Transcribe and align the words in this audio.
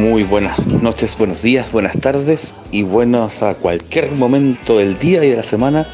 Muy 0.00 0.22
buenas 0.22 0.66
noches, 0.66 1.14
buenos 1.18 1.42
días, 1.42 1.72
buenas 1.72 1.92
tardes 2.00 2.54
y 2.72 2.84
buenos 2.84 3.42
a 3.42 3.54
cualquier 3.54 4.10
momento 4.12 4.78
del 4.78 4.98
día 4.98 5.22
y 5.22 5.28
de 5.28 5.36
la 5.36 5.42
semana 5.42 5.86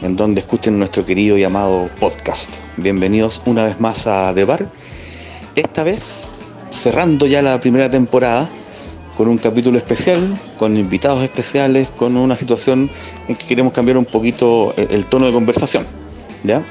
en 0.00 0.16
donde 0.16 0.40
escuchen 0.40 0.78
nuestro 0.78 1.04
querido 1.04 1.36
y 1.36 1.44
amado 1.44 1.90
podcast. 2.00 2.54
Bienvenidos 2.78 3.42
una 3.44 3.64
vez 3.64 3.78
más 3.78 4.06
a 4.06 4.32
The 4.34 4.46
Bar. 4.46 4.70
Esta 5.56 5.84
vez 5.84 6.30
cerrando 6.70 7.26
ya 7.26 7.42
la 7.42 7.60
primera 7.60 7.90
temporada 7.90 8.48
con 9.14 9.28
un 9.28 9.36
capítulo 9.36 9.76
especial, 9.76 10.40
con 10.56 10.78
invitados 10.78 11.22
especiales, 11.22 11.88
con 11.88 12.16
una 12.16 12.36
situación 12.36 12.90
en 13.28 13.34
que 13.34 13.44
queremos 13.44 13.74
cambiar 13.74 13.98
un 13.98 14.06
poquito 14.06 14.72
el 14.78 15.04
tono 15.04 15.26
de 15.26 15.34
conversación. 15.34 15.86
¿ya? 16.44 16.64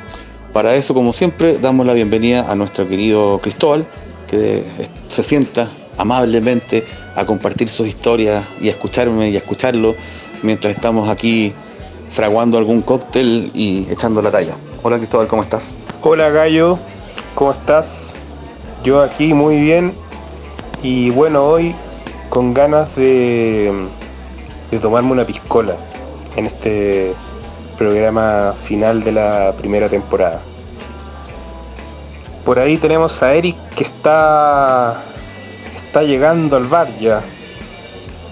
Para 0.53 0.73
eso, 0.73 0.95
como 0.95 1.13
siempre, 1.13 1.55
damos 1.59 1.85
la 1.85 1.93
bienvenida 1.93 2.51
a 2.51 2.55
nuestro 2.55 2.87
querido 2.89 3.37
Cristóbal, 3.43 3.85
que 4.27 4.63
se 5.07 5.21
sienta 5.21 5.69
amablemente 5.97 6.85
a 7.15 7.25
compartir 7.25 7.69
sus 7.69 7.87
historias 7.87 8.43
y 8.61 8.67
a 8.67 8.71
escucharme 8.71 9.29
y 9.29 9.35
a 9.35 9.39
escucharlo 9.39 9.95
mientras 10.41 10.75
estamos 10.75 11.09
aquí 11.09 11.53
fraguando 12.09 12.57
algún 12.57 12.81
cóctel 12.81 13.51
y 13.53 13.87
echando 13.89 14.21
la 14.21 14.31
talla. 14.31 14.55
Hola 14.83 14.97
Cristóbal, 14.97 15.27
¿cómo 15.27 15.43
estás? 15.43 15.75
Hola 16.01 16.29
Gallo, 16.29 16.77
¿cómo 17.35 17.51
estás? 17.51 18.13
Yo 18.83 19.01
aquí 19.01 19.33
muy 19.33 19.59
bien 19.59 19.93
y 20.81 21.09
bueno, 21.11 21.45
hoy 21.45 21.73
con 22.29 22.53
ganas 22.53 22.95
de, 22.95 23.71
de 24.71 24.79
tomarme 24.79 25.11
una 25.11 25.25
piscola 25.25 25.75
en 26.35 26.47
este 26.47 27.13
programa 27.77 28.53
final 28.67 29.03
de 29.03 29.11
la 29.11 29.53
primera 29.57 29.87
temporada. 29.89 30.41
Por 32.43 32.59
ahí 32.59 32.77
tenemos 32.77 33.23
a 33.23 33.33
Eric 33.33 33.55
que 33.75 33.85
está 33.85 35.01
está 35.93 36.01
llegando 36.01 36.57
al 36.57 36.65
bar 36.65 36.87
ya. 36.99 37.21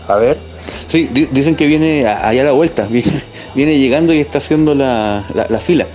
A 0.07 0.15
ver. 0.15 0.35
Sí, 0.87 1.07
dicen 1.31 1.55
que 1.55 1.67
viene 1.67 2.07
allá 2.07 2.41
a 2.41 2.45
la 2.45 2.53
vuelta, 2.53 2.87
viene, 3.53 3.77
llegando 3.77 4.15
y 4.15 4.19
está 4.19 4.39
haciendo 4.39 4.73
la, 4.73 5.23
fila 5.63 5.85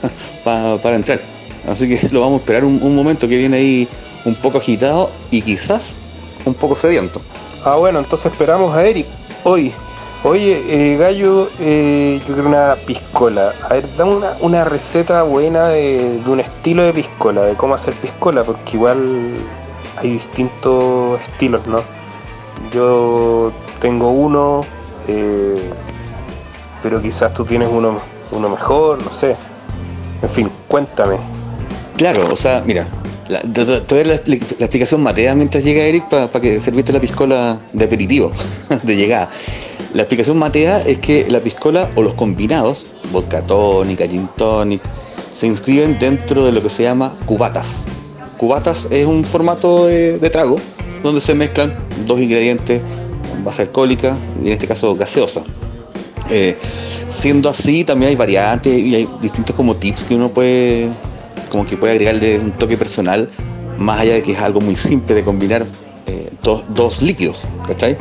para, 0.44 0.96
entrar. 0.96 1.20
Así 1.68 1.90
que 1.90 2.08
lo 2.08 2.22
vamos 2.22 2.38
a 2.38 2.40
esperar 2.40 2.64
un, 2.64 2.96
momento 2.96 3.28
que 3.28 3.36
viene 3.36 3.58
ahí 3.58 3.88
un 4.24 4.34
poco 4.34 4.56
agitado 4.56 5.10
y 5.30 5.42
quizás 5.42 5.94
un 6.46 6.54
poco 6.54 6.74
sediento. 6.74 7.20
Ah, 7.66 7.76
bueno, 7.76 7.98
entonces 7.98 8.32
esperamos 8.32 8.74
a 8.74 8.82
Eric 8.86 9.06
hoy. 9.44 9.74
Oye, 10.24 10.62
eh, 10.68 10.96
Gallo, 10.96 11.50
eh, 11.60 12.18
yo 12.26 12.34
quiero 12.34 12.48
una 12.48 12.76
piscola. 12.86 13.52
A 13.68 13.74
ver, 13.74 13.84
dame 13.98 14.14
una, 14.14 14.32
una 14.40 14.64
receta 14.64 15.22
buena 15.22 15.68
de, 15.68 16.18
de, 16.24 16.30
un 16.30 16.40
estilo 16.40 16.82
de 16.82 16.94
piscola, 16.94 17.42
de 17.42 17.54
cómo 17.54 17.74
hacer 17.74 17.92
piscola, 17.94 18.42
porque 18.42 18.76
igual 18.76 19.36
hay 20.00 20.12
distintos 20.12 21.20
estilos, 21.20 21.66
¿no? 21.66 21.82
Yo 22.72 23.52
tengo 23.80 24.10
uno, 24.10 24.62
eh, 25.08 25.70
pero 26.82 27.00
quizás 27.00 27.34
tú 27.34 27.44
tienes 27.44 27.68
uno, 27.70 27.96
uno 28.30 28.48
mejor, 28.48 29.02
no 29.02 29.10
sé. 29.10 29.34
En 30.22 30.28
fin, 30.28 30.50
cuéntame. 30.68 31.16
Claro, 31.96 32.26
o 32.30 32.36
sea, 32.36 32.62
mira, 32.66 32.86
te, 33.28 33.64
voy 33.88 34.00
a 34.00 34.04
la, 34.04 34.14
explicación 34.14 35.02
matea 35.02 35.34
mientras 35.34 35.64
llega 35.64 35.82
Eric 35.82 36.08
para 36.08 36.28
que 36.40 36.58
serviste 36.60 36.92
la 36.92 37.00
piscola 37.00 37.58
de 37.72 37.84
aperitivo, 37.84 38.32
de 38.82 38.96
llegada. 38.96 39.28
La 39.94 40.02
explicación 40.02 40.38
matea 40.38 40.82
es 40.82 40.98
que 40.98 41.26
la 41.28 41.40
piscola 41.40 41.90
o 41.96 42.02
los 42.02 42.14
combinados, 42.14 42.86
vodka 43.12 43.42
tónica, 43.42 44.06
gin 44.06 44.28
tonic, 44.36 44.80
se 45.32 45.46
inscriben 45.46 45.98
dentro 45.98 46.44
de 46.44 46.52
lo 46.52 46.62
que 46.62 46.70
se 46.70 46.84
llama 46.84 47.16
cubatas. 47.26 47.86
Cubatas 48.40 48.88
es 48.90 49.06
un 49.06 49.22
formato 49.22 49.84
de, 49.84 50.30
trago 50.30 50.56
donde 51.02 51.20
se 51.20 51.34
mezclan 51.34 51.78
dos 52.06 52.18
ingredientes, 52.18 52.80
base 53.44 53.60
alcohólica 53.60 54.16
y 54.42 54.46
en 54.46 54.54
este 54.54 54.66
caso 54.66 54.96
gaseosa. 54.96 55.42
Eh, 56.30 56.56
siendo 57.06 57.50
así, 57.50 57.84
también 57.84 58.08
hay 58.08 58.16
variantes 58.16 58.78
y 58.78 58.94
hay 58.94 59.08
distintos 59.20 59.54
como 59.54 59.76
tips 59.76 60.04
que 60.04 60.14
uno 60.14 60.30
puede, 60.30 60.88
como 61.50 61.66
que 61.66 61.76
puede 61.76 61.92
agregarle 61.92 62.38
un 62.38 62.52
toque 62.52 62.78
personal, 62.78 63.28
más 63.76 64.00
allá 64.00 64.14
de 64.14 64.22
que 64.22 64.32
es 64.32 64.38
algo 64.38 64.62
muy 64.62 64.74
simple 64.74 65.14
de 65.14 65.22
combinar 65.22 65.66
eh, 66.06 66.30
dos, 66.42 67.02
líquidos, 67.02 67.36
¿cachai? 67.66 67.98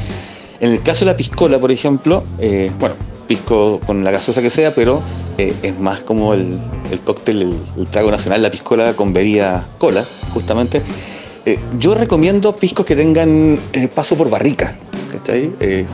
En 0.62 0.72
el 0.72 0.82
caso 0.82 1.04
de 1.04 1.12
la 1.12 1.18
piscola, 1.18 1.60
por 1.60 1.70
ejemplo, 1.70 2.24
eh, 2.40 2.72
bueno, 2.80 2.96
pisco 3.28 3.82
con 3.86 4.06
la 4.06 4.12
gaseosa 4.12 4.42
que 4.42 4.50
sea, 4.50 4.74
pero 4.74 5.02
es 5.40 5.80
más 5.80 6.00
como 6.02 6.34
el, 6.34 6.58
el 6.92 7.00
cóctel, 7.00 7.56
el, 7.78 7.88
trago 7.88 8.12
nacional, 8.12 8.42
la 8.42 8.52
piscola 8.52 8.94
con 8.94 9.14
bebida 9.14 9.66
cola, 9.78 10.06
justamente. 10.34 10.82
Eh, 11.46 11.58
yo 11.80 11.96
recomiendo 11.96 12.56
piscos 12.56 12.86
que 12.86 12.96
tengan 12.96 13.60
eh, 13.74 13.88
paso 13.88 14.16
por 14.18 14.30
barrica, 14.30 14.78
eh, 15.28 15.86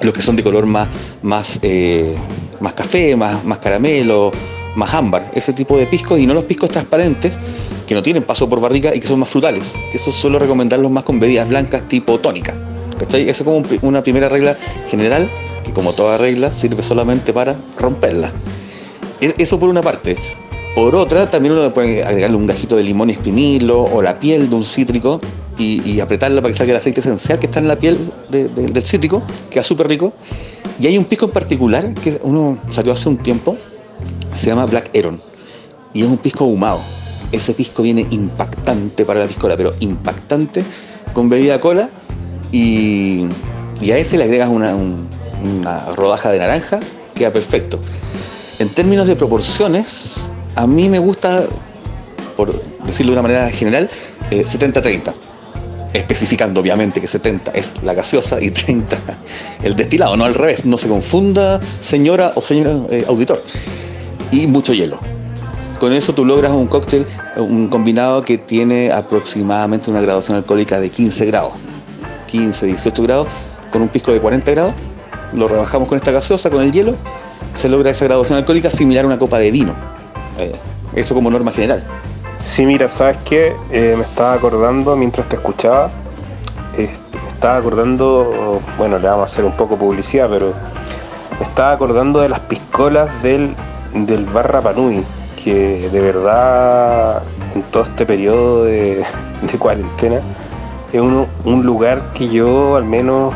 los 0.00 0.14
que 0.14 0.22
son 0.22 0.36
de 0.36 0.42
color 0.42 0.66
más, 0.66 0.88
más, 1.22 1.60
más 2.60 2.72
café, 2.72 3.14
más, 3.16 3.44
más 3.44 3.58
caramelo, 3.58 4.32
más 4.74 4.94
ámbar, 4.94 5.30
ese 5.34 5.52
tipo 5.52 5.76
de 5.76 5.86
piscos, 5.86 6.18
y 6.18 6.26
no 6.26 6.34
los 6.34 6.44
piscos 6.44 6.70
transparentes 6.70 7.34
que 7.86 7.94
no 7.94 8.02
tienen 8.02 8.22
paso 8.22 8.48
por 8.48 8.60
barrica 8.60 8.94
y 8.94 9.00
que 9.00 9.06
son 9.06 9.20
más 9.20 9.28
frutales. 9.28 9.74
Eso 9.92 10.10
suelo 10.10 10.38
recomendarlos 10.38 10.90
más 10.90 11.04
con 11.04 11.20
bebidas 11.20 11.48
blancas 11.48 11.86
tipo 11.88 12.18
tónica. 12.18 12.54
Eso 13.10 13.16
es 13.18 13.42
como 13.42 13.62
una 13.82 14.00
primera 14.00 14.28
regla 14.28 14.56
general 14.88 15.28
que 15.64 15.72
como 15.72 15.92
toda 15.92 16.18
regla 16.18 16.52
sirve 16.52 16.82
solamente 16.82 17.32
para 17.32 17.56
romperla. 17.76 18.32
E, 19.22 19.34
eso 19.38 19.58
por 19.58 19.70
una 19.70 19.80
parte. 19.80 20.18
Por 20.74 20.94
otra, 20.96 21.30
también 21.30 21.54
uno 21.54 21.72
puede 21.72 22.02
agregarle 22.02 22.36
un 22.36 22.46
gajito 22.46 22.76
de 22.76 22.82
limón 22.82 23.08
y 23.10 23.12
exprimirlo, 23.12 23.82
o 23.82 24.02
la 24.02 24.18
piel 24.18 24.50
de 24.50 24.56
un 24.56 24.64
cítrico 24.64 25.20
y, 25.58 26.00
apretarla 26.00 26.40
para 26.40 26.50
que 26.50 26.58
salga 26.58 26.72
el 26.72 26.78
aceite 26.78 27.00
esencial 27.00 27.38
que 27.38 27.46
está 27.46 27.60
en 27.60 27.68
la 27.68 27.76
piel 27.76 28.10
del 28.30 28.84
cítrico, 28.84 29.22
queda 29.50 29.62
súper 29.62 29.86
rico. 29.86 30.12
Y 30.80 30.86
hay 30.86 30.98
un 30.98 31.04
pisco 31.04 31.26
en 31.26 31.30
particular 31.30 31.94
que 31.94 32.18
uno 32.22 32.58
salió 32.70 32.92
hace 32.92 33.08
un 33.08 33.18
tiempo, 33.18 33.56
se 34.32 34.46
llama 34.46 34.66
Black 34.66 34.90
Heron, 34.92 35.20
y 35.92 36.02
es 36.02 36.08
un 36.08 36.18
pisco 36.18 36.44
ahumado. 36.44 36.80
Ese 37.30 37.54
pisco 37.54 37.82
viene 37.82 38.06
impactante 38.10 39.04
para 39.04 39.20
la 39.20 39.28
piscola, 39.28 39.56
pero 39.56 39.74
impactante, 39.80 40.64
con 41.12 41.28
bebida 41.28 41.60
cola, 41.60 41.90
y, 42.50 43.26
a 43.82 43.98
ese 43.98 44.16
le 44.16 44.24
agregas 44.24 44.48
una, 44.48 44.74
una 44.74 45.86
rodaja 45.94 46.32
de 46.32 46.38
naranja, 46.38 46.80
queda 47.14 47.32
perfecto. 47.32 47.78
En 48.62 48.68
términos 48.68 49.08
de 49.08 49.16
proporciones, 49.16 50.30
a 50.54 50.68
mí 50.68 50.88
me 50.88 51.00
gusta, 51.00 51.42
por 52.36 52.62
decirlo 52.84 53.10
de 53.10 53.18
una 53.18 53.22
manera 53.22 53.50
general, 53.50 53.90
70-30. 54.30 55.08
Eh, 55.08 55.14
Especificando 55.94 56.60
obviamente 56.60 57.00
que 57.00 57.08
70 57.08 57.50
es 57.50 57.74
la 57.82 57.92
gaseosa 57.92 58.40
y 58.40 58.52
30 58.52 58.96
el 59.64 59.74
destilado, 59.74 60.16
no 60.16 60.24
al 60.24 60.34
revés, 60.34 60.64
no 60.64 60.78
se 60.78 60.86
confunda 60.86 61.60
señora 61.80 62.30
o 62.36 62.40
señora 62.40 62.78
eh, 62.90 63.04
auditor. 63.08 63.42
Y 64.30 64.46
mucho 64.46 64.72
hielo. 64.74 65.00
Con 65.80 65.92
eso 65.92 66.14
tú 66.14 66.24
logras 66.24 66.52
un 66.52 66.68
cóctel, 66.68 67.04
un 67.36 67.66
combinado 67.66 68.22
que 68.22 68.38
tiene 68.38 68.92
aproximadamente 68.92 69.90
una 69.90 70.00
graduación 70.00 70.36
alcohólica 70.36 70.78
de 70.78 70.88
15 70.88 71.26
grados. 71.26 71.54
15, 72.28 72.66
18 72.66 73.02
grados, 73.02 73.26
con 73.72 73.82
un 73.82 73.88
pisco 73.88 74.12
de 74.12 74.20
40 74.20 74.52
grados. 74.52 74.74
Lo 75.32 75.48
rebajamos 75.48 75.88
con 75.88 75.98
esta 75.98 76.12
gaseosa, 76.12 76.48
con 76.48 76.62
el 76.62 76.70
hielo, 76.70 76.94
se 77.54 77.68
logra 77.68 77.90
esa 77.90 78.04
graduación 78.06 78.38
alcohólica 78.38 78.70
similar 78.70 79.04
a 79.04 79.08
una 79.08 79.18
copa 79.18 79.38
de 79.38 79.50
vino. 79.50 79.74
Eh, 80.38 80.52
eso 80.94 81.14
como 81.14 81.30
norma 81.30 81.52
general. 81.52 81.82
Sí, 82.40 82.66
mira, 82.66 82.88
¿sabes 82.88 83.16
qué? 83.24 83.54
Eh, 83.70 83.94
me 83.96 84.02
estaba 84.02 84.34
acordando 84.34 84.96
mientras 84.96 85.28
te 85.28 85.36
escuchaba, 85.36 85.90
eh, 86.76 86.90
me 87.12 87.30
estaba 87.30 87.56
acordando, 87.56 88.60
bueno, 88.78 88.98
le 88.98 89.06
vamos 89.06 89.30
a 89.30 89.32
hacer 89.32 89.44
un 89.44 89.52
poco 89.52 89.76
publicidad, 89.76 90.28
pero 90.28 90.52
me 91.38 91.46
estaba 91.46 91.72
acordando 91.72 92.20
de 92.20 92.28
las 92.28 92.40
piscolas 92.40 93.22
del, 93.22 93.54
del 93.94 94.24
Barra 94.26 94.60
Panui, 94.60 95.04
que 95.42 95.88
de 95.88 96.00
verdad 96.00 97.22
en 97.54 97.62
todo 97.64 97.84
este 97.84 98.06
periodo 98.06 98.64
de, 98.64 99.04
cuarentena 99.58 100.20
es 100.92 101.00
un 101.00 101.64
lugar 101.64 102.12
que 102.12 102.28
yo 102.28 102.76
al 102.76 102.84
menos 102.84 103.32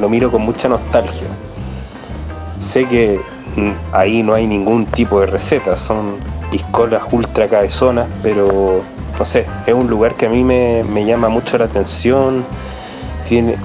lo 0.00 0.08
miro 0.08 0.32
con 0.32 0.42
mucha 0.42 0.68
nostalgia 0.68 1.28
sé 2.72 2.86
que 2.86 3.20
ahí 3.92 4.22
no 4.22 4.32
hay 4.32 4.46
ningún 4.46 4.86
tipo 4.86 5.20
de 5.20 5.26
receta, 5.26 5.76
son 5.76 6.16
piscolas 6.50 7.02
ultra 7.12 7.46
cabezonas, 7.46 8.06
pero 8.22 8.80
no 9.18 9.24
sé, 9.26 9.44
es 9.66 9.74
un 9.74 9.88
lugar 9.88 10.14
que 10.14 10.24
a 10.24 10.28
mí 10.30 10.42
me, 10.42 11.04
llama 11.04 11.28
mucho 11.28 11.58
la 11.58 11.66
atención. 11.66 12.44
Tiene, 13.28 13.56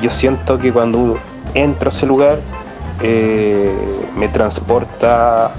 yo 0.00 0.10
siento 0.10 0.58
que 0.58 0.72
cuando 0.72 1.18
entro 1.52 1.90
a 1.90 1.92
ese 1.92 2.06
lugar 2.06 2.38
eh, 3.02 3.74
me 4.16 4.28
transporta 4.28 5.52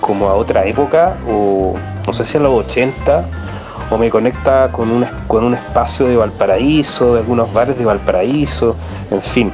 como 0.00 0.28
a 0.28 0.34
otra 0.34 0.64
época, 0.66 1.18
o 1.28 1.76
no 2.04 2.12
sé 2.12 2.24
si 2.24 2.36
a 2.36 2.40
los 2.40 2.64
80, 2.66 3.24
o 3.90 3.98
me 3.98 4.10
conecta 4.10 4.72
con 4.72 4.90
un, 4.90 5.06
con 5.28 5.44
un 5.44 5.54
espacio 5.54 6.06
de 6.06 6.16
Valparaíso, 6.16 7.14
de 7.14 7.20
algunos 7.20 7.52
bares 7.52 7.78
de 7.78 7.84
Valparaíso, 7.84 8.74
en 9.12 9.22
fin. 9.22 9.52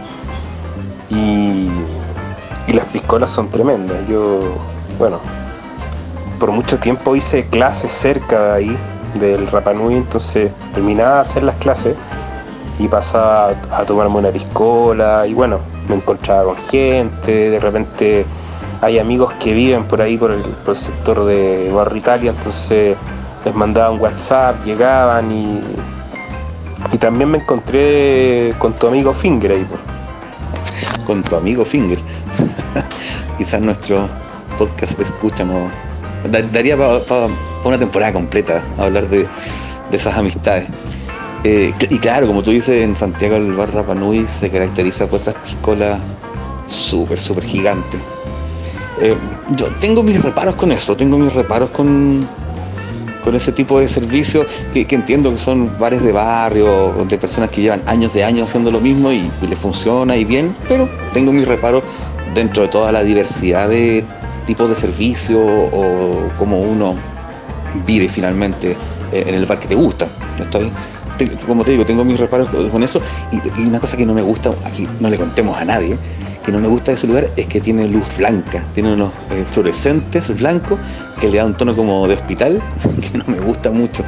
Y 1.11 1.66
las 2.77 2.87
piscolas 2.87 3.31
son 3.31 3.49
tremendas. 3.49 3.97
Yo, 4.09 4.55
bueno, 4.99 5.19
por 6.39 6.53
mucho 6.53 6.79
tiempo 6.79 7.17
hice 7.17 7.47
clases 7.47 7.91
cerca 7.91 8.41
de 8.41 8.53
ahí, 8.53 8.77
del 9.15 9.47
Rapanui, 9.47 9.95
entonces 9.95 10.53
terminaba 10.75 11.17
de 11.17 11.21
hacer 11.23 11.43
las 11.43 11.57
clases 11.57 11.97
y 12.79 12.87
pasaba 12.89 13.55
a 13.73 13.85
tomarme 13.85 14.19
una 14.19 14.31
piscola 14.31 15.27
y 15.27 15.33
bueno, 15.33 15.61
me 15.89 15.95
encontraba 15.95 16.45
con 16.45 16.57
gente, 16.69 17.51
de 17.51 17.59
repente 17.59 18.27
hay 18.83 18.99
amigos 18.99 19.33
que 19.41 19.55
viven 19.55 19.85
por 19.85 20.03
ahí 20.03 20.19
por 20.19 20.31
el, 20.31 20.45
sector 20.77 21.25
de 21.25 21.73
Barrio 21.73 21.97
Italia, 21.97 22.31
entonces 22.37 22.97
les 23.45 23.55
mandaban 23.55 23.99
WhatsApp, 23.99 24.63
llegaban 24.67 25.33
y, 25.33 25.63
y 26.93 26.99
también 26.99 27.31
me 27.31 27.39
encontré 27.39 28.55
con 28.59 28.75
tu 28.75 28.87
amigo 28.89 29.15
Finger 29.15 29.53
ahí. 29.53 29.67
Con 31.07 31.23
tu 31.23 31.37
amigo 31.37 31.65
Finger. 31.65 31.99
Quizás 33.39 33.61
nuestro 33.61 34.09
podcast 34.59 34.99
escucha 35.01 35.45
no 35.45 35.71
daría 36.29 36.77
para 36.77 37.29
una 37.65 37.79
temporada 37.79 38.13
completa 38.13 38.63
hablar 38.79 39.09
de, 39.09 39.27
esas 39.93 40.17
amistades. 40.17 40.67
Eh, 41.45 41.73
y 41.91 41.99
claro, 41.99 42.27
como 42.27 42.43
tú 42.43 42.51
dices, 42.51 42.83
en 42.83 42.97
Santiago 42.97 43.37
el 43.37 43.55
bar 43.55 43.73
Rapanui 43.73 44.27
se 44.27 44.51
caracteriza 44.51 45.07
por 45.09 45.21
esas 45.21 45.35
piscolas 45.35 46.01
súper, 46.67 47.19
súper 47.19 47.45
gigantes. 47.45 48.01
Eh, 49.01 49.15
yo 49.57 49.67
tengo 49.81 50.03
mis 50.03 50.21
reparos 50.21 50.57
con 50.57 50.73
eso, 50.73 50.97
tengo 50.97 51.19
mis 51.19 51.33
reparos 51.33 51.71
con, 51.71 52.27
con 53.23 53.35
ese 53.37 53.53
tipo 53.53 53.79
de 53.79 53.87
servicios 53.87 54.47
que, 54.73 54.87
entiendo 54.91 55.31
que 55.31 55.39
son 55.39 55.71
bares 55.79 56.03
de 56.03 56.13
barrio, 56.13 57.05
de 57.09 57.17
personas 57.17 57.51
que 57.51 57.61
llevan 57.61 57.83
años 57.87 58.13
de 58.13 58.25
años 58.25 58.49
haciendo 58.49 58.73
lo 58.73 58.81
mismo 58.81 59.13
y, 59.13 59.31
y 59.41 59.47
les 59.47 59.59
funciona 59.59 60.17
y 60.17 60.25
bien, 60.25 60.57
pero 60.67 60.89
tengo 61.13 61.33
mis 61.33 61.47
reparos 61.47 61.85
dentro 62.37 62.63
de 62.65 62.69
toda 62.69 62.93
la 62.93 63.03
diversidad 63.03 63.69
de 63.69 64.05
tipos 64.47 64.69
de 64.69 64.77
servicio 64.77 65.41
o 65.41 66.31
cómo 66.39 66.61
uno 66.61 66.95
vive 67.87 68.09
finalmente 68.09 68.77
eh, 69.11 69.25
en 69.27 69.35
el 69.35 69.47
bar 69.47 69.59
que 69.59 69.67
te 69.67 69.75
gusta. 69.75 70.07
Como 71.47 71.65
te 71.65 71.73
digo, 71.73 71.87
tengo 71.87 72.05
mis 72.05 72.21
reparos 72.21 72.49
con 72.71 72.83
eso 72.83 73.01
y, 73.33 73.63
una 73.63 73.81
cosa 73.81 73.97
que 73.97 74.05
no 74.05 74.13
me 74.13 74.21
gusta, 74.21 74.55
aquí 74.65 74.87
no 75.01 75.09
le 75.09 75.17
contemos 75.17 75.59
a 75.59 75.65
nadie, 75.65 75.97
que 76.45 76.53
no 76.53 76.61
me 76.61 76.69
gusta 76.69 76.91
de 76.91 76.99
ese 76.99 77.07
lugar 77.07 77.31
es 77.37 77.47
que 77.47 77.59
tiene 77.59 77.89
luz 77.89 78.05
blanca, 78.19 78.63
tiene 78.75 78.93
unos 78.93 79.13
eh, 79.31 79.45
fluorescentes 79.51 80.39
blancos 80.39 80.79
que 81.19 81.29
le 81.29 81.39
da 81.39 81.47
un 81.47 81.55
tono 81.55 81.75
como 81.75 82.07
de 82.07 82.15
hospital, 82.15 82.63
que 83.01 83.17
no 83.17 83.25
me 83.29 83.41
gusta 83.41 83.71
mucho. 83.71 84.05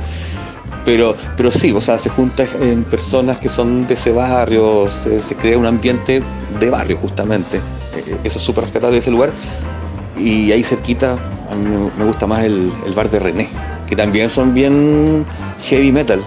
Pero, 0.84 1.16
pero 1.36 1.50
sí, 1.50 1.72
o 1.72 1.80
sea, 1.80 1.96
se 1.96 2.10
juntan 2.10 2.46
personas 2.90 3.38
que 3.38 3.48
son 3.48 3.86
de 3.86 3.94
ese 3.94 4.12
barrio, 4.12 4.86
se 4.88 5.34
crea 5.36 5.58
un 5.58 5.66
ambiente 5.66 6.22
de 6.60 6.70
barrio 6.70 6.98
justamente. 6.98 7.60
Eh, 8.06 8.18
eso 8.24 8.38
es 8.38 8.44
súper 8.44 8.64
rescatable 8.64 8.94
de 8.94 9.00
ese 9.00 9.10
lugar, 9.10 9.30
y 10.18 10.52
ahí 10.52 10.62
cerquita, 10.62 11.18
a 11.50 11.54
mí 11.54 11.90
me 11.96 12.04
gusta 12.04 12.26
más 12.26 12.44
el, 12.44 12.72
bar 12.94 13.10
de 13.10 13.18
René, 13.18 13.48
que 13.86 13.96
también 13.96 14.28
son 14.30 14.54
bien 14.54 15.24
heavy 15.60 15.92
metal. 15.92 16.22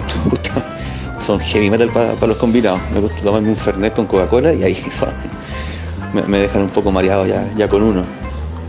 son 1.19 1.39
heavy 1.39 1.69
metal 1.69 1.89
para 1.91 2.27
los 2.27 2.37
combinados. 2.37 2.79
Me 2.93 2.99
gusta 2.99 3.21
tomarme 3.21 3.49
un 3.49 3.55
Fernet 3.55 3.93
con 3.93 4.07
Coca-Cola 4.07 4.53
y 4.53 4.63
ahí. 4.63 4.77
Me, 6.27 6.39
dejan 6.39 6.63
un 6.63 6.69
poco 6.69 6.91
mareado 6.91 7.25
ya, 7.25 7.47
ya 7.55 7.69
con 7.69 7.83
uno. 7.83 8.03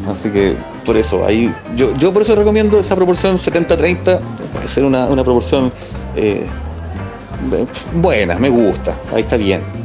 Así 0.09 0.31
que 0.31 0.57
por 0.85 0.97
eso, 0.97 1.25
ahí 1.25 1.53
yo, 1.77 1.95
yo 1.97 2.13
por 2.13 2.23
eso 2.23 2.35
recomiendo 2.35 2.79
esa 2.79 2.95
proporción 2.95 3.37
70-30, 3.37 4.21
puede 4.53 4.69
ser 4.69 4.85
una, 4.85 5.09
proporción 5.09 5.73
eh, 6.17 6.47
buena, 7.95 8.39
me 8.39 8.49
gusta, 8.49 8.97
ahí 9.13 9.23
está 9.23 9.37
bien. 9.37 9.81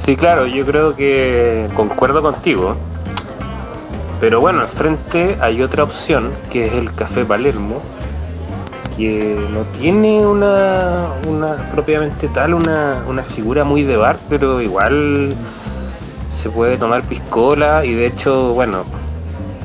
Sí, 0.00 0.16
claro, 0.16 0.46
yo 0.46 0.66
creo 0.66 0.96
que 0.96 1.68
concuerdo 1.74 2.22
contigo. 2.22 2.76
Pero 4.20 4.40
bueno, 4.40 4.60
al 4.60 4.68
frente 4.68 5.36
hay 5.40 5.62
otra 5.62 5.82
opción 5.82 6.32
que 6.50 6.66
es 6.66 6.72
el 6.74 6.94
Café 6.94 7.24
Palermo, 7.24 7.82
que 8.96 9.36
no 9.50 9.62
tiene 9.80 10.24
una, 10.24 11.08
una 11.26 11.56
propiamente 11.72 12.28
tal, 12.28 12.54
una, 12.54 13.22
figura 13.34 13.64
muy 13.64 13.82
de 13.82 13.96
bar, 13.96 14.18
pero 14.28 14.60
igual 14.60 15.34
se 16.30 16.50
puede 16.50 16.76
tomar 16.76 17.02
piscola 17.02 17.84
y 17.84 17.94
de 17.94 18.06
hecho, 18.06 18.52
bueno, 18.54 18.84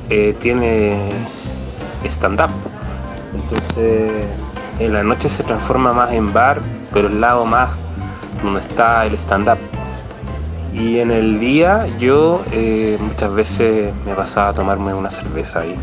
eh, 0.09 0.35
tiene 0.41 1.11
stand-up. 2.05 2.49
Entonces, 3.35 4.11
en 4.79 4.93
la 4.93 5.03
noche 5.03 5.29
se 5.29 5.43
transforma 5.43 5.93
más 5.93 6.11
en 6.13 6.33
bar, 6.33 6.61
pero 6.93 7.09
el 7.09 7.21
lado 7.21 7.45
más 7.45 7.69
donde 8.41 8.61
está 8.61 9.05
el 9.05 9.13
stand-up. 9.13 9.59
Y 10.77 10.99
en 10.99 11.09
el 11.09 11.39
día 11.39 11.87
yo 11.97 12.43
eh, 12.51 12.97
muchas 12.99 13.33
veces 13.33 13.93
me 14.05 14.13
pasaba 14.13 14.49
a 14.49 14.53
tomarme 14.53 14.93
una 14.93 15.09
cerveza 15.09 15.61
ahí. 15.61 15.75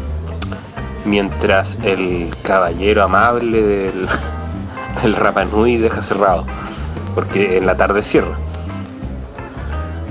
Mientras 1.04 1.76
el 1.82 2.32
caballero 2.42 3.02
amable 3.02 3.60
del, 3.60 4.08
del 5.02 5.16
Rapanui 5.16 5.78
deja 5.78 6.00
cerrado. 6.00 6.44
Porque 7.16 7.58
en 7.58 7.66
la 7.66 7.76
tarde 7.76 8.04
cierra. 8.04 8.36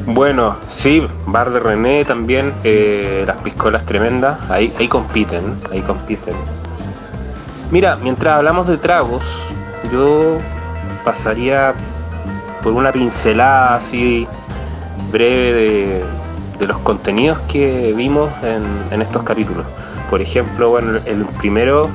Bueno, 0.06 0.58
sí, 0.68 1.08
Bar 1.28 1.52
de 1.52 1.62
René 1.62 2.04
también, 2.04 2.54
eh, 2.66 3.24
las 3.26 3.38
piscolas 3.38 3.86
tremendas, 3.86 4.38
ahí, 4.52 4.74
ahí 4.78 4.90
compiten, 4.90 5.62
ahí 5.72 5.80
compiten. 5.80 6.36
Mira, 7.72 7.96
mientras 7.96 8.36
hablamos 8.36 8.68
de 8.68 8.78
tragos, 8.78 9.24
yo 9.94 10.40
pasaría 11.06 11.74
por 12.62 12.74
una 12.74 12.92
pincelada 12.92 13.76
así 13.76 14.28
breve 15.12 16.04
de, 16.60 16.68
los 16.68 16.78
contenidos 16.80 17.40
que 17.50 17.94
vimos 17.94 18.30
en, 18.44 19.02
estos 19.02 19.24
capítulos. 19.24 19.66
Por 20.10 20.22
ejemplo, 20.22 20.70
bueno, 20.70 21.00
el 21.06 21.26
primero 21.40 21.90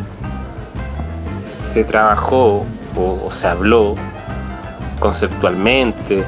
se 1.73 1.85
trabajó 1.85 2.67
o, 2.97 3.31
se 3.31 3.49
habló 3.49 3.95
conceptualmente 5.01 6.25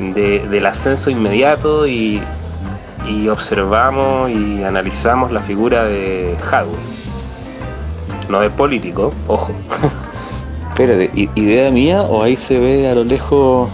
del 0.00 0.66
ascenso 0.66 1.10
inmediato 1.10 1.86
y, 1.86 2.22
observamos 3.30 4.30
y 4.30 4.62
analizamos 4.62 5.32
la 5.32 5.40
figura 5.40 5.84
de 5.84 6.36
Hadwe. 6.50 6.76
No 8.28 8.40
de 8.40 8.48
político, 8.48 9.12
ojo. 9.26 9.52
Espérate, 10.70 11.10
¿idea 11.34 11.70
mía 11.70 12.02
o 12.02 12.22
ahí 12.22 12.34
se 12.34 12.58
ve 12.58 12.88
a 12.88 12.94
lo 12.94 13.04
lejos, 13.04 13.68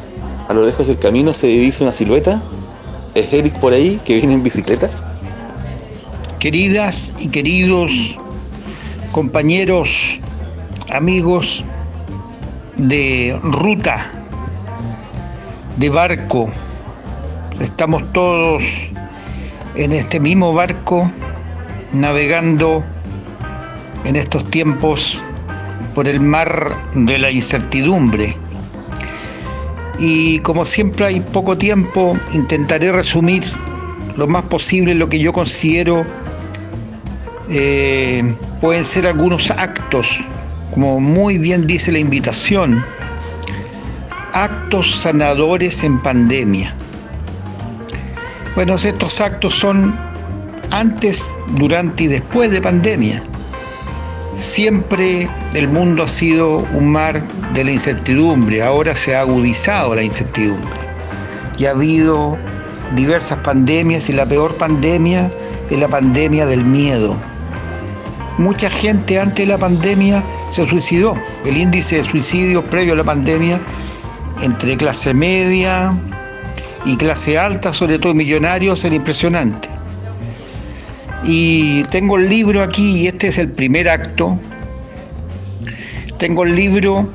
a 0.48 0.54
lo 0.54 0.64
lejos 0.64 0.86
del 0.86 0.98
camino 0.98 1.32
se 1.32 1.46
dice 1.46 1.84
una 1.84 1.92
silueta? 1.92 2.42
¿Es 3.14 3.32
Eric 3.32 3.58
por 3.58 3.74
ahí 3.74 4.00
que 4.04 4.14
viene 4.14 4.34
en 4.34 4.42
bicicleta? 4.42 4.88
Queridas 6.38 7.12
y 7.18 7.28
queridos 7.28 8.18
compañeros, 9.12 10.20
amigos 10.92 11.64
de 12.76 13.38
ruta, 13.42 14.10
de 15.76 15.90
barco, 15.90 16.48
estamos 17.60 18.02
todos 18.12 18.64
en 19.74 19.92
este 19.92 20.18
mismo 20.18 20.54
barco 20.54 21.10
navegando 21.92 22.82
en 24.04 24.16
estos 24.16 24.50
tiempos 24.50 25.22
por 25.94 26.08
el 26.08 26.20
mar 26.20 26.80
de 26.94 27.18
la 27.18 27.30
incertidumbre 27.30 28.34
y 29.98 30.38
como 30.40 30.64
siempre 30.64 31.06
hay 31.06 31.20
poco 31.20 31.58
tiempo, 31.58 32.16
intentaré 32.32 32.92
resumir 32.92 33.42
lo 34.16 34.26
más 34.26 34.44
posible 34.44 34.94
lo 34.94 35.08
que 35.08 35.18
yo 35.18 35.32
considero 35.32 36.04
eh, 37.50 38.34
pueden 38.60 38.84
ser 38.84 39.06
algunos 39.06 39.50
actos, 39.50 40.20
como 40.72 41.00
muy 41.00 41.38
bien 41.38 41.66
dice 41.66 41.90
la 41.92 41.98
invitación, 41.98 42.84
actos 44.34 44.96
sanadores 44.96 45.82
en 45.82 46.00
pandemia. 46.00 46.74
Bueno, 48.54 48.74
estos 48.74 49.20
actos 49.20 49.54
son 49.54 49.98
antes, 50.72 51.30
durante 51.56 52.04
y 52.04 52.06
después 52.08 52.50
de 52.50 52.60
pandemia. 52.60 53.22
Siempre 54.38 55.28
el 55.54 55.66
mundo 55.66 56.04
ha 56.04 56.08
sido 56.08 56.58
un 56.72 56.92
mar 56.92 57.20
de 57.54 57.64
la 57.64 57.72
incertidumbre, 57.72 58.62
ahora 58.62 58.94
se 58.94 59.16
ha 59.16 59.22
agudizado 59.22 59.96
la 59.96 60.02
incertidumbre. 60.04 60.78
Y 61.58 61.66
ha 61.66 61.72
habido 61.72 62.38
diversas 62.94 63.38
pandemias 63.38 64.08
y 64.08 64.12
la 64.12 64.26
peor 64.26 64.56
pandemia 64.56 65.32
es 65.68 65.76
la 65.76 65.88
pandemia 65.88 66.46
del 66.46 66.64
miedo. 66.64 67.20
Mucha 68.38 68.70
gente 68.70 69.18
antes 69.18 69.44
de 69.44 69.46
la 69.46 69.58
pandemia 69.58 70.24
se 70.50 70.68
suicidó. 70.68 71.14
El 71.44 71.56
índice 71.56 71.96
de 71.96 72.04
suicidio 72.04 72.64
previo 72.64 72.92
a 72.92 72.96
la 72.96 73.04
pandemia 73.04 73.60
entre 74.40 74.76
clase 74.76 75.14
media 75.14 75.98
y 76.84 76.96
clase 76.96 77.36
alta, 77.36 77.72
sobre 77.72 77.98
todo 77.98 78.14
millonarios, 78.14 78.84
era 78.84 78.94
impresionante. 78.94 79.77
Y 81.24 81.82
tengo 81.84 82.16
el 82.16 82.28
libro 82.28 82.62
aquí, 82.62 83.02
y 83.02 83.06
este 83.08 83.28
es 83.28 83.38
el 83.38 83.50
primer 83.50 83.88
acto. 83.88 84.38
Tengo 86.18 86.44
el 86.44 86.54
libro 86.54 87.12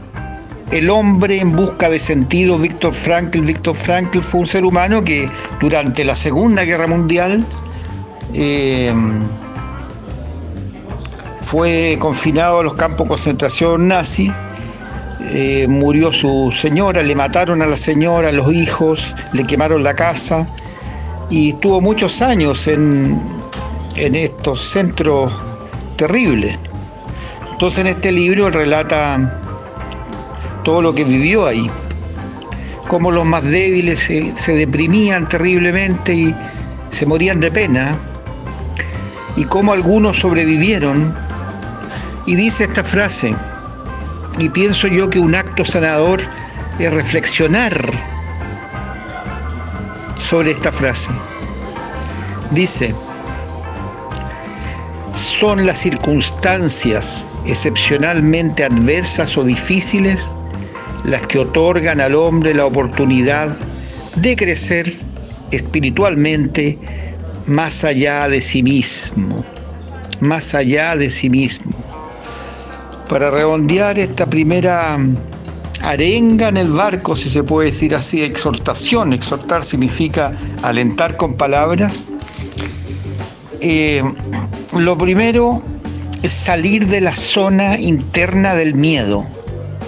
El 0.72 0.90
hombre 0.90 1.38
en 1.38 1.56
busca 1.56 1.90
de 1.90 2.00
sentido, 2.00 2.58
Víctor 2.58 2.94
Frankl. 2.94 3.42
Víctor 3.42 3.76
Frankl 3.76 4.22
fue 4.22 4.42
un 4.42 4.48
ser 4.48 4.66
humano 4.66 5.04
que 5.04 5.30
durante 5.60 6.04
la 6.04 6.16
Segunda 6.16 6.64
Guerra 6.64 6.88
Mundial 6.88 7.46
eh, 8.34 8.94
fue 11.38 11.98
confinado 12.00 12.60
a 12.60 12.64
los 12.64 12.76
campos 12.76 13.06
de 13.06 13.10
concentración 13.10 13.90
nazi, 13.90 14.32
eh, 15.34 15.68
murió 15.68 16.12
su 16.12 16.52
señora, 16.52 17.04
le 17.04 17.16
mataron 17.16 17.62
a 17.62 17.66
la 17.66 17.78
señora, 17.78 18.30
a 18.30 18.32
los 18.32 18.52
hijos, 18.52 19.14
le 19.34 19.44
quemaron 19.44 19.84
la 19.84 19.94
casa 19.94 20.48
y 21.30 21.50
estuvo 21.50 21.82
muchos 21.82 22.22
años 22.22 22.68
en, 22.68 23.20
en 23.96 24.16
estos 24.16 24.62
centros 24.62 25.32
terribles. 25.96 26.58
Entonces 27.52 27.80
en 27.80 27.88
este 27.88 28.12
libro 28.12 28.50
relata 28.50 29.40
todo 30.64 30.82
lo 30.82 30.94
que 30.94 31.04
vivió 31.04 31.46
ahí, 31.46 31.70
cómo 32.88 33.12
los 33.12 33.26
más 33.26 33.44
débiles 33.44 34.00
se, 34.00 34.54
deprimían 34.54 35.28
terriblemente 35.28 36.14
y 36.14 36.36
se 36.92 37.06
morían 37.06 37.40
de 37.40 37.52
pena, 37.52 37.98
y 39.36 39.44
cómo 39.46 39.74
algunos 39.74 40.20
sobrevivieron. 40.20 41.16
Y 42.26 42.36
dice 42.36 42.64
esta 42.64 42.84
frase, 42.84 43.36
y 44.40 44.50
pienso 44.50 44.88
yo 44.88 45.10
que 45.10 45.20
un 45.20 45.36
acto 45.36 45.66
sanador 45.66 46.22
es 46.80 46.94
reflexionar 46.94 47.92
sobre 50.16 50.52
esta 50.52 50.72
frase. 50.72 51.12
Dice, 52.52 52.96
son 55.16 55.66
las 55.66 55.80
circunstancias 55.80 57.28
excepcionalmente 57.46 58.64
adversas 58.64 59.38
o 59.38 59.44
difíciles 59.44 60.36
las 61.04 61.22
que 61.28 61.40
otorgan 61.40 62.02
al 62.02 62.16
hombre 62.16 62.54
la 62.54 62.66
oportunidad 62.66 63.56
de 64.16 64.36
crecer 64.36 64.92
espiritualmente 65.52 66.80
más 67.48 67.84
allá 67.84 68.28
de 68.28 68.42
sí 68.42 68.64
mismo, 68.64 69.46
más 70.20 70.56
allá 70.56 70.96
de 70.96 71.10
sí 71.10 71.30
mismo. 71.30 71.74
Para 73.10 73.30
redondear 73.30 74.00
esta 74.00 74.26
primera 74.26 74.98
arenga 75.82 76.48
en 76.48 76.58
el 76.58 76.70
barco, 76.70 77.16
si 77.16 77.30
se 77.30 77.44
puede 77.44 77.70
decir 77.70 77.94
así, 77.94 78.24
exhortación, 78.24 79.14
exhortar 79.14 79.66
significa 79.66 80.32
alentar 80.62 81.18
con 81.18 81.36
palabras, 81.36 82.08
eh, 83.60 84.02
lo 84.80 84.98
primero 84.98 85.62
es 86.24 86.32
salir 86.32 86.88
de 86.88 87.02
la 87.02 87.16
zona 87.16 87.80
interna 87.80 88.56
del 88.56 88.74
miedo, 88.74 89.28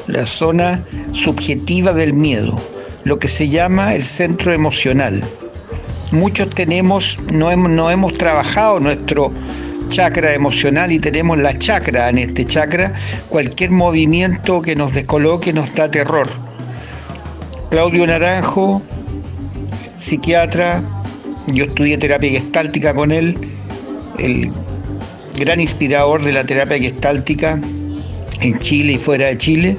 la 0.07 0.25
zona 0.25 0.83
subjetiva 1.11 1.91
del 1.93 2.13
miedo, 2.13 2.61
lo 3.03 3.17
que 3.17 3.27
se 3.27 3.49
llama 3.49 3.95
el 3.95 4.03
centro 4.03 4.53
emocional. 4.53 5.23
Muchos 6.11 6.49
tenemos, 6.51 7.17
no 7.31 7.49
hemos, 7.51 8.13
trabajado 8.17 8.79
nuestro 8.79 9.31
chakra 9.89 10.33
emocional 10.33 10.91
y 10.91 10.99
tenemos 10.99 11.37
la 11.37 11.57
chakra 11.57 12.09
en 12.09 12.19
este 12.19 12.45
chakra. 12.45 12.93
Cualquier 13.29 13.71
movimiento 13.71 14.61
que 14.61 14.75
nos 14.75 14.93
descoloque 14.93 15.51
nos 15.51 15.73
da 15.73 15.89
terror. 15.89 16.29
Claudio 17.69 18.05
Naranjo, 18.05 18.81
psiquiatra, 19.97 20.81
yo 21.53 21.65
estudié 21.65 21.97
terapia 21.97 22.29
gestáltica 22.29 22.93
con 22.93 23.11
él, 23.11 23.37
el 24.19 24.51
gran 25.37 25.59
inspirador 25.59 26.23
de 26.23 26.31
la 26.31 26.43
terapia 26.45 26.77
gestáltica 26.77 27.59
en 28.41 28.59
Chile 28.59 28.93
y 28.93 28.97
fuera 28.97 29.27
de 29.27 29.37
Chile, 29.37 29.77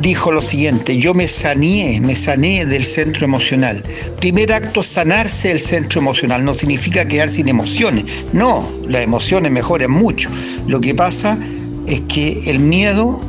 dijo 0.00 0.32
lo 0.32 0.40
siguiente, 0.40 0.96
yo 0.96 1.14
me 1.14 1.28
saneé, 1.28 2.00
me 2.00 2.14
saneé 2.14 2.64
del 2.66 2.84
centro 2.84 3.24
emocional. 3.24 3.82
Primer 4.18 4.52
acto, 4.52 4.82
sanarse 4.82 5.48
del 5.48 5.60
centro 5.60 6.00
emocional. 6.00 6.44
No 6.44 6.54
significa 6.54 7.06
quedar 7.06 7.28
sin 7.28 7.48
emociones. 7.48 8.04
No, 8.32 8.68
las 8.86 9.02
emociones 9.02 9.52
mejoran 9.52 9.90
mucho. 9.90 10.30
Lo 10.66 10.80
que 10.80 10.94
pasa 10.94 11.38
es 11.86 12.00
que 12.02 12.50
el 12.50 12.60
miedo 12.60 13.20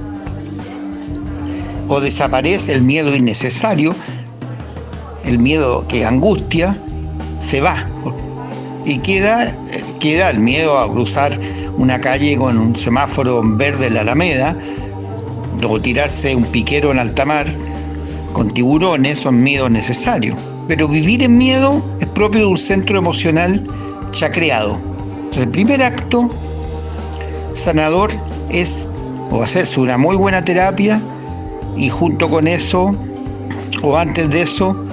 o 1.88 2.00
desaparece 2.00 2.74
el 2.74 2.82
miedo 2.82 3.16
innecesario, 3.16 3.96
el 5.26 5.40
miedo 5.40 5.88
que 5.88 6.06
angustia, 6.06 6.78
se 7.40 7.62
va. 7.62 7.86
Y 8.90 8.98
queda, 8.98 9.56
queda 10.00 10.32
el 10.32 10.40
miedo 10.40 10.80
a 10.80 10.92
cruzar 10.92 11.40
una 11.78 12.02
calle 12.02 12.36
con 12.36 12.58
un 12.58 12.76
semáforo 12.76 13.44
verde 13.46 13.86
en 13.86 13.94
la 13.94 14.02
Alameda, 14.02 14.58
o 15.64 15.80
tirarse 15.80 16.36
un 16.36 16.46
piquero 16.46 16.90
en 16.90 16.98
alta 16.98 17.24
mar 17.24 17.46
con 18.34 18.50
tiburones 18.50 19.20
son 19.20 19.44
miedos 19.44 19.70
necesarios. 19.70 20.36
Pero 20.68 20.88
vivir 20.88 21.22
en 21.22 21.38
miedo 21.38 21.86
es 22.00 22.08
propio 22.08 22.42
de 22.42 22.48
un 22.48 22.58
centro 22.58 22.98
emocional 22.98 23.64
ya 24.12 24.32
creado. 24.32 24.82
el 25.38 25.50
primer 25.50 25.84
acto 25.84 26.28
sanador 27.54 28.12
es 28.50 28.90
o 29.30 29.44
hacerse 29.44 29.80
una 29.80 30.00
muy 30.00 30.16
buena 30.16 30.44
terapia 30.44 31.00
y 31.78 31.90
junto 31.90 32.28
con 32.28 32.48
eso 32.48 32.96
o 33.84 33.98
antes 33.98 34.32
de 34.32 34.42
eso 34.42 34.84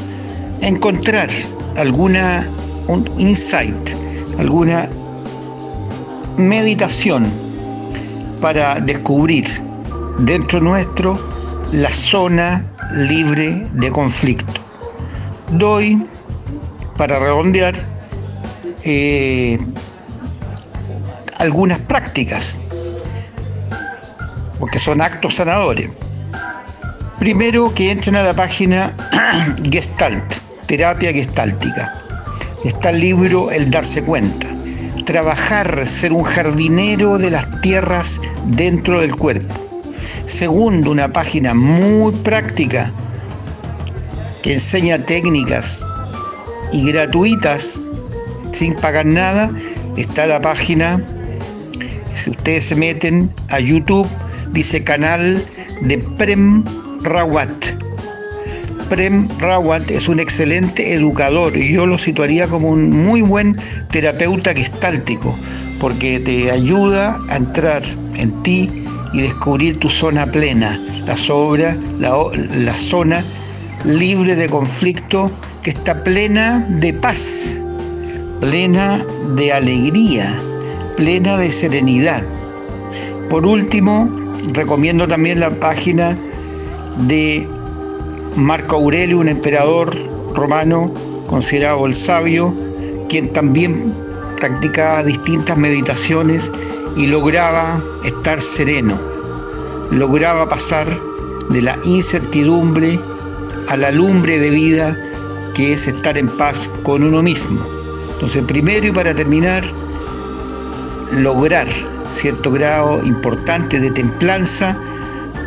encontrar 0.61 1.31
alguna 1.77 2.47
un 2.89 3.11
insight, 3.19 3.91
alguna 4.39 4.89
meditación 6.37 7.31
para 8.41 8.81
descubrir 8.81 9.47
dentro 10.19 10.61
nuestro 10.61 11.19
la 11.73 11.91
zona 11.91 12.65
libre 12.93 13.67
de 13.73 13.91
conflicto. 13.91 14.61
Doy, 15.51 16.07
para 16.97 17.19
redondear, 17.19 17.75
eh, 18.85 19.59
algunas 21.39 21.79
prácticas, 21.81 22.65
porque 24.59 24.79
son 24.79 25.01
actos 25.01 25.35
sanadores. 25.35 25.91
Primero 27.19 27.73
que 27.75 27.91
entren 27.91 28.17
a 28.17 28.23
la 28.23 28.35
página 28.35 28.95
Gestalt, 29.71 30.35
terapia 30.67 31.13
gestáltica. 31.13 32.06
Está 32.67 32.91
el 32.91 32.99
libro 32.99 33.53
El 33.53 33.71
darse 33.71 34.03
cuenta. 34.03 34.49
Trabajar, 35.05 35.87
ser 35.87 36.13
un 36.13 36.25
jardinero 36.25 37.17
de 37.17 37.31
las 37.31 37.61
tierras 37.61 38.21
dentro 38.49 39.01
del 39.01 39.15
cuerpo 39.15 39.55
Segundo, 40.25 40.91
una 40.91 41.13
página 41.13 41.55
muy 41.55 42.13
práctica 42.17 42.93
que 44.43 44.55
enseña 44.55 44.99
técnicas 44.99 45.87
y 46.73 46.91
gratuitas 46.91 47.81
sin 48.51 48.75
pagar 48.75 49.07
nada. 49.07 49.53
Está 49.97 50.27
la 50.27 50.41
página, 50.41 51.01
si 52.15 52.31
ustedes 52.31 52.65
se 52.65 52.75
meten 52.75 53.33
a 53.51 53.61
YouTube, 53.61 54.09
dice 54.51 54.83
canal 54.83 55.41
de 55.83 55.99
Prem 55.99 56.65
Rawat. 57.03 57.76
Prem 58.89 59.29
Rawat 59.39 59.91
es 59.91 60.09
un 60.09 60.21
excelente 60.21 60.95
educador 60.95 61.57
y 61.57 61.73
yo 61.73 61.87
lo 61.87 61.99
situaría 61.99 62.47
como 62.47 62.69
un 62.69 62.91
muy 62.91 63.21
buen 63.21 63.57
terapeuta 63.91 64.55
gestáltico 64.55 65.37
porque 65.81 66.21
te 66.21 66.51
ayuda 66.51 67.19
a 67.29 67.37
entrar 67.37 67.83
en 68.17 68.43
ti 68.43 68.71
y 69.13 69.23
descubrir 69.23 69.79
tu 69.79 69.89
zona 69.89 70.31
plena, 70.31 70.81
la, 71.07 71.17
sobra, 71.17 71.77
la, 71.99 72.77
zona 72.77 73.25
libre 73.85 74.37
de 74.37 74.49
conflicto 74.49 75.31
que 75.63 75.71
está 75.71 76.05
plena 76.05 76.65
de 76.69 76.95
paz, 76.95 77.61
plena 78.41 79.05
de 79.35 79.53
alegría, 79.53 80.41
plena 80.97 81.37
de 81.37 81.51
serenidad. 81.51 82.23
Por 83.29 83.47
último, 83.47 84.09
recomiendo 84.53 85.09
también 85.09 85.41
la 85.41 85.51
página 85.51 86.17
de 87.07 87.49
Marco 88.37 88.77
Aurelio, 88.77 89.19
un 89.19 89.29
emperador 89.29 89.97
romano 90.35 90.93
considerado 91.27 91.87
el 91.87 91.95
sabio, 91.95 92.55
quien 93.09 93.33
también 93.33 93.95
practicaba 94.37 95.03
distintas 95.03 95.57
meditaciones 95.57 96.53
y 96.97 97.07
lograba 97.07 97.83
estar 98.05 98.43
sereno, 98.43 99.01
lograba 99.91 100.49
pasar 100.49 100.87
de 101.49 101.63
la 101.63 101.79
incertidumbre 101.85 103.01
a 103.69 103.77
la 103.79 103.91
lumbre 103.91 104.39
de 104.39 104.51
vida 104.51 104.99
que 105.55 105.73
es 105.73 105.89
estar 105.89 106.19
en 106.19 106.29
paz 106.29 106.69
con 106.83 107.03
uno 107.03 107.23
mismo. 107.23 107.67
Entonces, 108.13 108.45
primero 108.45 108.87
y 108.87 108.91
para 108.91 109.15
terminar, 109.15 109.65
lograr 111.11 111.67
cierto 112.13 112.51
grado 112.53 113.03
importante 113.03 113.81
de 113.81 113.91
templanza 113.91 114.79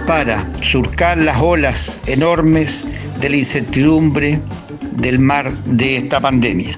para 0.10 0.44
surcar 0.64 1.20
las 1.20 1.40
olas 1.40 2.02
enormes 2.08 2.84
de 3.20 3.30
la 3.30 3.38
incertidumbre 3.38 4.42
del 4.94 5.20
mar 5.20 5.56
de 5.66 5.98
esta 5.98 6.20
pandemia. 6.20 6.76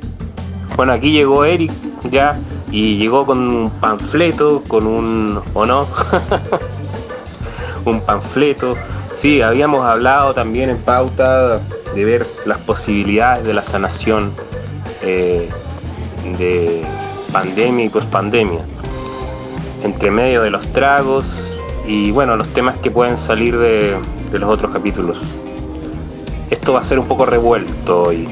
Bueno, 0.75 0.91
aquí 0.91 1.13
llegó 1.13 1.45
Eric 1.45 1.71
ya 2.11 2.37
y 2.71 2.97
llegó 2.97 3.25
con 3.25 3.39
un 3.39 3.69
panfleto, 3.69 4.63
con 4.67 4.85
un, 4.85 5.39
¿o 5.53 5.65
no? 5.65 5.87
un 7.85 8.01
panfleto. 8.01 8.75
Sí, 9.15 9.41
habíamos 9.41 9.89
hablado 9.89 10.33
también 10.33 10.69
en 10.69 10.79
pauta 10.79 11.61
de 11.95 12.03
ver 12.03 12.27
las 12.45 12.57
posibilidades 12.57 13.47
de 13.47 13.53
la 13.53 13.63
sanación 13.63 14.33
eh, 15.03 15.47
de 16.37 16.83
pandemia 17.31 17.85
y 17.85 17.89
pospandemia. 17.89 18.65
entre 19.85 20.11
medio 20.11 20.41
de 20.41 20.49
los 20.49 20.67
tragos 20.73 21.50
y 21.87 22.11
bueno, 22.11 22.35
los 22.35 22.47
temas 22.49 22.79
que 22.79 22.91
pueden 22.91 23.17
salir 23.17 23.57
de, 23.57 23.97
los 24.31 24.49
otros 24.49 24.71
capítulos. 24.71 25.17
Esto 26.49 26.73
va 26.73 26.81
a 26.81 26.85
ser 26.85 26.99
un 26.99 27.07
poco 27.07 27.25
revuelto 27.25 28.03
hoy. 28.03 28.27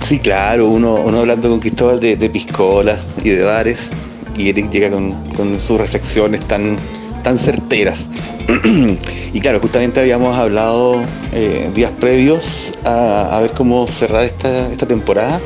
Sí, 0.00 0.18
claro, 0.18 0.68
uno, 0.68 0.94
uno 0.94 1.20
hablando 1.20 1.48
con 1.48 1.60
Cristóbal 1.60 2.00
de, 2.00 2.16
de 2.16 2.30
piscolas 2.30 3.18
y 3.22 3.30
de 3.30 3.44
bares, 3.44 3.92
y 4.36 4.48
Eric 4.48 4.70
llega 4.70 4.90
con, 4.90 5.12
con 5.32 5.60
sus 5.60 5.78
reflexiones 5.78 6.40
tan, 6.48 6.76
tan 7.22 7.38
certeras. 7.38 8.10
y 9.32 9.40
claro, 9.40 9.60
justamente 9.60 10.00
habíamos 10.00 10.36
hablado 10.36 11.02
eh, 11.32 11.70
días 11.74 11.92
previos 11.92 12.74
a, 12.84 13.38
ver 13.40 13.52
cómo 13.52 13.86
cerrar 13.86 14.24
esta, 14.24 14.70
esta 14.70 14.86
temporada. 14.86 15.40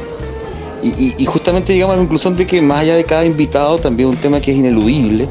Y, 0.82 1.24
justamente 1.24 1.72
llegamos 1.72 1.94
a 1.94 1.96
la 1.96 2.02
conclusión 2.02 2.36
de 2.36 2.46
que 2.46 2.62
más 2.62 2.80
allá 2.80 2.94
de 2.94 3.02
cada 3.02 3.24
invitado, 3.24 3.78
también 3.78 4.08
un 4.08 4.16
tema 4.16 4.40
que 4.40 4.52
es 4.52 4.56
ineludible, 4.56 5.26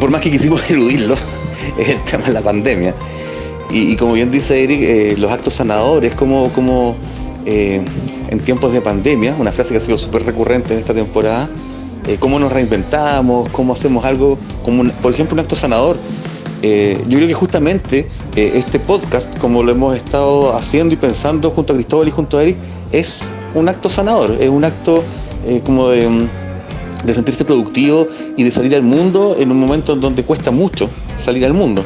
por 0.00 0.10
más 0.10 0.20
que 0.20 0.30
quisimos 0.30 0.68
eludirlo, 0.70 1.14
es 1.78 1.88
el 1.88 2.02
tema 2.04 2.24
de 2.24 2.32
la 2.32 2.42
pandemia. 2.42 2.94
Y, 3.70 3.96
como 3.96 4.12
bien 4.12 4.30
dice 4.30 4.62
Eric, 4.62 4.82
eh, 4.82 5.14
los 5.18 5.32
actos 5.32 5.54
sanadores, 5.54 6.14
como, 6.14 6.48
como 6.52 6.94
eh, 7.44 7.82
en 8.28 8.40
tiempos 8.40 8.72
de 8.72 8.80
pandemia, 8.80 9.34
una 9.36 9.50
frase 9.50 9.72
que 9.72 9.78
ha 9.78 9.80
sido 9.80 9.98
súper 9.98 10.24
recurrente 10.24 10.74
en 10.74 10.78
esta 10.78 10.94
temporada, 10.94 11.48
eh, 12.06 12.16
cómo 12.20 12.38
nos 12.38 12.52
reinventamos, 12.52 13.48
cómo 13.48 13.72
hacemos 13.72 14.04
algo, 14.04 14.38
como 14.64 14.84
por 15.02 15.12
ejemplo 15.12 15.34
un 15.34 15.40
acto 15.40 15.56
sanador. 15.56 15.98
Yo 16.62 17.18
creo 17.18 17.28
que 17.28 17.34
justamente 17.34 18.08
este 18.36 18.78
podcast, 18.78 19.36
como 19.36 19.62
lo 19.62 19.72
hemos 19.72 19.94
estado 19.94 20.56
haciendo 20.56 20.94
y 20.94 20.96
pensando 20.96 21.50
junto 21.50 21.74
a 21.74 21.76
Cristóbal 21.76 22.08
y 22.08 22.10
junto 22.10 22.38
a 22.38 22.42
Eric, 22.42 22.56
es 22.90 23.24
un 23.54 23.68
acto 23.68 23.90
sanador, 23.90 24.38
es 24.40 24.48
un 24.48 24.64
acto 24.64 25.04
como 25.66 25.90
de, 25.90 26.08
sentirse 27.12 27.44
productivo 27.44 28.06
y 28.36 28.44
de 28.44 28.50
salir 28.50 28.74
al 28.74 28.82
mundo 28.82 29.36
en 29.38 29.50
un 29.50 29.58
momento 29.58 29.92
en 29.92 30.00
donde 30.00 30.24
cuesta 30.24 30.50
mucho 30.50 30.88
salir 31.18 31.44
al 31.44 31.52
mundo. 31.52 31.84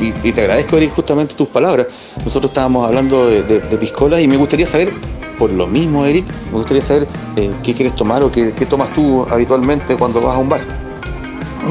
y, 0.00 0.32
te 0.32 0.40
agradezco, 0.40 0.76
Eric, 0.76 0.92
justamente 0.92 1.34
tus 1.34 1.48
palabras. 1.48 1.86
Nosotros 2.24 2.50
estábamos 2.50 2.86
hablando 2.86 3.28
de, 3.28 3.42
de 3.42 3.78
piscola 3.78 4.20
y 4.20 4.28
me 4.28 4.36
gustaría 4.36 4.66
saber 4.66 4.92
por 5.38 5.52
lo 5.52 5.66
mismo, 5.66 6.04
Eric, 6.04 6.24
me 6.46 6.52
gustaría 6.52 6.82
saber 6.82 7.08
eh, 7.36 7.52
qué 7.62 7.74
quieres 7.74 7.94
tomar 7.96 8.22
o 8.22 8.30
qué, 8.30 8.52
tomas 8.68 8.92
tú 8.94 9.26
habitualmente 9.30 9.96
cuando 9.96 10.20
vas 10.20 10.36
a 10.36 10.38
un 10.38 10.48
bar. 10.48 10.60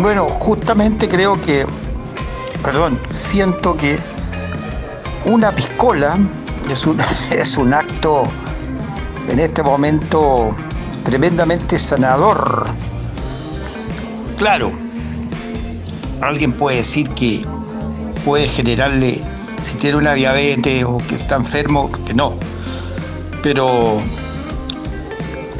Bueno, 0.02 0.28
justamente 0.40 1.08
creo 1.08 1.40
que, 1.42 1.66
perdón, 2.64 3.00
siento 3.10 3.76
que 3.76 3.98
una 5.26 5.52
piscola 5.52 6.18
es 6.70 6.86
un, 6.86 6.98
es 7.32 7.58
un 7.58 7.74
acto 7.74 8.24
en 9.28 9.40
este 9.40 9.64
momento 9.64 10.50
tremendamente 11.04 11.80
sanador. 11.80 12.66
Claro, 14.38 14.72
alguien 16.22 16.54
puede 16.54 16.78
decir 16.78 17.10
que 17.10 17.46
puede 18.26 18.48
generarle, 18.48 19.20
si 19.64 19.78
tiene 19.78 19.98
una 19.98 20.14
diabetes 20.14 20.86
o 20.86 20.98
que 20.98 21.16
está 21.16 21.36
enfermo, 21.36 21.92
que 22.06 22.14
no 22.14 22.36
pero 23.44 24.02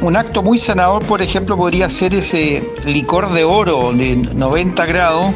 un 0.00 0.16
acto 0.16 0.42
muy 0.42 0.58
sanador, 0.58 1.04
por 1.04 1.22
ejemplo, 1.22 1.56
podría 1.56 1.88
ser 1.90 2.14
ese 2.14 2.66
licor 2.86 3.30
de 3.30 3.44
oro 3.44 3.92
de 3.92 4.16
90 4.16 4.86
grados 4.86 5.26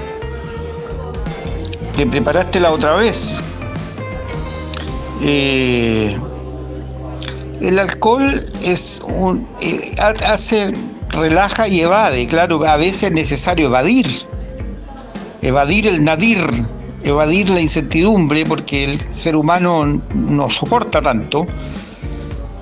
que 1.94 2.06
preparaste 2.06 2.58
la 2.58 2.72
otra 2.72 2.96
vez. 2.96 3.38
Eh, 5.22 6.16
el 7.60 7.78
alcohol 7.78 8.50
es 8.62 9.00
un 9.04 9.46
eh, 9.60 9.94
hace 9.98 10.72
relaja 11.10 11.68
y 11.68 11.80
evade, 11.80 12.26
claro, 12.26 12.64
a 12.64 12.76
veces 12.76 13.04
es 13.04 13.12
necesario 13.12 13.66
evadir, 13.66 14.06
evadir 15.42 15.86
el 15.86 16.04
nadir, 16.04 16.38
evadir 17.04 17.50
la 17.50 17.60
incertidumbre, 17.60 18.44
porque 18.44 18.84
el 18.84 19.02
ser 19.16 19.36
humano 19.36 20.02
no 20.14 20.50
soporta 20.50 21.00
tanto. 21.00 21.46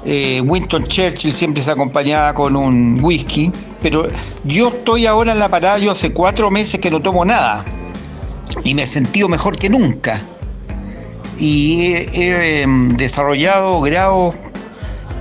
Eh, 0.04 0.40
Winston 0.46 0.86
Churchill 0.86 1.32
siempre 1.32 1.62
se 1.62 1.72
acompañaba 1.72 2.32
con 2.32 2.54
un 2.54 3.00
whisky, 3.02 3.50
pero 3.82 4.08
yo 4.44 4.68
estoy 4.68 5.06
ahora 5.06 5.32
en 5.32 5.40
la 5.40 5.48
parada, 5.48 5.78
yo 5.78 5.90
hace 5.90 6.12
cuatro 6.12 6.50
meses 6.50 6.80
que 6.80 6.90
no 6.90 7.02
tomo 7.02 7.24
nada 7.24 7.64
y 8.64 8.74
me 8.74 8.82
he 8.82 8.86
sentido 8.86 9.28
mejor 9.28 9.58
que 9.58 9.68
nunca. 9.68 10.22
Y 11.38 11.92
he, 11.92 12.62
em, 12.62 12.96
desarrollado 12.96 13.80
grados 13.80 14.36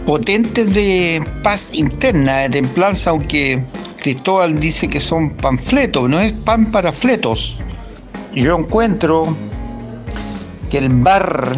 potentes 0.06 0.74
de 0.74 1.24
paz 1.42 1.72
interna, 1.74 2.42
de 2.42 2.50
templanza, 2.50 3.10
aunque 3.10 3.66
Cristóbal 4.02 4.60
dice 4.60 4.88
que 4.88 5.02
son 5.02 5.32
panfletos, 5.32 6.10
no 6.10 6.20
es 6.20 6.32
pan 6.32 6.72
para 6.72 6.92
fletos. 6.92 7.60
Yo 8.34 8.58
encuentro 8.58 9.36
que 10.70 10.78
el 10.78 10.90
bar 10.90 11.58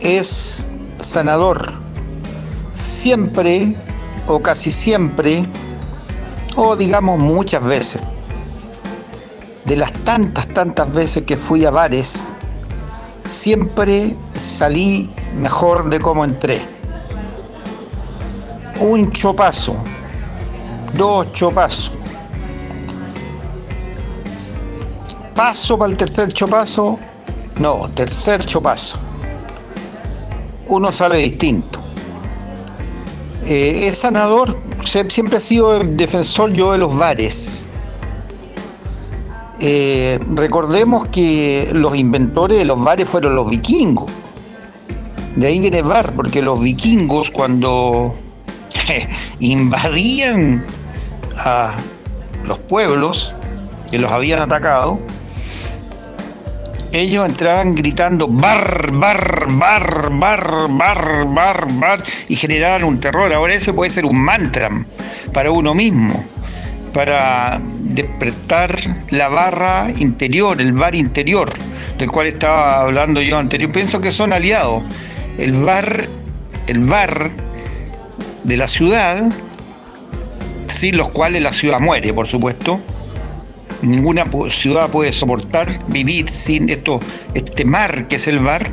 es 0.00 0.68
sanador 0.98 1.72
siempre 2.72 3.74
o 4.26 4.42
casi 4.42 4.72
siempre, 4.72 5.46
o 6.56 6.74
digamos 6.74 7.20
muchas 7.20 7.64
veces, 7.64 8.02
de 9.64 9.76
las 9.76 9.92
tantas, 9.92 10.48
tantas 10.48 10.92
veces 10.92 11.22
que 11.22 11.36
fui 11.36 11.64
a 11.64 11.70
bares, 11.70 12.32
siempre 13.24 14.14
salí 14.32 15.10
mejor 15.36 15.88
de 15.88 16.00
cómo 16.00 16.24
entré. 16.24 16.73
Un 18.84 19.10
chopazo, 19.12 19.74
dos 20.92 21.32
chopazos. 21.32 21.90
Paso 25.34 25.78
para 25.78 25.90
el 25.90 25.96
tercer 25.96 26.30
chopazo, 26.34 26.98
no, 27.60 27.88
tercer 27.94 28.44
chopazo. 28.44 28.98
Uno 30.68 30.92
sale 30.92 31.16
distinto. 31.16 31.80
Eh, 33.46 33.88
es 33.88 33.96
sanador, 33.96 34.54
siempre 34.84 35.38
he 35.38 35.40
sido 35.40 35.78
defensor 35.78 36.52
yo 36.52 36.72
de 36.72 36.78
los 36.78 36.94
bares. 36.94 37.64
Eh, 39.62 40.18
recordemos 40.34 41.08
que 41.08 41.70
los 41.72 41.96
inventores 41.96 42.58
de 42.58 42.66
los 42.66 42.84
bares 42.84 43.08
fueron 43.08 43.34
los 43.34 43.48
vikingos. 43.48 44.10
De 45.36 45.46
ahí 45.46 45.58
viene 45.58 45.78
el 45.78 45.84
bar, 45.84 46.12
porque 46.14 46.42
los 46.42 46.60
vikingos 46.60 47.30
cuando 47.30 48.14
invadían 49.40 50.64
a 51.36 51.74
los 52.44 52.58
pueblos 52.58 53.34
que 53.90 53.98
los 53.98 54.10
habían 54.10 54.40
atacado, 54.40 55.00
ellos 56.94 57.28
entraban 57.28 57.74
gritando 57.74 58.28
bar, 58.28 58.92
bar, 58.92 59.46
bar, 59.48 60.10
bar, 60.12 60.68
bar, 60.70 61.26
bar, 61.26 61.66
bar 61.72 62.02
y 62.28 62.36
generaban 62.36 62.84
un 62.84 63.00
terror. 63.00 63.32
Ahora 63.32 63.54
ese 63.54 63.72
puede 63.72 63.90
ser 63.90 64.06
un 64.06 64.22
mantra 64.22 64.70
para 65.32 65.50
uno 65.50 65.74
mismo, 65.74 66.24
para 66.92 67.58
despertar 67.80 68.78
la 69.10 69.28
barra 69.28 69.88
interior, 69.96 70.60
el 70.60 70.72
bar 70.72 70.94
interior, 70.94 71.52
del 71.98 72.10
cual 72.12 72.28
estaba 72.28 72.82
hablando 72.82 73.20
yo 73.20 73.38
anterior. 73.38 73.72
Pienso 73.72 74.00
que 74.00 74.12
son 74.12 74.32
aliados. 74.32 74.84
El 75.36 75.52
bar, 75.64 76.08
el 76.68 76.78
bar 76.78 77.30
de 78.44 78.56
la 78.56 78.68
ciudad, 78.68 79.22
sin 80.68 80.96
los 80.96 81.08
cuales 81.10 81.42
la 81.42 81.52
ciudad 81.52 81.80
muere, 81.80 82.12
por 82.12 82.26
supuesto, 82.26 82.80
ninguna 83.82 84.26
ciudad 84.50 84.90
puede 84.90 85.12
soportar 85.12 85.68
vivir 85.88 86.28
sin 86.28 86.68
esto, 86.68 87.00
este 87.34 87.64
mar 87.64 88.06
que 88.08 88.16
es 88.16 88.28
el 88.28 88.38
bar 88.38 88.70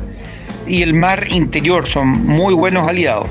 y 0.66 0.82
el 0.82 0.94
mar 0.94 1.26
interior 1.30 1.86
son 1.86 2.26
muy 2.26 2.54
buenos 2.54 2.88
aliados. 2.88 3.26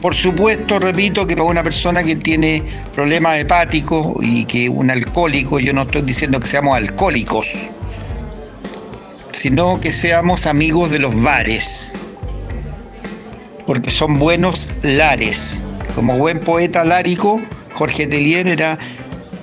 Por 0.00 0.14
supuesto, 0.14 0.78
repito 0.78 1.26
que 1.26 1.36
para 1.36 1.48
una 1.48 1.62
persona 1.62 2.04
que 2.04 2.16
tiene 2.16 2.62
problemas 2.94 3.38
hepáticos 3.38 4.22
y 4.22 4.44
que 4.44 4.68
un 4.68 4.90
alcohólico, 4.90 5.58
yo 5.58 5.72
no 5.72 5.82
estoy 5.82 6.02
diciendo 6.02 6.38
que 6.38 6.46
seamos 6.46 6.76
alcohólicos, 6.76 7.70
sino 9.32 9.80
que 9.80 9.92
seamos 9.92 10.46
amigos 10.46 10.90
de 10.90 10.98
los 10.98 11.22
bares, 11.22 11.92
porque 13.66 13.90
son 13.90 14.18
buenos 14.18 14.68
lares. 14.82 15.62
Como 15.96 16.18
buen 16.18 16.40
poeta 16.40 16.84
lárico, 16.84 17.40
Jorge 17.72 18.06
Telier 18.06 18.46
era 18.48 18.76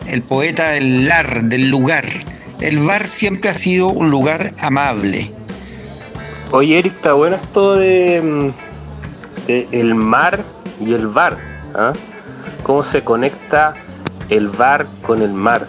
el 0.06 0.22
poeta 0.22 0.70
del 0.70 1.08
lar, 1.08 1.46
del 1.46 1.72
lugar. 1.72 2.06
El 2.62 2.78
bar 2.78 3.08
siempre 3.08 3.50
ha 3.50 3.56
sido 3.56 3.88
un 3.88 4.12
lugar 4.12 4.52
amable. 4.62 5.32
Oye, 6.52 6.78
Eric, 6.78 6.94
está 6.94 7.14
bueno 7.14 7.38
esto 7.38 7.74
de, 7.74 8.22
mm, 8.22 8.50
el 9.48 9.96
mar 9.96 10.44
y 10.80 10.94
el 10.94 11.08
bar. 11.08 11.40
¿ah? 11.74 11.94
¿Cómo 12.62 12.84
se 12.84 13.04
conecta 13.04 13.74
el 14.30 14.50
bar 14.50 14.86
con 15.02 15.24
el 15.24 15.34
mar? 15.34 15.66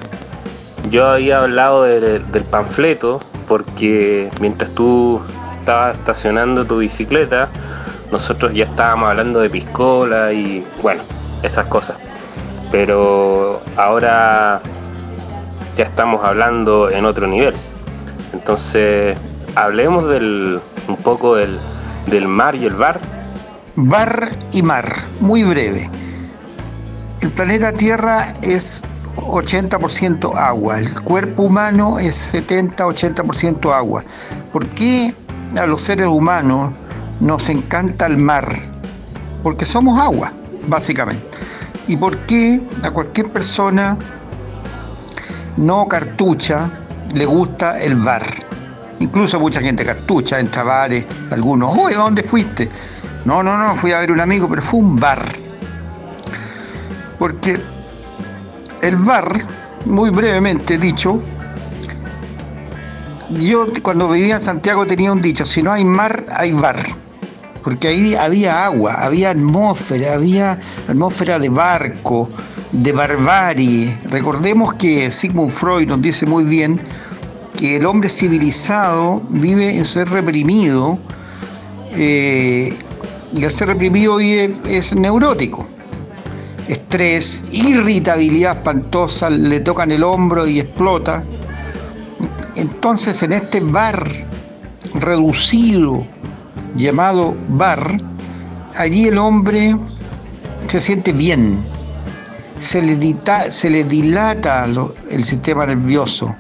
Yo 0.91 1.07
había 1.07 1.39
hablado 1.41 1.85
del 1.85 2.45
panfleto 2.51 3.21
porque 3.49 4.29
mientras 4.39 4.71
tú 4.75 5.23
estabas 5.59 5.97
estacionando 5.97 6.67
tu 6.67 6.81
bicicleta, 6.81 7.49
nosotros 8.13 8.55
ya 8.55 8.65
estábamos 8.65 9.11
hablando 9.11 9.41
de 9.41 9.51
piscola 9.51 10.33
y 10.33 10.67
bueno, 10.83 11.03
esas 11.43 11.67
cosas 11.67 11.97
pero 12.75 13.63
ahora 13.77 14.61
ya 15.77 15.85
estamos 15.85 16.25
hablando 16.25 16.91
en 16.91 17.05
otro 17.05 17.29
nivel. 17.29 17.55
Entonces, 18.33 19.17
hablemos 19.55 20.09
del, 20.09 20.61
un 20.89 20.97
poco 20.97 21.37
del, 21.37 21.57
del 22.07 22.27
mar 22.27 22.57
y 22.57 22.67
el 22.67 22.75
bar. 22.75 22.99
Bar 23.77 24.29
y 24.51 24.65
mar, 24.65 24.93
muy 25.21 25.45
breve. 25.45 25.89
El 27.23 27.31
planeta 27.31 27.73
Tierra 27.73 28.27
es 28.43 28.83
80% 29.19 30.37
agua, 30.37 30.81
el 30.81 31.01
cuerpo 31.03 31.45
humano 31.45 32.01
es 32.01 32.35
70-80% 32.35 33.73
agua. 33.73 34.03
¿Por 34.53 34.67
qué 34.71 35.15
a 35.57 35.67
los 35.67 35.81
seres 35.83 36.09
humanos 36.09 36.73
nos 37.21 37.49
encanta 37.49 38.07
el 38.07 38.17
mar? 38.17 38.49
Porque 39.43 39.67
somos 39.67 39.99
agua, 39.99 40.33
básicamente. 40.69 41.39
¿Y 41.87 41.97
por 41.97 42.17
qué 42.19 42.61
a 42.83 42.91
cualquier 42.91 43.31
persona 43.31 43.97
no 45.57 45.87
cartucha 45.87 46.71
le 47.15 47.27
gusta 47.27 47.81
el 47.81 47.97
bar? 47.97 48.25
Incluso 49.01 49.39
mucha 49.39 49.61
gente 49.61 49.85
cartucha, 49.85 50.41
en 50.41 50.51
bares, 50.51 51.07
algunos, 51.31 51.77
oye, 51.77 51.97
¿dónde 51.97 52.23
fuiste? 52.23 52.69
No, 53.25 53.43
no, 53.43 53.57
no, 53.59 53.75
fui 53.75 53.93
a 53.93 53.99
ver 53.99 54.13
un 54.13 54.21
amigo, 54.21 54.49
pero 54.49 54.63
fue 54.63 54.81
un 54.81 54.97
bar. 54.97 55.25
Porque 57.19 57.61
el 58.83 58.97
bar, 58.97 59.41
muy 59.85 60.11
brevemente 60.11 60.79
dicho, 60.79 61.23
yo 63.31 63.67
cuando 63.83 64.09
vivía 64.09 64.37
en 64.37 64.43
Santiago 64.43 64.87
tenía 64.87 65.13
un 65.13 65.21
dicho, 65.21 65.45
si 65.45 65.63
no 65.63 65.73
hay 65.73 65.85
mar, 65.85 66.25
hay 66.35 66.53
bar. 66.53 67.04
Porque 67.65 67.89
ahí 67.89 68.15
había 68.15 68.67
agua, 68.67 68.93
había 68.93 69.31
atmósfera, 69.31 70.15
había 70.15 70.61
atmósfera 70.87 71.39
de 71.39 71.49
barco, 71.49 72.29
de 72.73 72.93
barbarie. 72.93 73.99
Recordemos 74.11 74.75
que 74.75 75.11
Sigmund 75.11 75.51
Freud 75.51 75.89
nos 75.89 76.03
dice 76.03 76.27
muy 76.27 76.45
bien 76.45 76.79
que 77.57 77.77
el 77.77 77.87
hombre 77.87 78.11
civilizado 78.11 79.23
vive 79.31 79.79
en 79.79 79.87
ser 79.87 80.11
reprimido 80.11 80.99
eh, 81.97 82.77
y 83.33 83.45
al 83.45 83.51
ser 83.51 83.69
reprimido 83.69 84.17
vive, 84.17 84.55
es 84.67 84.95
neurótico. 84.95 85.67
Estrés, 86.69 87.43
irritabilidad 87.51 88.59
espantosa, 88.59 89.31
le 89.31 89.61
tocan 89.61 89.91
el 89.91 90.03
hombro 90.03 90.47
y 90.47 90.61
explota. 90.61 91.25
Entonces 92.57 93.23
en 93.23 93.33
este 93.33 93.61
bar 93.61 94.07
reducido 94.95 96.07
llamado 96.77 97.37
bar, 97.49 98.01
allí 98.77 99.07
el 99.07 99.19
hombre 99.19 99.77
se 100.67 100.81
siente 100.81 101.13
bien, 101.13 101.59
se 102.59 102.83
le, 102.83 103.17
se 103.51 103.71
le 103.71 103.85
dilata 103.85 104.67
el 105.11 105.25
sistema 105.25 105.67
nervioso, 105.67 106.35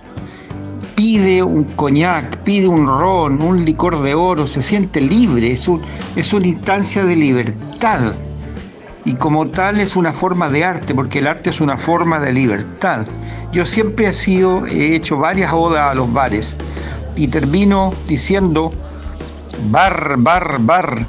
pide 0.94 1.42
un 1.42 1.64
coñac, 1.64 2.38
pide 2.38 2.66
un 2.66 2.86
ron, 2.86 3.40
un 3.42 3.64
licor 3.64 4.00
de 4.02 4.14
oro, 4.14 4.46
se 4.46 4.62
siente 4.62 5.00
libre, 5.00 5.52
es, 5.52 5.68
es 6.16 6.32
una 6.32 6.46
instancia 6.46 7.04
de 7.04 7.16
libertad. 7.16 8.12
Y 9.06 9.14
como 9.14 9.48
tal 9.48 9.80
es 9.80 9.96
una 9.96 10.14
forma 10.14 10.48
de 10.48 10.64
arte, 10.64 10.94
porque 10.94 11.18
el 11.18 11.26
arte 11.26 11.50
es 11.50 11.60
una 11.60 11.76
forma 11.76 12.20
de 12.20 12.32
libertad. 12.32 13.06
Yo 13.52 13.66
siempre 13.66 14.08
he 14.08 14.12
sido, 14.12 14.66
he 14.66 14.94
hecho 14.94 15.18
varias 15.18 15.52
odas 15.52 15.90
a 15.92 15.94
los 15.94 16.10
bares 16.10 16.56
y 17.14 17.28
termino 17.28 17.92
diciendo 18.08 18.72
bar, 19.64 20.16
bar, 20.18 20.58
bar. 20.60 21.06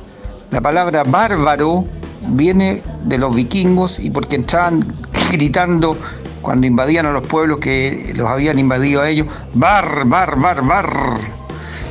La 0.51 0.61
palabra 0.61 1.03
bárbaro 1.03 1.85
viene 2.29 2.81
de 3.03 3.17
los 3.17 3.35
vikingos 3.35 3.99
y 3.99 4.09
porque 4.09 4.35
entraban 4.35 4.85
gritando 5.31 5.97
cuando 6.41 6.67
invadían 6.67 7.05
a 7.07 7.11
los 7.11 7.25
pueblos 7.25 7.59
que 7.59 8.11
los 8.15 8.27
habían 8.27 8.59
invadido 8.59 9.01
a 9.01 9.09
ellos, 9.09 9.27
bar, 9.53 10.03
bar, 10.05 10.39
bar, 10.39 10.63
bar. 10.63 11.17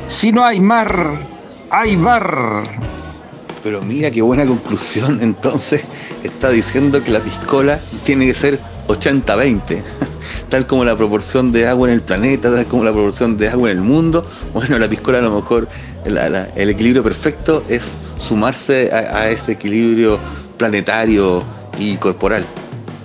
Si 0.07 0.31
no 0.31 0.45
hay 0.45 0.59
mar, 0.59 1.19
hay 1.69 1.95
bar. 1.97 2.63
Pero 3.61 3.81
mira 3.81 4.11
qué 4.11 4.21
buena 4.21 4.45
conclusión, 4.45 5.19
entonces 5.21 5.83
está 6.23 6.49
diciendo 6.49 7.03
que 7.03 7.11
la 7.11 7.19
piscola 7.19 7.79
tiene 8.05 8.27
que 8.27 8.33
ser 8.33 8.59
80-20, 8.87 9.81
tal 10.49 10.67
como 10.67 10.85
la 10.85 10.95
proporción 10.95 11.51
de 11.51 11.67
agua 11.67 11.87
en 11.87 11.95
el 11.95 12.01
planeta, 12.01 12.53
tal 12.53 12.65
como 12.65 12.83
la 12.83 12.91
proporción 12.91 13.37
de 13.37 13.49
agua 13.49 13.71
en 13.71 13.77
el 13.77 13.83
mundo. 13.83 14.25
Bueno, 14.53 14.77
la 14.77 14.87
piscola 14.87 15.19
a 15.19 15.21
lo 15.21 15.35
mejor 15.35 15.67
el 16.05 16.69
equilibrio 16.69 17.03
perfecto 17.03 17.63
es 17.67 17.97
sumarse 18.17 18.91
a 18.93 19.29
ese 19.29 19.53
equilibrio 19.53 20.19
planetario 20.57 21.43
y 21.77 21.97
corporal. 21.97 22.45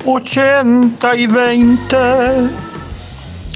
80 0.05 1.17
y 1.17 1.27
20. 1.27 1.97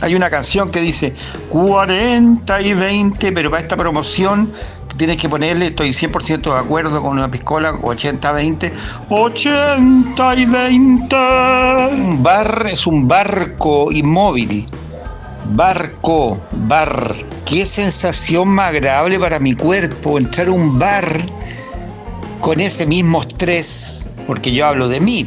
Hay 0.01 0.15
una 0.15 0.29
canción 0.29 0.71
que 0.71 0.81
dice 0.81 1.15
40 1.49 2.61
y 2.61 2.75
20, 2.75 3.33
pero 3.33 3.51
para 3.51 3.63
esta 3.63 3.77
promoción 3.77 4.51
tienes 4.97 5.17
que 5.17 5.29
ponerle, 5.29 5.67
estoy 5.67 5.91
100% 5.91 6.43
de 6.53 6.59
acuerdo 6.59 7.03
con 7.03 7.13
una 7.13 7.31
piscola 7.31 7.73
80-20. 7.73 8.73
80 9.09 10.35
y 10.37 10.45
20. 10.47 11.17
Un 11.93 12.23
bar 12.23 12.67
es 12.71 12.87
un 12.87 13.07
barco 13.07 13.91
inmóvil. 13.93 14.65
Barco, 15.51 16.41
bar. 16.53 17.15
Qué 17.45 17.67
sensación 17.67 18.49
más 18.49 18.71
agradable 18.71 19.19
para 19.19 19.39
mi 19.39 19.55
cuerpo 19.55 20.19
entrar 20.19 20.49
a 20.49 20.53
un 20.53 20.79
bar 20.79 21.25
con 22.41 22.61
ese 22.61 22.87
mismo 22.87 23.21
estrés, 23.21 24.07
porque 24.27 24.53
yo 24.53 24.67
hablo 24.67 24.89
de 24.89 25.01
mí, 25.01 25.27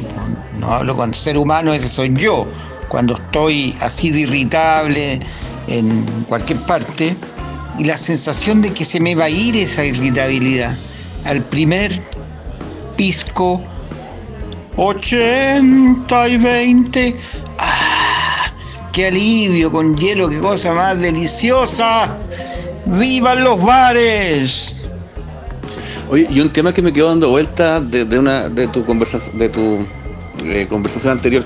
no 0.60 0.72
hablo 0.72 0.96
con 0.96 1.14
ser 1.14 1.38
humano, 1.38 1.72
ese 1.72 1.88
soy 1.88 2.14
yo. 2.14 2.46
Cuando 2.88 3.14
estoy 3.14 3.74
así 3.82 4.10
de 4.10 4.20
irritable 4.20 5.20
en 5.68 6.04
cualquier 6.28 6.60
parte, 6.62 7.16
y 7.78 7.84
la 7.84 7.96
sensación 7.96 8.60
de 8.60 8.72
que 8.72 8.84
se 8.84 9.00
me 9.00 9.14
va 9.14 9.24
a 9.24 9.30
ir 9.30 9.56
esa 9.56 9.84
irritabilidad. 9.84 10.76
Al 11.24 11.42
primer 11.42 11.92
pisco, 12.96 13.62
80 14.76 16.28
y 16.28 16.36
20. 16.36 17.16
¡Ah! 17.58 18.52
¡Qué 18.92 19.06
alivio 19.06 19.70
con 19.70 19.96
hielo! 19.96 20.28
¡Qué 20.28 20.40
cosa 20.40 20.74
más 20.74 21.00
deliciosa! 21.00 22.18
¡Vivan 22.86 23.44
los 23.44 23.62
bares! 23.62 24.74
Oye, 26.10 26.26
y 26.30 26.40
un 26.40 26.50
tema 26.52 26.72
que 26.72 26.82
me 26.82 26.92
quedó 26.92 27.08
dando 27.08 27.30
vuelta 27.30 27.80
de, 27.80 28.18
una 28.18 28.48
de 28.48 28.66
tu 28.68 28.84
conversación, 28.84 29.36
de 29.38 29.48
tu 29.50 29.86
eh, 30.42 30.66
conversación 30.68 31.12
anterior, 31.12 31.44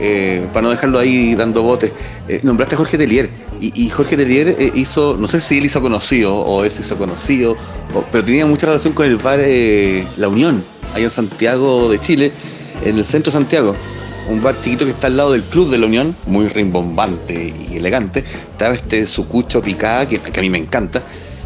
eh, 0.00 0.48
para 0.52 0.62
no 0.62 0.70
dejarlo 0.70 0.98
ahí 0.98 1.34
dando 1.34 1.62
botes, 1.62 1.92
eh, 2.28 2.40
nombraste 2.42 2.74
a 2.74 2.78
Jorge 2.78 2.98
Telier. 2.98 3.30
Y, 3.60 3.88
Jorge 3.90 4.16
Telier 4.16 4.56
hizo, 4.74 5.16
no 5.18 5.26
sé 5.26 5.40
si 5.40 5.58
él 5.58 5.66
hizo 5.66 5.82
conocido 5.82 6.32
o 6.32 6.62
él 6.62 6.70
se 6.70 6.82
hizo 6.82 6.96
conocido, 6.96 7.56
pero 8.12 8.24
tenía 8.24 8.46
mucha 8.46 8.66
relación 8.66 8.92
con 8.92 9.06
el 9.06 9.16
bar 9.16 9.40
La 10.16 10.28
Unión, 10.28 10.62
ahí 10.94 11.02
en 11.02 11.10
Santiago 11.10 11.88
de 11.88 11.98
Chile, 11.98 12.30
en 12.84 12.98
el 12.98 13.04
centro 13.04 13.32
de 13.32 13.38
Santiago. 13.38 13.74
Un 14.30 14.40
bar 14.40 14.60
chiquito 14.60 14.84
que 14.84 14.92
está 14.92 15.08
al 15.08 15.16
lado 15.16 15.32
del 15.32 15.42
Club 15.42 15.70
de 15.70 15.78
la 15.78 15.86
Unión, 15.86 16.14
muy 16.26 16.46
rimbombante 16.46 17.52
y 17.72 17.78
elegante. 17.78 18.22
Estaba 18.52 18.76
este 18.76 19.08
sucucho 19.08 19.60
picada, 19.60 20.08
que, 20.08 20.20
que 20.20 20.38
a 20.38 20.42
mí 20.42 20.50
me 20.50 20.58
encanta. 20.58 21.02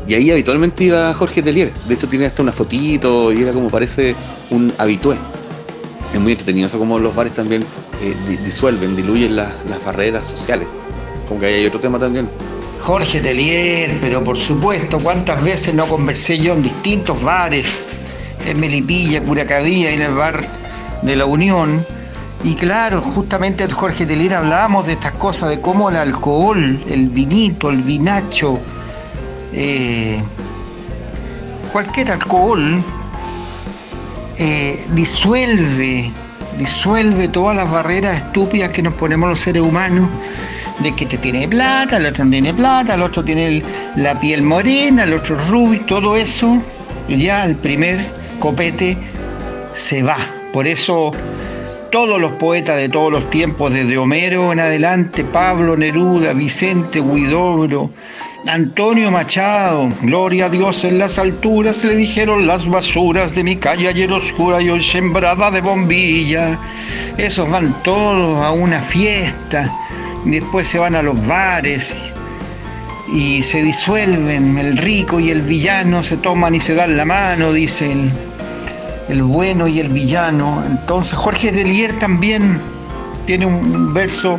Y 0.07 0.13
ahí 0.13 0.31
habitualmente 0.31 0.85
iba 0.85 1.15
Jorge 1.15 1.43
Telier. 1.43 1.73
De 1.89 1.95
hecho, 1.95 2.09
tiene 2.09 2.27
hasta 2.27 2.43
una 2.43 2.53
fotito 2.53 3.33
y 3.33 3.41
era 3.41 3.55
como 3.55 3.71
parece 3.71 4.15
un 4.51 4.71
habitué 4.77 5.17
es 6.13 6.21
muy 6.21 6.33
entretenido 6.33 6.67
eso 6.67 6.79
como 6.79 6.99
los 6.99 7.15
bares 7.15 7.33
también 7.35 7.65
eh, 8.03 8.17
disuelven, 8.45 8.97
diluyen 8.97 9.37
las, 9.37 9.55
barreras 9.85 10.27
sociales. 10.27 10.67
Como 11.29 11.41
que 11.41 11.47
hay 11.47 11.67
otro 11.67 11.81
tema 11.81 11.99
también. 11.99 12.29
Jorge 12.81 13.21
Telier, 13.21 13.97
pero 14.01 14.25
por 14.25 14.37
supuesto, 14.37 14.99
cuántas 14.99 15.43
veces 15.43 15.73
no 15.73 15.87
conversé 15.87 16.37
yo 16.37 16.55
en 16.55 16.63
distintos 16.63 17.23
bares, 17.23 17.87
en 18.45 18.59
Melipilla, 18.59 19.23
Curacadía, 19.23 19.93
en 19.93 20.03
el 20.03 20.15
bar 20.15 20.43
de 21.03 21.15
la 21.17 21.27
Unión. 21.27 21.87
Y 22.43 22.57
claro, 22.57 23.01
justamente 23.01 23.69
Jorge 23.71 24.05
Telier 24.05 24.35
hablábamos 24.35 24.89
de 24.89 24.95
estas 24.95 25.13
cosas, 25.13 25.51
de 25.51 25.61
cómo 25.61 25.89
el 25.89 25.97
alcohol, 25.97 26.83
el 26.89 27.09
vinito, 27.09 27.71
el 27.71 27.83
vinacho, 27.83 28.59
eh, 29.53 30.21
cualquier 31.73 32.11
alcohol 32.11 32.83
eh, 34.39 34.85
disuelve, 34.93 36.13
disuelve 36.59 37.29
todas 37.29 37.57
las 37.57 37.71
barreras 37.71 38.17
estúpidas 38.17 38.71
que 38.71 38.83
nos 38.83 38.95
ponemos 38.95 39.29
los 39.29 39.41
seres 39.41 39.63
humanos, 39.63 40.09
de 40.81 40.95
que 40.95 41.07
te 41.07 41.19
tiene 41.19 41.47
plata, 41.49 41.99
el 41.99 42.07
otro 42.07 42.25
no 42.25 42.31
tiene 42.31 42.55
plata, 42.55 42.95
el 42.95 43.03
otro 43.03 43.23
tiene 43.25 43.63
la 43.97 44.19
piel 44.19 44.43
morena, 44.43 45.05
el 45.05 45.13
otro 45.13 45.37
rubio, 45.49 45.85
todo 45.87 46.17
eso, 46.17 46.63
ya 47.09 47.45
el 47.45 47.57
primer 47.57 47.99
copete 48.39 48.97
se 49.73 50.03
va. 50.03 50.17
Por 50.53 50.67
eso 50.67 51.13
todos 51.91 52.21
los 52.21 52.33
poetas 52.33 52.77
de 52.79 52.89
todos 52.89 53.13
los 53.13 53.29
tiempos, 53.31 53.73
desde 53.73 53.99
Homero 53.99 54.53
en 54.53 54.61
adelante, 54.61 55.25
Pablo 55.25 55.77
Neruda, 55.77 56.33
Vicente 56.33 57.01
Huidobro, 57.01 57.91
Antonio 58.47 59.11
Machado, 59.11 59.89
gloria 60.03 60.47
a 60.47 60.49
Dios 60.49 60.85
en 60.85 60.99
las 60.99 61.19
alturas, 61.19 61.85
le 61.85 61.95
dijeron 61.97 62.47
las 62.47 62.69
basuras 62.69 63.35
de 63.35 63.45
mi 63.45 63.57
calle 63.57 63.89
ayer 63.89 64.11
oscura 64.13 64.61
y 64.61 64.69
hoy 64.69 64.83
sembrada 64.83 65.51
de 65.51 65.61
bombilla. 65.61 66.59
Esos 67.17 67.49
van 67.51 67.83
todos 67.83 68.45
a 68.45 68.51
una 68.51 68.81
fiesta 68.81 69.71
después 70.25 70.69
se 70.69 70.79
van 70.79 70.95
a 70.95 71.03
los 71.03 71.27
bares 71.27 72.13
y 73.13 73.43
se 73.43 73.63
disuelven, 73.63 74.57
el 74.59 74.77
rico 74.77 75.21
y 75.21 75.31
el 75.31 75.43
villano 75.43 76.03
se 76.03 76.17
toman 76.17 76.55
y 76.55 76.61
se 76.61 76.75
dan 76.75 76.97
la 76.97 77.05
mano, 77.05 77.53
dice 77.53 77.93
el, 77.93 78.13
el 79.09 79.23
bueno 79.23 79.67
y 79.67 79.81
el 79.81 79.91
villano. 79.91 80.63
Entonces 80.65 81.15
Jorge 81.15 81.53
Delier 81.53 81.99
también 81.99 82.61
tiene 83.27 83.47
un 83.47 83.93
verso 83.93 84.39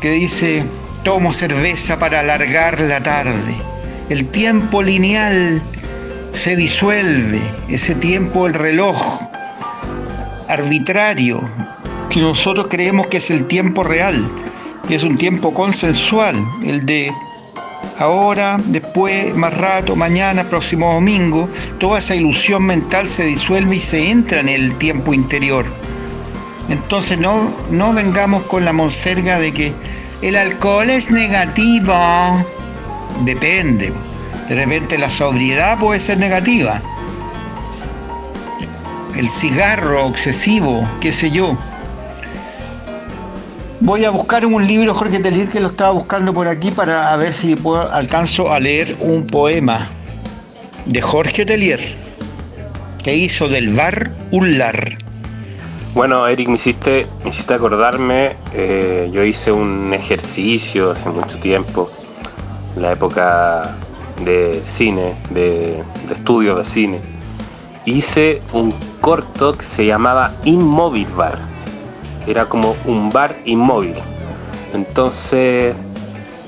que 0.00 0.10
dice, 0.10 0.64
tomo 1.02 1.32
cerveza 1.32 1.98
para 1.98 2.20
alargar 2.20 2.80
la 2.80 3.02
tarde. 3.02 3.54
El 4.08 4.28
tiempo 4.28 4.82
lineal 4.82 5.62
se 6.32 6.56
disuelve, 6.56 7.40
ese 7.68 7.94
tiempo 7.94 8.46
el 8.46 8.54
reloj 8.54 8.98
arbitrario, 10.48 11.40
que 12.10 12.20
nosotros 12.20 12.66
creemos 12.68 13.06
que 13.06 13.18
es 13.18 13.30
el 13.30 13.46
tiempo 13.46 13.84
real, 13.84 14.26
que 14.86 14.96
es 14.96 15.04
un 15.04 15.16
tiempo 15.16 15.54
consensual, 15.54 16.36
el 16.64 16.84
de 16.84 17.12
ahora, 17.98 18.60
después, 18.66 19.34
más 19.34 19.56
rato, 19.56 19.96
mañana, 19.96 20.48
próximo 20.48 20.92
domingo, 20.92 21.48
toda 21.78 21.98
esa 21.98 22.14
ilusión 22.14 22.64
mental 22.64 23.08
se 23.08 23.24
disuelve 23.24 23.76
y 23.76 23.80
se 23.80 24.10
entra 24.10 24.40
en 24.40 24.48
el 24.48 24.76
tiempo 24.76 25.14
interior. 25.14 25.66
Entonces 26.68 27.18
no, 27.18 27.52
no 27.70 27.92
vengamos 27.92 28.44
con 28.44 28.64
la 28.64 28.72
monserga 28.72 29.38
de 29.38 29.52
que 29.52 29.74
el 30.22 30.36
alcohol 30.36 30.90
es 30.90 31.10
negativo. 31.10 31.94
Depende. 33.24 33.92
De 34.48 34.54
repente 34.54 34.98
la 34.98 35.08
sobriedad 35.08 35.78
puede 35.78 36.00
ser 36.00 36.18
negativa. 36.18 36.80
El 39.16 39.28
cigarro 39.30 40.08
excesivo, 40.08 40.88
qué 41.00 41.12
sé 41.12 41.30
yo. 41.30 41.56
Voy 43.80 44.04
a 44.04 44.10
buscar 44.10 44.44
un 44.44 44.66
libro, 44.66 44.94
Jorge 44.94 45.20
Telier, 45.20 45.48
que 45.48 45.58
lo 45.58 45.68
estaba 45.68 45.90
buscando 45.90 46.34
por 46.34 46.46
aquí 46.48 46.70
para 46.70 47.16
ver 47.16 47.32
si 47.32 47.56
puedo, 47.56 47.90
alcanzo 47.90 48.52
a 48.52 48.60
leer 48.60 48.94
un 49.00 49.26
poema 49.26 49.88
de 50.84 51.00
Jorge 51.00 51.46
Telier, 51.46 51.80
que 53.02 53.16
hizo 53.16 53.48
del 53.48 53.70
bar 53.70 54.10
un 54.32 54.58
lar. 54.58 54.98
Bueno, 55.94 56.26
Eric, 56.26 56.48
me 56.48 56.56
hiciste, 56.56 57.06
me 57.24 57.30
hiciste 57.30 57.54
acordarme, 57.54 58.36
eh, 58.52 59.10
yo 59.12 59.24
hice 59.24 59.52
un 59.52 59.92
ejercicio 59.92 60.92
hace 60.92 61.10
mucho 61.10 61.38
tiempo, 61.38 61.90
en 62.76 62.82
la 62.82 62.92
época 62.92 63.76
de 64.24 64.62
cine, 64.66 65.14
de, 65.30 65.82
de 66.08 66.14
estudios 66.14 66.58
de 66.58 66.64
cine. 66.64 67.00
Hice 67.84 68.40
un 68.52 68.72
corto 69.00 69.56
que 69.56 69.64
se 69.64 69.84
llamaba 69.84 70.32
Inmóvil 70.44 71.08
Bar 71.16 71.50
era 72.26 72.46
como 72.46 72.76
un 72.84 73.10
bar 73.10 73.34
inmóvil. 73.44 73.96
Entonces, 74.72 75.74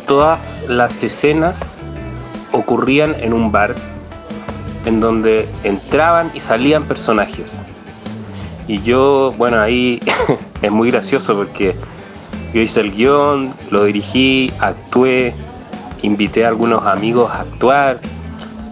todas 0.06 0.62
las 0.68 1.02
escenas 1.02 1.78
ocurrían 2.52 3.16
en 3.20 3.32
un 3.32 3.50
bar 3.50 3.74
en 4.84 5.00
donde 5.00 5.48
entraban 5.64 6.30
y 6.34 6.40
salían 6.40 6.84
personajes. 6.84 7.62
Y 8.68 8.82
yo, 8.82 9.34
bueno, 9.36 9.60
ahí 9.60 10.00
es 10.62 10.70
muy 10.70 10.90
gracioso 10.90 11.34
porque 11.36 11.74
yo 12.54 12.60
hice 12.60 12.80
el 12.80 12.92
guion, 12.92 13.52
lo 13.70 13.84
dirigí, 13.84 14.52
actué, 14.60 15.34
invité 16.02 16.44
a 16.44 16.48
algunos 16.48 16.86
amigos 16.86 17.30
a 17.30 17.40
actuar 17.40 17.98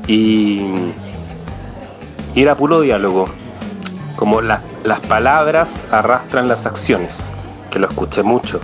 y, 0.06 0.66
y 2.34 2.42
era 2.42 2.54
puro 2.54 2.80
diálogo. 2.80 3.28
Como 4.16 4.42
las 4.42 4.60
las 4.84 5.00
palabras 5.00 5.84
arrastran 5.90 6.48
las 6.48 6.66
acciones, 6.66 7.30
que 7.70 7.78
lo 7.78 7.88
escuché 7.88 8.22
mucho. 8.22 8.60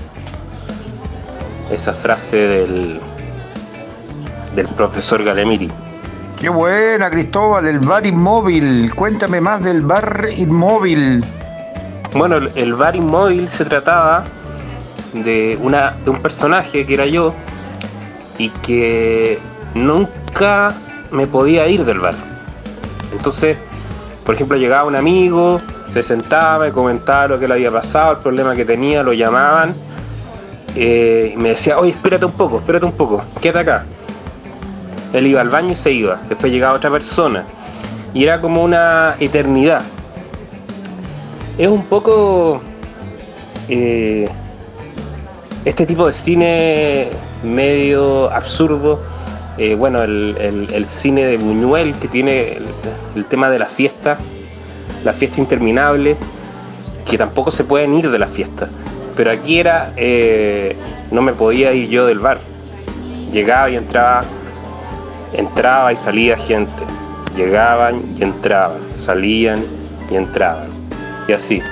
Esa 1.70 1.92
frase 1.92 2.36
del, 2.36 3.00
del 4.54 4.68
profesor 4.68 5.22
Galemiri. 5.22 5.70
Qué 6.38 6.50
buena, 6.50 7.08
Cristóbal, 7.08 7.66
el 7.66 7.78
bar 7.78 8.04
inmóvil. 8.06 8.94
Cuéntame 8.94 9.40
más 9.40 9.62
del 9.62 9.80
bar 9.80 10.26
inmóvil. 10.36 11.24
Bueno, 12.12 12.36
el 12.54 12.74
bar 12.74 12.94
inmóvil 12.94 13.48
se 13.48 13.64
trataba 13.64 14.24
de, 15.14 15.58
una, 15.62 15.92
de 16.04 16.10
un 16.10 16.20
personaje 16.20 16.84
que 16.84 16.92
era 16.92 17.06
yo 17.06 17.34
y 18.36 18.50
que 18.50 19.38
nunca 19.74 20.74
me 21.10 21.26
podía 21.26 21.66
ir 21.68 21.86
del 21.86 22.00
bar. 22.00 22.14
Entonces, 23.12 23.56
por 24.26 24.34
ejemplo, 24.34 24.58
llegaba 24.58 24.84
un 24.84 24.96
amigo, 24.96 25.62
se 25.90 26.02
sentaba, 26.02 26.68
y 26.68 26.70
comentaba 26.70 27.28
lo 27.28 27.38
que 27.38 27.48
le 27.48 27.54
había 27.54 27.72
pasado, 27.72 28.12
el 28.12 28.18
problema 28.18 28.54
que 28.54 28.66
tenía, 28.66 29.02
lo 29.02 29.14
llamaban. 29.14 29.74
Eh, 30.74 31.32
y 31.34 31.36
me 31.38 31.50
decía, 31.50 31.78
oye, 31.78 31.92
espérate 31.92 32.26
un 32.26 32.32
poco, 32.32 32.58
espérate 32.58 32.84
un 32.84 32.92
poco, 32.92 33.22
quédate 33.40 33.70
acá. 33.70 33.84
Él 35.12 35.26
iba 35.26 35.40
al 35.40 35.48
baño 35.48 35.72
y 35.72 35.74
se 35.74 35.92
iba. 35.92 36.20
Después 36.28 36.52
llegaba 36.52 36.76
otra 36.76 36.90
persona. 36.90 37.44
Y 38.14 38.24
era 38.24 38.40
como 38.40 38.62
una 38.62 39.16
eternidad. 39.20 39.82
Es 41.58 41.68
un 41.68 41.84
poco 41.84 42.60
eh, 43.68 44.28
este 45.64 45.86
tipo 45.86 46.06
de 46.06 46.12
cine 46.12 47.08
medio 47.42 48.30
absurdo. 48.30 49.02
Eh, 49.58 49.74
bueno, 49.74 50.02
el, 50.02 50.86
cine 50.86 51.24
de 51.24 51.38
Buñuel 51.38 51.94
que 51.94 52.08
tiene 52.08 52.58
el 53.14 53.24
tema 53.24 53.48
de 53.48 53.58
la 53.58 53.66
fiesta 53.66 54.18
la 55.06 55.12
fiesta 55.12 55.40
interminable, 55.40 56.16
que 57.08 57.16
tampoco 57.16 57.50
se 57.50 57.64
pueden 57.64 57.94
ir 57.94 58.10
de 58.10 58.18
la 58.18 58.26
fiesta. 58.26 58.68
Pero 59.16 59.30
aquí 59.30 59.60
era, 59.60 59.92
eh, 59.96 60.76
no 61.12 61.22
me 61.22 61.32
podía 61.32 61.72
ir 61.72 61.88
yo 61.88 62.06
del 62.06 62.18
bar. 62.18 62.38
Llegaba 63.32 63.70
y 63.70 63.76
entraba, 63.76 64.24
entraba 65.32 65.92
y 65.92 65.96
salía 65.96 66.36
gente. 66.36 66.84
Llegaban 67.36 68.02
y 68.16 68.22
entraban, 68.22 68.80
salían 68.92 69.64
y 70.10 70.16
entraban. 70.16 70.68
Y 71.28 71.32
así. 71.32 71.62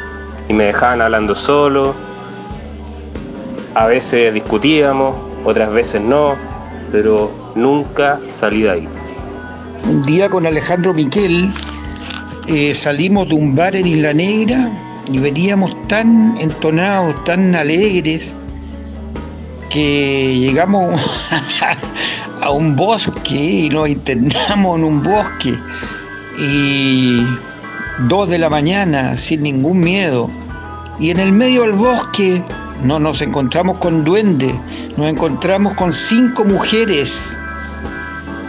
Y 0.49 0.53
me 0.53 0.65
dejaban 0.65 1.01
hablando 1.01 1.35
solo. 1.35 1.95
A 3.75 3.87
veces 3.87 4.33
discutíamos, 4.35 5.17
otras 5.45 5.71
veces 5.71 6.01
no, 6.01 6.37
pero 6.93 7.33
nunca 7.55 8.21
salí 8.29 8.63
de 8.63 8.71
ahí. 8.71 8.89
Un 9.89 10.03
día 10.03 10.29
con 10.29 10.47
Alejandro 10.47 10.95
Miquel 10.95 11.53
eh, 12.47 12.75
salimos 12.75 13.29
de 13.29 13.35
un 13.35 13.55
bar 13.55 13.75
en 13.75 13.87
Isla 13.87 14.13
Negra 14.13 14.71
y 15.11 15.19
veníamos 15.19 15.77
tan 15.89 16.37
entonados, 16.39 17.23
tan 17.25 17.55
alegres, 17.55 18.35
que 19.71 20.39
llegamos 20.39 21.01
a 22.45 22.51
un 22.51 22.77
bosque 22.77 23.35
y 23.35 23.69
nos 23.71 23.89
internamos 23.89 24.79
en 24.79 24.85
un 24.85 25.03
bosque. 25.03 25.59
Y 26.39 27.23
dos 28.07 28.29
de 28.29 28.39
la 28.39 28.51
mañana, 28.51 29.17
sin 29.17 29.43
ningún 29.43 29.81
miedo. 29.81 30.31
Y 31.01 31.11
en 31.11 31.21
el 31.21 31.33
medio 31.33 31.63
del 31.63 31.73
bosque 31.73 32.43
no 32.83 32.99
nos 32.99 33.23
encontramos 33.23 33.79
con 33.79 34.05
duendes, 34.05 34.55
nos 34.97 35.09
encontramos 35.09 35.73
con 35.75 35.93
cinco 35.93 36.45
mujeres. 36.45 37.35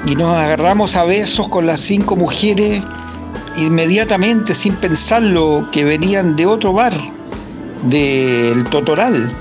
Y 0.05 0.15
nos 0.15 0.35
agarramos 0.35 0.95
a 0.95 1.05
besos 1.05 1.47
con 1.47 1.65
las 1.65 1.79
cinco 1.79 2.15
mujeres 2.15 2.83
inmediatamente, 3.57 4.53
sin 4.53 4.75
pensarlo, 4.75 5.67
que 5.71 5.85
venían 5.85 6.35
de 6.35 6.45
otro 6.45 6.73
bar, 6.73 6.93
del 7.83 8.63
Totoral, 8.65 9.31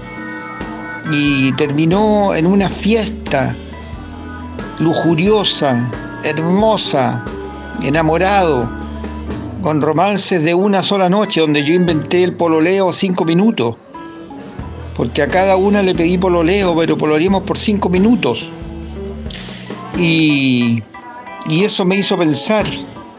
y 1.11 1.53
terminó 1.53 2.35
en 2.35 2.47
una 2.47 2.69
fiesta 2.69 3.55
lujuriosa, 4.79 5.91
hermosa, 6.25 7.25
enamorado, 7.83 8.69
con 9.63 9.81
romances 9.81 10.43
de 10.43 10.55
una 10.55 10.83
sola 10.83 11.09
noche, 11.09 11.41
donde 11.41 11.65
yo 11.65 11.75
inventé 11.75 12.23
el 12.23 12.35
pololeo 12.35 12.93
cinco 12.93 13.25
minutos, 13.25 13.77
porque 14.95 15.23
a 15.23 15.29
cada 15.29 15.57
una 15.57 15.83
le 15.83 15.95
pedí 15.95 16.19
pololeo, 16.19 16.77
pero 16.77 16.99
pololeamos 16.99 17.45
por 17.45 17.59
cinco 17.59 17.89
minutos. 17.89 18.49
Y, 19.97 20.83
y 21.49 21.65
eso 21.65 21.85
me 21.85 21.97
hizo 21.97 22.17
pensar 22.19 22.67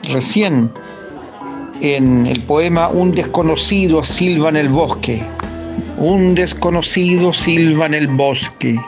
recién 0.03 0.71
en 1.81 2.25
el 2.25 2.41
poema 2.43 2.89
Un 2.89 3.11
desconocido 3.11 4.03
silba 4.03 4.49
en 4.49 4.55
el 4.57 4.69
bosque. 4.69 5.25
Un 5.97 6.35
desconocido 6.35 7.33
silba 7.33 7.85
en 7.85 7.93
el 7.93 8.07
bosque. 8.07 8.79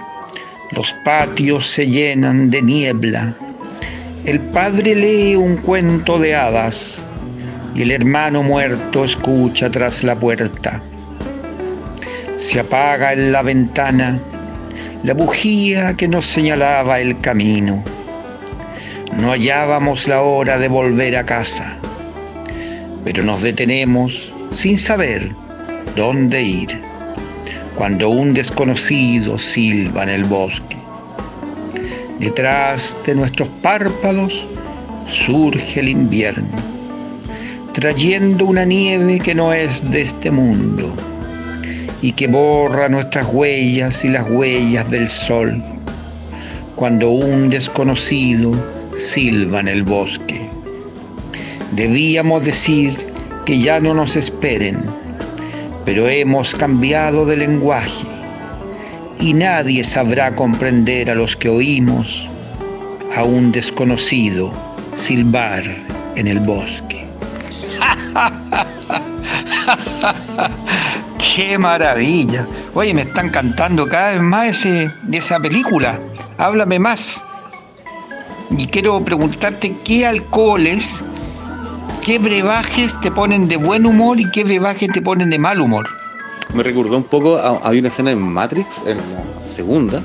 Los 0.71 0.93
patios 1.03 1.67
se 1.67 1.87
llenan 1.87 2.49
de 2.49 2.61
niebla. 2.61 3.33
El 4.25 4.39
padre 4.39 4.95
lee 4.95 5.35
un 5.35 5.57
cuento 5.57 6.19
de 6.19 6.35
hadas 6.35 7.05
y 7.73 7.83
el 7.83 7.91
hermano 7.91 8.43
muerto 8.43 9.05
escucha 9.05 9.69
tras 9.69 10.03
la 10.03 10.19
puerta. 10.19 10.81
Se 12.37 12.59
apaga 12.59 13.13
en 13.13 13.31
la 13.31 13.41
ventana 13.41 14.19
la 15.03 15.13
bujía 15.13 15.93
que 15.95 16.07
nos 16.07 16.25
señalaba 16.25 16.99
el 16.99 17.19
camino. 17.19 17.83
No 19.17 19.31
hallábamos 19.31 20.07
la 20.07 20.21
hora 20.21 20.57
de 20.57 20.67
volver 20.67 21.15
a 21.15 21.25
casa 21.25 21.79
pero 23.07 23.23
nos 23.23 23.41
detenemos 23.41 24.33
sin 24.51 24.77
saber 24.77 25.29
dónde 25.95 26.43
ir. 26.43 26.86
Cuando 27.77 28.09
un 28.09 28.33
desconocido 28.33 29.37
silba 29.37 30.01
en 30.01 30.09
el 30.09 30.23
bosque. 30.23 30.77
Detrás 32.19 32.97
de 33.05 33.13
nuestros 33.13 33.49
párpados 33.61 34.47
surge 35.07 35.81
el 35.81 35.89
invierno, 35.89 36.57
trayendo 37.73 38.47
una 38.47 38.65
nieve 38.65 39.19
que 39.19 39.35
no 39.35 39.53
es 39.53 39.87
de 39.91 40.01
este 40.01 40.31
mundo 40.31 40.91
y 42.01 42.13
que 42.13 42.27
borra 42.27 42.89
nuestras 42.89 43.31
huellas 43.31 44.03
y 44.03 44.09
las 44.09 44.27
huellas 44.27 44.89
del 44.89 45.07
sol, 45.07 45.63
cuando 46.75 47.11
un 47.11 47.49
desconocido 47.49 48.55
silba 48.95 49.59
en 49.59 49.67
el 49.67 49.83
bosque. 49.83 50.49
Debíamos 51.73 52.43
decir 52.43 52.95
que 53.45 53.59
ya 53.59 53.79
no 53.79 53.93
nos 53.93 54.15
esperen, 54.15 54.77
pero 55.87 56.07
hemos 56.09 56.53
cambiado 56.53 57.25
de 57.25 57.37
lenguaje 57.37 58.05
y 59.21 59.33
nadie 59.33 59.85
sabrá 59.85 60.33
comprender 60.33 61.09
a 61.09 61.15
los 61.15 61.37
que 61.37 61.47
oímos 61.47 62.27
a 63.15 63.23
un 63.23 63.53
desconocido 63.53 64.51
silbar 64.97 65.63
en 66.17 66.27
el 66.27 66.41
bosque. 66.41 67.05
¡Qué 71.35 71.57
maravilla! 71.57 72.45
Oye, 72.73 72.93
me 72.93 73.03
están 73.03 73.29
cantando 73.29 73.87
cada 73.87 74.11
vez 74.11 74.21
más 74.21 74.47
ese, 74.47 74.91
esa 75.13 75.39
película. 75.39 76.01
Háblame 76.37 76.79
más. 76.79 77.23
Y 78.51 78.67
quiero 78.67 78.99
preguntarte 79.05 79.73
qué 79.85 80.05
alcoholes, 80.05 81.01
qué 82.07 82.19
brebajes 82.19 82.97
te 83.01 83.11
ponen 83.11 83.49
de 83.49 83.57
buen 83.57 83.85
humor 83.85 84.17
y 84.17 84.31
qué 84.31 84.45
brebajes 84.45 84.89
te 84.93 85.01
ponen 85.01 85.29
de 85.29 85.37
mal 85.37 85.59
humor. 85.59 85.85
Me 86.53 86.63
recordó 86.63 86.95
un 86.95 87.03
poco, 87.03 87.35
a- 87.35 87.57
había 87.67 87.81
una 87.81 87.89
escena 87.89 88.11
en 88.11 88.21
Matrix, 88.21 88.83
en 88.87 88.95
la 88.95 89.03
segunda, 89.53 90.01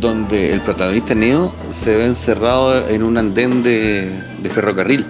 donde 0.00 0.52
el 0.52 0.60
protagonista 0.62 1.14
Neo 1.14 1.54
se 1.70 1.96
ve 1.96 2.06
encerrado 2.06 2.88
en 2.88 3.04
un 3.04 3.16
andén 3.16 3.62
de, 3.62 4.10
ferrocarril 4.52 5.06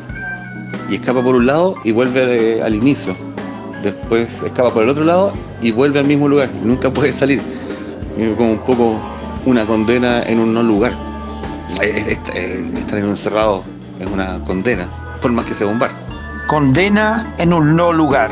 y 0.90 0.96
escapa 0.96 1.22
por 1.22 1.34
un 1.34 1.46
lado 1.46 1.76
y 1.82 1.92
vuelve 1.92 2.58
eh, 2.58 2.62
al 2.62 2.74
inicio. 2.74 3.16
Después 3.82 4.42
escapa 4.42 4.70
por 4.74 4.82
el 4.82 4.90
otro 4.90 5.04
lado 5.06 5.32
y 5.62 5.72
vuelve 5.72 5.98
al 5.98 6.06
mismo 6.06 6.28
lugar. 6.28 6.50
Nunca 6.62 6.90
puede 6.90 7.14
salir. 7.14 7.40
Como 8.36 8.50
un 8.50 8.58
poco 8.58 9.00
una 9.46 9.64
condena 9.64 10.22
en 10.24 10.40
un 10.40 10.52
no 10.52 10.62
lugar. 10.62 10.92
Eh, 11.80 12.18
eh, 12.34 12.70
Estar 12.76 12.98
encerrado 12.98 13.64
es 13.98 14.06
una 14.06 14.38
condena, 14.44 14.88
por 15.22 15.32
más 15.32 15.46
que 15.46 15.54
sea 15.54 15.66
un 15.68 15.78
bar. 15.78 15.97
Condena 16.48 17.26
en 17.36 17.52
un 17.52 17.76
no 17.76 17.92
lugar. 17.92 18.30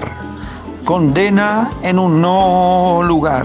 Condena 0.87 1.69
en 1.83 1.99
un 1.99 2.23
no 2.23 3.03
lugar. 3.03 3.45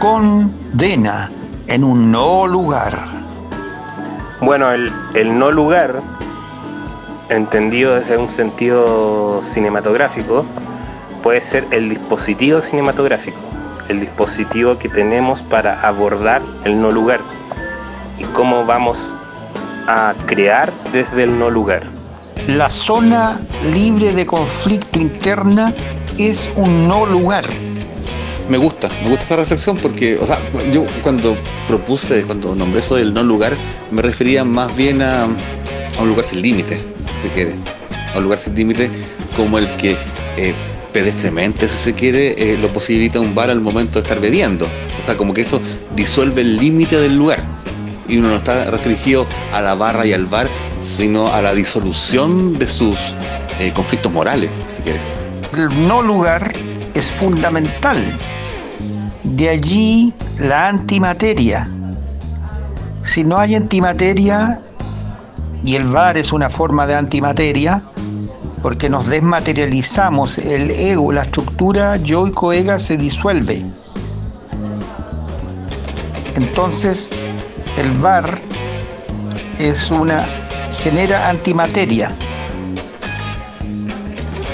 Condena 0.00 1.30
en 1.68 1.84
un 1.84 2.10
no 2.10 2.48
lugar. 2.48 2.92
Bueno, 4.40 4.72
el, 4.72 4.92
el 5.14 5.38
no 5.38 5.52
lugar, 5.52 6.02
entendido 7.28 7.94
desde 7.94 8.16
un 8.16 8.28
sentido 8.28 9.40
cinematográfico, 9.44 10.44
puede 11.22 11.40
ser 11.40 11.64
el 11.70 11.88
dispositivo 11.88 12.62
cinematográfico, 12.62 13.38
el 13.88 14.00
dispositivo 14.00 14.76
que 14.76 14.88
tenemos 14.88 15.40
para 15.42 15.86
abordar 15.86 16.42
el 16.64 16.82
no 16.82 16.90
lugar 16.90 17.20
y 18.18 18.24
cómo 18.24 18.66
vamos 18.66 18.98
a 19.86 20.14
crear 20.26 20.72
desde 20.92 21.22
el 21.22 21.38
no 21.38 21.48
lugar. 21.48 21.93
La 22.48 22.68
zona 22.68 23.40
libre 23.72 24.12
de 24.12 24.26
conflicto 24.26 25.00
interna 25.00 25.72
es 26.18 26.50
un 26.56 26.86
no 26.86 27.06
lugar. 27.06 27.42
Me 28.50 28.58
gusta, 28.58 28.90
me 29.02 29.08
gusta 29.08 29.24
esa 29.24 29.36
reflexión 29.36 29.78
porque, 29.78 30.18
o 30.18 30.26
sea, 30.26 30.38
yo 30.70 30.84
cuando 31.02 31.38
propuse, 31.66 32.22
cuando 32.24 32.54
nombré 32.54 32.80
eso 32.80 32.96
del 32.96 33.14
no 33.14 33.22
lugar, 33.22 33.56
me 33.90 34.02
refería 34.02 34.44
más 34.44 34.76
bien 34.76 35.00
a, 35.00 35.26
un 35.98 36.08
lugar 36.08 36.26
sin 36.26 36.42
límite, 36.42 36.84
si 37.02 37.22
se 37.22 37.28
quiere. 37.30 37.54
A 38.14 38.18
un 38.18 38.24
lugar 38.24 38.38
sin 38.38 38.54
límite 38.54 38.90
como 39.38 39.56
el 39.56 39.74
que 39.76 39.96
eh, 40.36 40.54
pedestremente, 40.92 41.66
si 41.66 41.76
se 41.76 41.94
quiere, 41.94 42.34
eh, 42.36 42.58
lo 42.58 42.70
posibilita 42.74 43.20
un 43.20 43.34
bar 43.34 43.48
al 43.48 43.62
momento 43.62 43.98
de 43.98 44.02
estar 44.02 44.20
bebiendo. 44.20 44.66
O 45.00 45.02
sea, 45.02 45.16
como 45.16 45.32
que 45.32 45.40
eso 45.40 45.62
disuelve 45.96 46.42
el 46.42 46.58
límite 46.58 47.00
del 47.00 47.16
lugar. 47.16 47.42
Y 48.06 48.18
uno 48.18 48.28
no 48.28 48.36
está 48.36 48.70
restringido 48.70 49.26
a 49.54 49.62
la 49.62 49.74
barra 49.74 50.04
y 50.04 50.12
al 50.12 50.26
bar, 50.26 50.50
sino 50.84 51.28
a 51.28 51.40
la 51.40 51.54
disolución 51.54 52.58
de 52.58 52.66
sus 52.66 52.98
eh, 53.58 53.72
conflictos 53.74 54.12
morales, 54.12 54.50
si 54.68 54.82
quiere. 54.82 55.00
El 55.54 55.88
no 55.88 56.02
lugar 56.02 56.52
es 56.94 57.06
fundamental. 57.06 57.96
De 59.22 59.48
allí 59.48 60.12
la 60.38 60.68
antimateria. 60.68 61.68
Si 63.00 63.24
no 63.24 63.38
hay 63.38 63.54
antimateria, 63.54 64.60
y 65.64 65.76
el 65.76 65.84
bar 65.84 66.18
es 66.18 66.32
una 66.32 66.50
forma 66.50 66.86
de 66.86 66.94
antimateria, 66.94 67.82
porque 68.60 68.90
nos 68.90 69.08
desmaterializamos, 69.08 70.36
el 70.36 70.70
ego, 70.70 71.12
la 71.12 71.22
estructura 71.22 71.96
yo 71.96 72.26
y 72.26 72.32
coega 72.32 72.78
se 72.78 72.98
disuelve. 72.98 73.64
Entonces, 76.36 77.10
el 77.78 77.90
bar 77.92 78.38
es 79.58 79.90
una 79.90 80.26
genera 80.84 81.30
antimateria. 81.30 82.12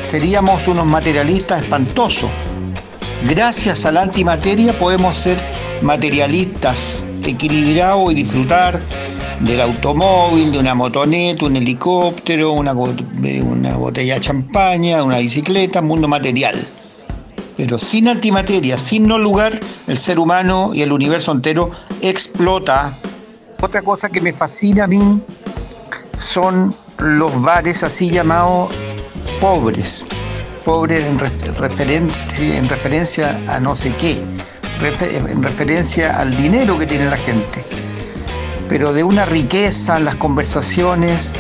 Seríamos 0.03 0.69
unos 0.69 0.87
materialistas 0.87 1.65
espantosos. 1.65 2.31
Gracias 3.29 3.85
a 3.85 3.91
la 3.91 4.03
antimateria 4.03 4.79
podemos 4.79 5.17
ser 5.17 5.39
materialistas 5.83 7.05
equilibrados 7.25 8.13
y 8.13 8.15
disfrutar 8.15 8.81
del 9.41 9.61
automóvil, 9.61 10.53
de 10.53 10.61
una 10.61 10.77
motoneta, 10.77 11.47
un 11.47 11.57
helicóptero, 11.57 12.53
una, 12.53 12.75
una 12.75 13.77
botella 13.77 14.15
de 14.15 14.21
champaña, 14.21 15.03
una 15.03 15.19
bicicleta, 15.19 15.83
mundo 15.83 16.07
material. 16.07 16.65
Pero 17.57 17.77
sin 17.77 18.07
antimateria, 18.07 18.79
sin 18.79 19.09
no 19.09 19.19
lugar, 19.19 19.59
el 19.89 19.99
ser 19.99 20.21
humano 20.21 20.71
y 20.75 20.83
el 20.83 20.93
universo 20.93 21.33
entero 21.33 21.73
explota. 22.01 22.97
Otra 23.61 23.83
cosa 23.83 24.09
que 24.09 24.21
me 24.21 24.33
fascina 24.33 24.85
a 24.85 24.87
mí 24.87 25.21
son 26.21 26.75
los 26.99 27.41
bares 27.41 27.83
así 27.83 28.11
llamados 28.11 28.71
pobres. 29.41 30.05
Pobres 30.65 31.01
en, 31.07 31.19
en 32.55 32.69
referencia 32.69 33.41
a 33.49 33.59
no 33.59 33.75
sé 33.75 33.97
qué, 33.97 34.23
en 34.83 35.43
referencia 35.43 36.21
al 36.21 36.37
dinero 36.37 36.77
que 36.79 36.87
tiene 36.87 37.07
la 37.07 37.17
gente. 37.17 37.65
Pero 38.69 38.93
de 38.93 39.03
una 39.03 39.25
riqueza 39.25 39.97
en 39.97 40.05
las 40.05 40.15
conversaciones 40.17 41.35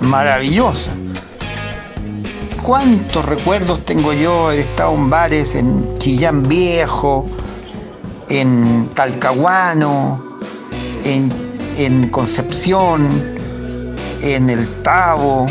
maravillosa. 0.00 0.92
¿Cuántos 2.62 3.24
recuerdos 3.24 3.84
tengo 3.84 4.12
yo? 4.12 4.52
He 4.52 4.60
estado 4.60 4.94
en 4.94 5.10
bares 5.10 5.54
en 5.54 5.96
Chillán 5.98 6.46
Viejo, 6.46 7.24
en 8.28 8.88
Talcahuano, 8.94 10.38
en 11.04 12.08
Concepción, 12.08 13.33
en 14.24 14.48
El 14.48 14.66
Tavo, 14.82 15.46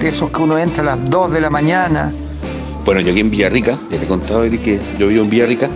de 0.00 0.08
esos 0.08 0.30
que 0.30 0.42
uno 0.42 0.58
entra 0.58 0.82
a 0.82 0.96
las 0.96 1.04
2 1.04 1.32
de 1.32 1.40
la 1.40 1.48
mañana. 1.48 2.12
Bueno, 2.84 3.00
yo 3.00 3.12
aquí 3.12 3.20
en 3.20 3.30
Villarrica, 3.30 3.78
ya 3.90 3.98
te 3.98 4.04
he 4.04 4.08
contado, 4.08 4.42
Eric, 4.44 4.62
que 4.62 4.80
yo 4.98 5.08
vivo 5.08 5.22
en 5.22 5.30
Villarrica. 5.30 5.70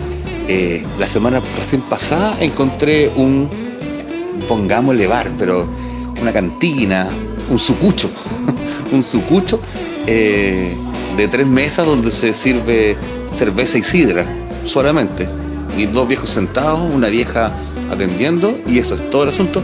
eh, 0.47 0.83
la 0.97 1.07
semana 1.07 1.41
recién 1.57 1.81
pasada 1.83 2.35
encontré 2.41 3.09
un, 3.15 3.49
pongámosle 4.47 5.07
bar, 5.07 5.29
pero 5.37 5.65
una 6.21 6.33
cantina, 6.33 7.07
un 7.49 7.57
sucucho, 7.57 8.09
un 8.91 9.01
sucucho 9.01 9.61
eh, 10.05 10.75
de 11.15 11.27
tres 11.27 11.47
mesas 11.47 11.85
donde 11.85 12.11
se 12.11 12.33
sirve 12.33 12.97
cerveza 13.29 13.77
y 13.77 13.83
sidra 13.83 14.25
solamente. 14.65 15.27
Y 15.77 15.85
dos 15.85 16.07
viejos 16.07 16.29
sentados, 16.29 16.93
una 16.93 17.07
vieja 17.07 17.51
atendiendo, 17.89 18.53
y 18.67 18.79
eso 18.79 18.95
es 18.95 19.09
todo 19.09 19.23
el 19.23 19.29
asunto, 19.29 19.63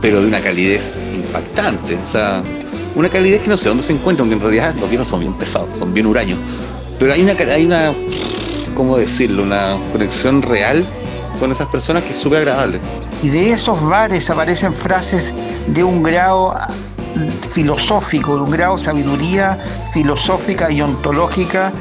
pero 0.00 0.20
de 0.20 0.26
una 0.26 0.40
calidez 0.40 1.00
impactante. 1.14 1.96
O 1.96 2.06
sea, 2.06 2.42
una 2.94 3.08
calidez 3.08 3.42
que 3.42 3.48
no 3.48 3.56
sé 3.56 3.68
dónde 3.68 3.84
se 3.84 3.92
encuentra, 3.92 4.22
aunque 4.22 4.36
en 4.36 4.42
realidad 4.42 4.74
los 4.78 4.88
viejos 4.88 5.08
son 5.08 5.20
bien 5.20 5.34
pesados, 5.34 5.68
son 5.78 5.92
bien 5.94 6.06
huraños. 6.06 6.38
Pero 6.98 7.12
hay 7.12 7.22
una, 7.22 7.32
hay 7.32 7.64
una, 7.64 7.92
¿cómo 8.74 8.96
decirlo? 8.96 9.42
Una 9.42 9.76
conexión 9.92 10.42
real 10.42 10.84
con 11.38 11.52
esas 11.52 11.68
personas 11.68 12.02
que 12.04 12.10
es 12.10 12.18
súper 12.18 12.40
agradable. 12.40 12.80
Y 13.22 13.28
de 13.28 13.52
esos 13.52 13.80
bares 13.88 14.28
aparecen 14.30 14.74
frases 14.74 15.32
de 15.68 15.84
un 15.84 16.02
grado 16.02 16.54
filosófico, 17.52 18.36
de 18.36 18.42
un 18.42 18.50
grado 18.50 18.76
de 18.76 18.82
sabiduría 18.82 19.58
filosófica 19.92 20.70
y 20.70 20.80
ontológica 20.80 21.72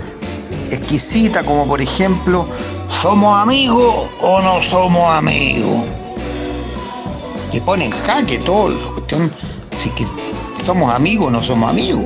exquisita, 0.70 1.44
como 1.44 1.68
por 1.68 1.82
ejemplo, 1.82 2.48
¿somos 3.02 3.42
amigos 3.42 4.10
o 4.22 4.42
no 4.42 4.62
somos 4.64 5.10
amigos? 5.14 5.86
Que 7.52 7.62
pone 7.62 7.86
en 7.86 7.92
jaque 7.92 8.38
todo, 8.40 8.70
la 8.70 8.92
cuestión, 8.92 9.32
si 9.76 9.90
que 9.92 10.06
somos 10.62 10.94
amigos 10.94 11.28
o 11.28 11.32
no 11.32 11.44
somos 11.44 11.70
amigos. 11.70 12.06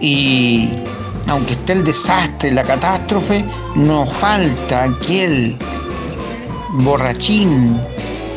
Y 0.00 0.70
aunque 1.28 1.52
esté 1.52 1.72
el 1.72 1.84
desastre, 1.84 2.52
la 2.52 2.62
catástrofe, 2.62 3.44
no 3.74 4.06
falta 4.06 4.84
aquel 4.84 5.56
borrachín 6.70 7.80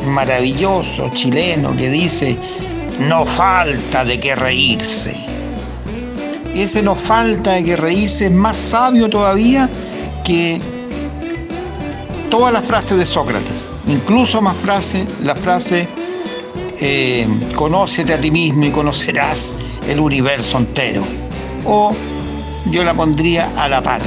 maravilloso 0.06 1.10
chileno 1.12 1.76
que 1.76 1.90
dice, 1.90 2.38
no 3.08 3.24
falta 3.24 4.04
de 4.04 4.18
qué 4.18 4.34
reírse. 4.34 5.14
Ese 6.54 6.82
no 6.82 6.94
falta 6.94 7.52
de 7.52 7.64
qué 7.64 7.76
reírse 7.76 8.26
es 8.26 8.32
más 8.32 8.56
sabio 8.56 9.08
todavía 9.08 9.70
que 10.24 10.60
todas 12.30 12.52
las 12.52 12.64
frases 12.64 12.98
de 12.98 13.06
Sócrates, 13.06 13.70
incluso 13.90 14.40
más 14.40 14.56
frase, 14.56 15.04
la 15.22 15.34
frase 15.34 15.88
eh, 16.80 17.26
conócete 17.54 18.14
a 18.14 18.20
ti 18.20 18.30
mismo 18.30 18.64
y 18.64 18.70
conocerás 18.70 19.54
el 19.88 20.00
universo 20.00 20.58
entero. 20.58 21.02
O 21.66 21.92
yo 22.70 22.84
la 22.84 22.94
pondría 22.94 23.50
a 23.56 23.68
la 23.68 23.82
par. 23.82 24.02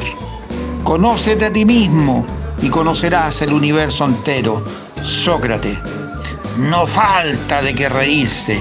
Conócete 0.84 1.46
a 1.46 1.54
ti 1.54 1.66
mismo 1.66 2.26
y 2.62 2.70
conocerás 2.70 3.42
el 3.42 3.54
universo 3.54 4.06
entero. 4.06 4.64
Sócrates. 5.02 5.80
No 6.58 6.88
falta 6.88 7.62
de 7.62 7.74
que 7.74 7.90
reírse 7.90 8.58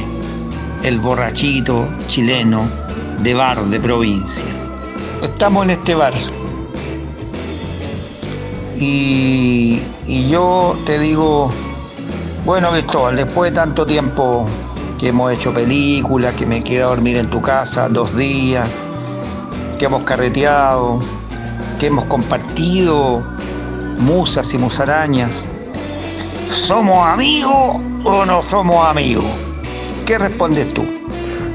el 0.82 0.98
borrachito 0.98 1.88
chileno 2.08 2.68
de 3.20 3.34
bar 3.34 3.62
de 3.64 3.78
provincia. 3.78 4.44
Estamos 5.22 5.64
en 5.64 5.70
este 5.70 5.94
bar. 5.94 6.14
Y, 8.84 10.28
yo 10.28 10.76
te 10.84 10.98
digo, 10.98 11.52
bueno 12.44 12.72
Cristóbal, 12.72 13.14
después 13.14 13.52
de 13.52 13.54
tanto 13.54 13.86
tiempo 13.86 14.48
que 14.98 15.10
hemos 15.10 15.32
hecho 15.32 15.54
películas, 15.54 16.34
que 16.34 16.46
me 16.46 16.64
quedado 16.64 16.90
a 16.90 16.94
dormir 16.96 17.16
en 17.16 17.30
tu 17.30 17.40
casa 17.40 17.88
dos 17.88 18.16
días, 18.16 18.68
que 19.78 19.84
hemos 19.84 20.02
carreteado, 20.02 20.98
que 21.78 21.86
hemos 21.86 22.06
compartido 22.06 23.22
musas 23.98 24.52
y 24.52 24.58
musarañas. 24.58 25.46
¿Somos 26.50 27.06
amigos 27.06 27.76
o 28.04 28.24
no 28.24 28.42
somos 28.42 28.84
amigos? 28.84 29.26
¿Qué 30.06 30.18
respondes 30.18 30.74
tú? 30.74 30.84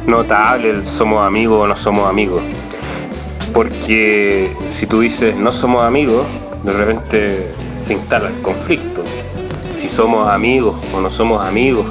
Notable 0.06 0.70
el 0.70 0.86
somos 0.86 1.28
amigos 1.28 1.64
o 1.64 1.68
no 1.68 1.76
somos 1.76 2.10
amigos. 2.10 2.42
Porque 3.54 4.50
si 4.80 4.86
tú 4.86 5.02
dices 5.02 5.36
no 5.36 5.52
somos 5.52 5.84
amigos, 5.84 6.26
de 6.68 6.74
repente 6.74 7.48
se 7.86 7.94
instala 7.94 8.28
el 8.28 8.42
conflicto. 8.42 9.02
Si 9.80 9.88
somos 9.88 10.28
amigos 10.28 10.76
o 10.94 11.00
no 11.00 11.10
somos 11.10 11.48
amigos 11.48 11.86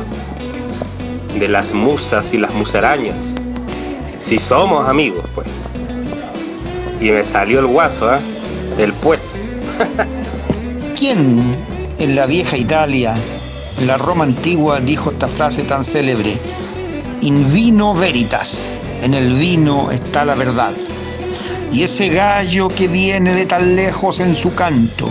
de 1.39 1.49
las 1.49 1.73
musas 1.73 2.35
y 2.35 2.39
las 2.39 2.55
musarañas. 2.55 3.17
Si 4.29 4.39
somos 4.39 4.89
amigos, 4.89 5.25
pues. 5.35 5.47
Y 7.01 7.11
me 7.11 7.25
salió 7.25 7.61
el 7.61 7.67
guaso, 7.67 8.15
¿eh? 8.15 8.19
El 8.77 8.93
pues. 8.93 9.21
¿Quién 10.99 11.57
en 11.99 12.15
la 12.15 12.27
vieja 12.27 12.59
Italia, 12.59 13.15
en 13.81 13.87
la 13.87 13.97
Roma 13.97 14.25
antigua, 14.25 14.81
dijo 14.81 15.11
esta 15.11 15.29
frase 15.29 15.63
tan 15.63 15.85
célebre? 15.85 16.37
In 17.23 17.51
vino 17.55 17.95
veritas. 17.95 18.71
En 19.01 19.15
el 19.15 19.33
vino 19.33 19.91
está 19.91 20.25
la 20.27 20.35
verdad. 20.35 20.73
Y 21.73 21.83
ese 21.83 22.09
gallo 22.09 22.69
que 22.69 22.89
viene 22.89 23.35
de 23.35 23.47
tan 23.47 23.77
lejos 23.77 24.21
en 24.21 24.37
su 24.37 24.55
canto. 24.55 25.09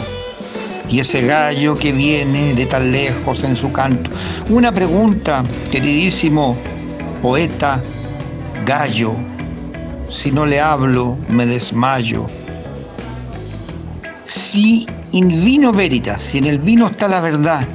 Y 0.90 1.00
ese 1.00 1.26
gallo 1.26 1.76
que 1.76 1.92
viene 1.92 2.54
de 2.54 2.66
tan 2.66 2.92
lejos 2.92 3.44
en 3.44 3.56
su 3.56 3.72
canto. 3.72 4.10
Una 4.50 4.72
pregunta, 4.72 5.44
queridísimo 5.72 6.56
poeta 7.22 7.82
gallo. 8.66 9.16
Si 10.10 10.32
no 10.32 10.46
le 10.46 10.60
hablo, 10.60 11.18
me 11.28 11.46
desmayo. 11.46 12.28
Si 14.24 14.88
in 15.12 15.30
vino 15.30 15.72
veritas, 15.72 16.22
si 16.22 16.38
en 16.40 16.46
el 16.46 16.60
vino 16.60 16.88
está 16.88 17.08
la 17.08 17.20
verdad, 17.20 17.68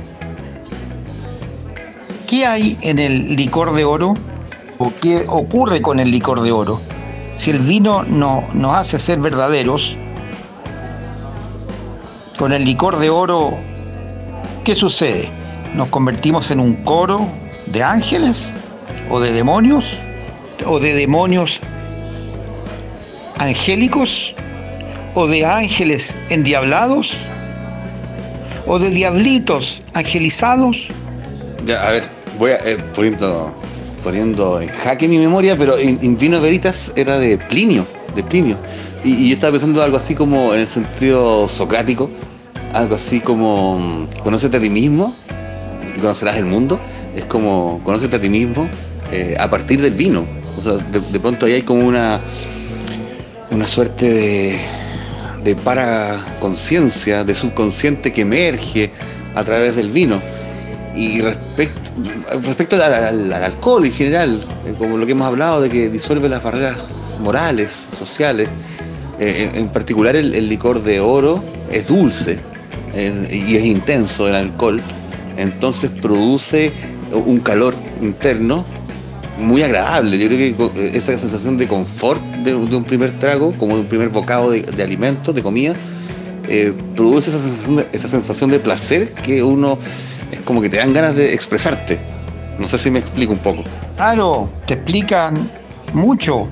¿qué 2.28 2.46
hay 2.46 2.78
en 2.82 2.98
el 2.98 3.36
licor 3.36 3.72
de 3.74 3.84
oro? 3.84 4.14
¿O 4.78 4.92
qué 5.00 5.24
ocurre 5.28 5.82
con 5.82 6.00
el 6.00 6.10
licor 6.10 6.40
de 6.42 6.52
oro? 6.52 6.80
Si 7.40 7.48
el 7.50 7.60
vino 7.60 8.02
no, 8.02 8.46
nos 8.52 8.74
hace 8.74 8.98
ser 8.98 9.18
verdaderos, 9.18 9.96
con 12.36 12.52
el 12.52 12.66
licor 12.66 12.98
de 12.98 13.08
oro, 13.08 13.56
¿qué 14.62 14.76
sucede? 14.76 15.30
¿Nos 15.74 15.88
convertimos 15.88 16.50
en 16.50 16.60
un 16.60 16.74
coro 16.84 17.26
de 17.68 17.82
ángeles 17.82 18.52
o 19.08 19.20
de 19.20 19.32
demonios? 19.32 19.96
¿O 20.66 20.80
de 20.80 20.92
demonios 20.92 21.60
angélicos? 23.38 24.34
¿O 25.14 25.26
de 25.26 25.46
ángeles 25.46 26.14
endiablados? 26.28 27.16
¿O 28.66 28.78
de 28.78 28.90
diablitos 28.90 29.80
angelizados? 29.94 30.88
Ya, 31.64 31.88
a 31.88 31.90
ver, 31.92 32.04
voy 32.38 32.50
a 32.50 32.56
eh, 32.56 32.76
poniendo, 32.94 33.54
poniendo 34.02 34.60
en 34.60 34.68
jaque 34.68 35.08
mi 35.08 35.18
memoria, 35.18 35.56
pero 35.56 35.80
in, 35.80 35.98
in 36.02 36.16
vino 36.16 36.40
veritas 36.40 36.92
era 36.96 37.18
de 37.18 37.38
Plinio, 37.38 37.86
de 38.14 38.22
Plinio. 38.22 38.56
Y, 39.04 39.28
yo 39.28 39.34
estaba 39.34 39.52
pensando 39.52 39.82
algo 39.82 39.96
así 39.96 40.14
como 40.14 40.54
en 40.54 40.60
el 40.60 40.66
sentido 40.66 41.48
socrático, 41.48 42.10
algo 42.72 42.94
así 42.94 43.20
como 43.20 44.08
conócete 44.22 44.58
a 44.58 44.60
ti 44.60 44.70
mismo 44.70 45.14
y 45.94 45.98
conocerás 46.00 46.36
el 46.36 46.46
mundo. 46.46 46.80
Es 47.16 47.24
como 47.24 47.80
conócete 47.84 48.16
a 48.16 48.20
ti 48.20 48.28
mismo 48.28 48.68
eh, 49.12 49.36
a 49.38 49.48
partir 49.48 49.80
del 49.80 49.94
vino. 49.94 50.24
O 50.58 50.62
sea, 50.62 50.72
de, 50.72 51.00
de 51.00 51.20
pronto 51.20 51.46
ahí 51.46 51.52
hay 51.52 51.62
como 51.62 51.86
una, 51.86 52.20
una 53.50 53.66
suerte 53.66 54.08
de, 54.08 54.58
de 55.44 55.56
paraconciencia, 55.56 57.24
de 57.24 57.34
subconsciente 57.34 58.12
que 58.12 58.22
emerge 58.22 58.90
a 59.34 59.44
través 59.44 59.76
del 59.76 59.90
vino. 59.90 60.20
Y 60.96 61.20
respecto, 61.20 62.76
al, 62.76 62.82
al- 62.82 63.32
al 63.32 63.44
alcohol 63.44 63.84
en 63.86 63.92
general, 63.92 64.44
eh, 64.66 64.74
como 64.76 64.96
lo 64.96 65.06
que 65.06 65.12
hemos 65.12 65.26
hablado 65.26 65.60
de 65.60 65.70
que 65.70 65.88
disuelve 65.88 66.28
las 66.28 66.42
barreras 66.42 66.76
morales, 67.20 67.86
sociales, 67.96 68.48
eh, 69.18 69.50
en, 69.54 69.68
particular 69.68 70.16
el, 70.16 70.48
licor 70.48 70.82
de 70.82 70.98
oro 71.00 71.42
es 71.70 71.88
dulce 71.88 72.38
eh, 72.94 73.44
y 73.48 73.56
es 73.56 73.64
intenso 73.64 74.26
el 74.26 74.34
alcohol, 74.34 74.80
entonces 75.36 75.90
produce 75.90 76.72
un 77.12 77.38
calor 77.40 77.74
interno 78.00 78.64
muy 79.38 79.62
agradable. 79.62 80.18
Yo 80.18 80.26
creo 80.26 80.38
que 80.38 80.54
co- 80.56 80.72
esa 80.76 81.16
sensación 81.16 81.56
de 81.56 81.66
confort 81.68 82.22
de, 82.44 82.54
un 82.54 82.84
primer 82.84 83.10
trago, 83.18 83.52
como 83.58 83.74
de 83.76 83.82
un 83.82 83.86
primer 83.86 84.08
bocado 84.08 84.50
de, 84.50 84.62
de 84.62 84.82
alimento, 84.82 85.32
de 85.32 85.42
comida, 85.42 85.74
eh, 86.48 86.72
produce 86.96 87.30
esa 87.30 87.38
sensación, 87.38 87.86
esa 87.92 88.08
sensación 88.08 88.50
de 88.50 88.58
placer 88.58 89.12
que 89.12 89.42
uno 89.42 89.78
es 90.30 90.40
como 90.40 90.60
que 90.60 90.68
te 90.68 90.78
dan 90.78 90.92
ganas 90.92 91.16
de 91.16 91.34
expresarte. 91.34 91.98
No 92.58 92.68
sé 92.68 92.78
si 92.78 92.90
me 92.90 92.98
explico 92.98 93.32
un 93.32 93.38
poco. 93.38 93.64
Claro, 93.96 94.50
te 94.66 94.74
explican 94.74 95.50
mucho. 95.92 96.48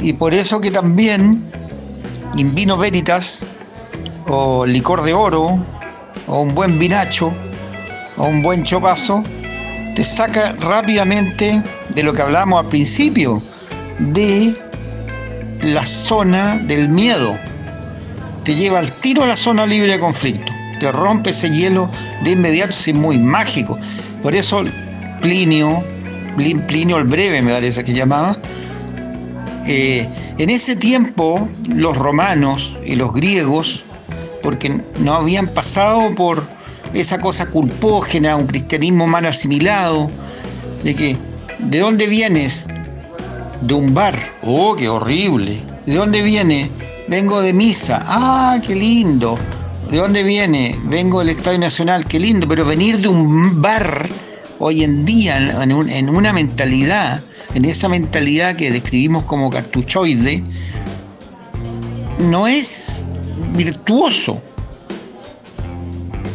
Y 0.00 0.12
por 0.12 0.32
eso 0.32 0.60
que 0.60 0.70
también 0.70 1.42
in 2.36 2.54
vino 2.54 2.76
veritas, 2.76 3.44
o 4.28 4.64
licor 4.64 5.02
de 5.02 5.12
oro, 5.12 5.64
o 6.26 6.40
un 6.40 6.54
buen 6.54 6.78
vinacho, 6.78 7.32
o 8.16 8.24
un 8.24 8.42
buen 8.42 8.62
chopazo, 8.62 9.24
te 9.94 10.04
saca 10.04 10.52
rápidamente 10.52 11.62
de 11.94 12.02
lo 12.02 12.12
que 12.12 12.22
hablábamos 12.22 12.60
al 12.60 12.68
principio, 12.68 13.42
de 13.98 14.54
la 15.62 15.84
zona 15.84 16.58
del 16.58 16.88
miedo. 16.88 17.38
Te 18.44 18.54
lleva 18.54 18.78
al 18.78 18.92
tiro 18.92 19.24
a 19.24 19.26
la 19.26 19.36
zona 19.36 19.66
libre 19.66 19.92
de 19.92 19.98
conflicto. 19.98 20.57
Te 20.80 20.90
rompe 20.92 21.30
ese 21.30 21.50
hielo 21.50 21.90
de 22.24 22.32
inmediato, 22.32 22.70
es 22.70 22.94
muy 22.94 23.18
mágico. 23.18 23.78
Por 24.22 24.34
eso 24.34 24.62
Plinio, 25.20 25.82
Plin- 26.36 26.64
Plinio 26.66 26.96
el 26.98 27.04
Breve 27.04 27.42
me 27.42 27.52
parece 27.52 27.82
que 27.84 27.92
llamaba, 27.92 28.36
eh, 29.66 30.08
en 30.38 30.50
ese 30.50 30.76
tiempo 30.76 31.48
los 31.74 31.96
romanos 31.96 32.78
y 32.86 32.94
los 32.94 33.12
griegos, 33.12 33.84
porque 34.42 34.80
no 35.00 35.14
habían 35.14 35.48
pasado 35.48 36.14
por 36.14 36.42
esa 36.94 37.20
cosa 37.20 37.46
culpógena, 37.46 38.36
un 38.36 38.46
cristianismo 38.46 39.06
mal 39.06 39.26
asimilado, 39.26 40.10
de 40.84 40.94
que, 40.94 41.16
¿de 41.58 41.80
dónde 41.80 42.06
vienes? 42.06 42.68
De 43.60 43.74
un 43.74 43.92
bar. 43.92 44.16
Oh, 44.42 44.76
qué 44.76 44.88
horrible. 44.88 45.60
¿De 45.84 45.94
dónde 45.94 46.22
viene? 46.22 46.70
Vengo 47.08 47.40
de 47.42 47.52
misa. 47.52 48.00
Ah, 48.06 48.58
qué 48.64 48.76
lindo. 48.76 49.36
¿De 49.90 49.96
dónde 49.96 50.22
viene? 50.22 50.78
Vengo 50.84 51.20
del 51.20 51.30
Estadio 51.30 51.58
Nacional. 51.58 52.04
Qué 52.04 52.18
lindo. 52.18 52.46
Pero 52.46 52.64
venir 52.66 52.98
de 52.98 53.08
un 53.08 53.62
bar 53.62 54.08
hoy 54.58 54.84
en 54.84 55.04
día, 55.04 55.62
en, 55.62 55.70
en 55.70 56.08
una 56.10 56.32
mentalidad, 56.32 57.22
en 57.54 57.64
esa 57.64 57.88
mentalidad 57.88 58.56
que 58.56 58.70
describimos 58.70 59.24
como 59.24 59.48
cartuchoide, 59.48 60.44
no 62.18 62.46
es 62.46 63.04
virtuoso. 63.54 64.42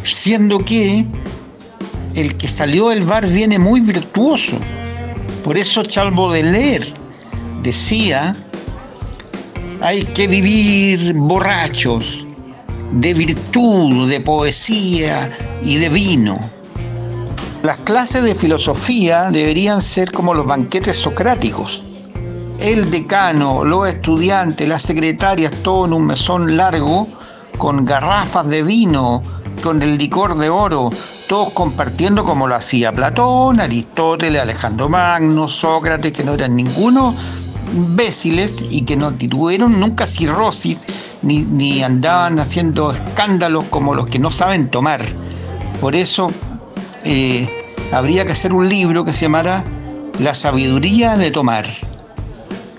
Siendo 0.02 0.58
que 0.64 1.06
el 2.16 2.36
que 2.36 2.48
salió 2.48 2.88
del 2.88 3.04
bar 3.04 3.26
viene 3.28 3.58
muy 3.58 3.80
virtuoso. 3.80 4.56
Por 5.44 5.56
eso 5.56 5.84
Charles 5.84 6.16
Baudelaire 6.16 6.94
decía 7.62 8.34
hay 9.80 10.04
que 10.04 10.26
vivir 10.26 11.12
borrachos 11.14 12.23
de 12.94 13.12
virtud, 13.12 14.08
de 14.08 14.20
poesía 14.20 15.30
y 15.62 15.76
de 15.76 15.88
vino. 15.88 16.38
Las 17.62 17.78
clases 17.80 18.22
de 18.22 18.34
filosofía 18.34 19.30
deberían 19.30 19.82
ser 19.82 20.12
como 20.12 20.34
los 20.34 20.46
banquetes 20.46 20.96
socráticos. 20.96 21.82
El 22.58 22.90
decano, 22.90 23.64
los 23.64 23.88
estudiantes, 23.88 24.68
las 24.68 24.82
secretarias, 24.82 25.52
todo 25.62 25.86
en 25.86 25.92
un 25.92 26.06
mesón 26.06 26.56
largo, 26.56 27.08
con 27.58 27.84
garrafas 27.84 28.46
de 28.48 28.62
vino, 28.62 29.22
con 29.62 29.82
el 29.82 29.98
licor 29.98 30.36
de 30.38 30.50
oro, 30.50 30.90
todos 31.28 31.50
compartiendo 31.50 32.24
como 32.24 32.46
lo 32.46 32.54
hacía 32.54 32.92
Platón, 32.92 33.60
Aristóteles, 33.60 34.40
Alejandro 34.40 34.88
Magno, 34.88 35.48
Sócrates, 35.48 36.12
que 36.12 36.22
no 36.22 36.34
eran 36.34 36.54
ninguno 36.54 37.14
imbéciles 37.74 38.64
y 38.70 38.82
que 38.82 38.96
no 38.96 39.12
tuvieron 39.12 39.80
nunca 39.80 40.06
cirrosis 40.06 40.86
ni, 41.22 41.82
andaban 41.82 42.38
haciendo 42.38 42.92
escándalos 42.92 43.64
como 43.70 43.94
los 43.94 44.06
que 44.06 44.18
no 44.18 44.30
saben 44.30 44.70
tomar. 44.70 45.00
Por 45.80 45.94
eso 45.96 46.30
eh, 47.04 47.48
habría 47.92 48.24
que 48.24 48.32
hacer 48.32 48.52
un 48.52 48.68
libro 48.68 49.04
que 49.04 49.12
se 49.12 49.22
llamara 49.22 49.64
La 50.18 50.34
sabiduría 50.34 51.16
de 51.16 51.30
tomar, 51.30 51.66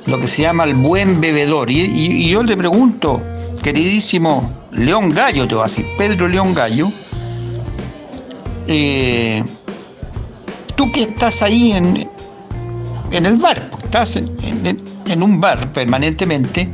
lo 0.05 0.19
que 0.19 0.27
se 0.27 0.43
llama 0.43 0.63
el 0.63 0.75
buen 0.75 1.21
bebedor. 1.21 1.69
Y, 1.69 2.29
yo 2.29 2.43
le 2.43 2.55
pregunto, 2.55 3.21
queridísimo 3.61 4.49
León 4.71 5.11
Gallo, 5.11 5.47
te 5.47 5.55
voy 5.55 5.63
a 5.63 5.67
decir, 5.67 5.85
Pedro 5.97 6.27
León 6.27 6.53
Gallo, 6.53 6.91
eh, 8.67 9.43
tú 10.75 10.91
que 10.91 11.03
estás 11.03 11.41
ahí 11.41 11.73
en, 11.73 12.09
en 13.11 13.25
el 13.25 13.35
bar, 13.35 13.74
estás 13.85 14.17
en, 14.17 15.23
un 15.23 15.39
bar 15.39 15.71
permanentemente, 15.71 16.67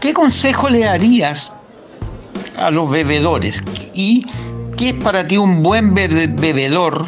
¿qué 0.00 0.12
consejo 0.12 0.68
le 0.68 0.80
darías 0.80 1.52
a 2.58 2.70
los 2.70 2.90
bebedores? 2.90 3.64
¿Y 3.94 4.26
qué 4.76 4.90
es 4.90 4.94
para 4.94 5.26
ti 5.26 5.38
un 5.38 5.62
buen 5.62 5.94
bebedor? 5.94 7.06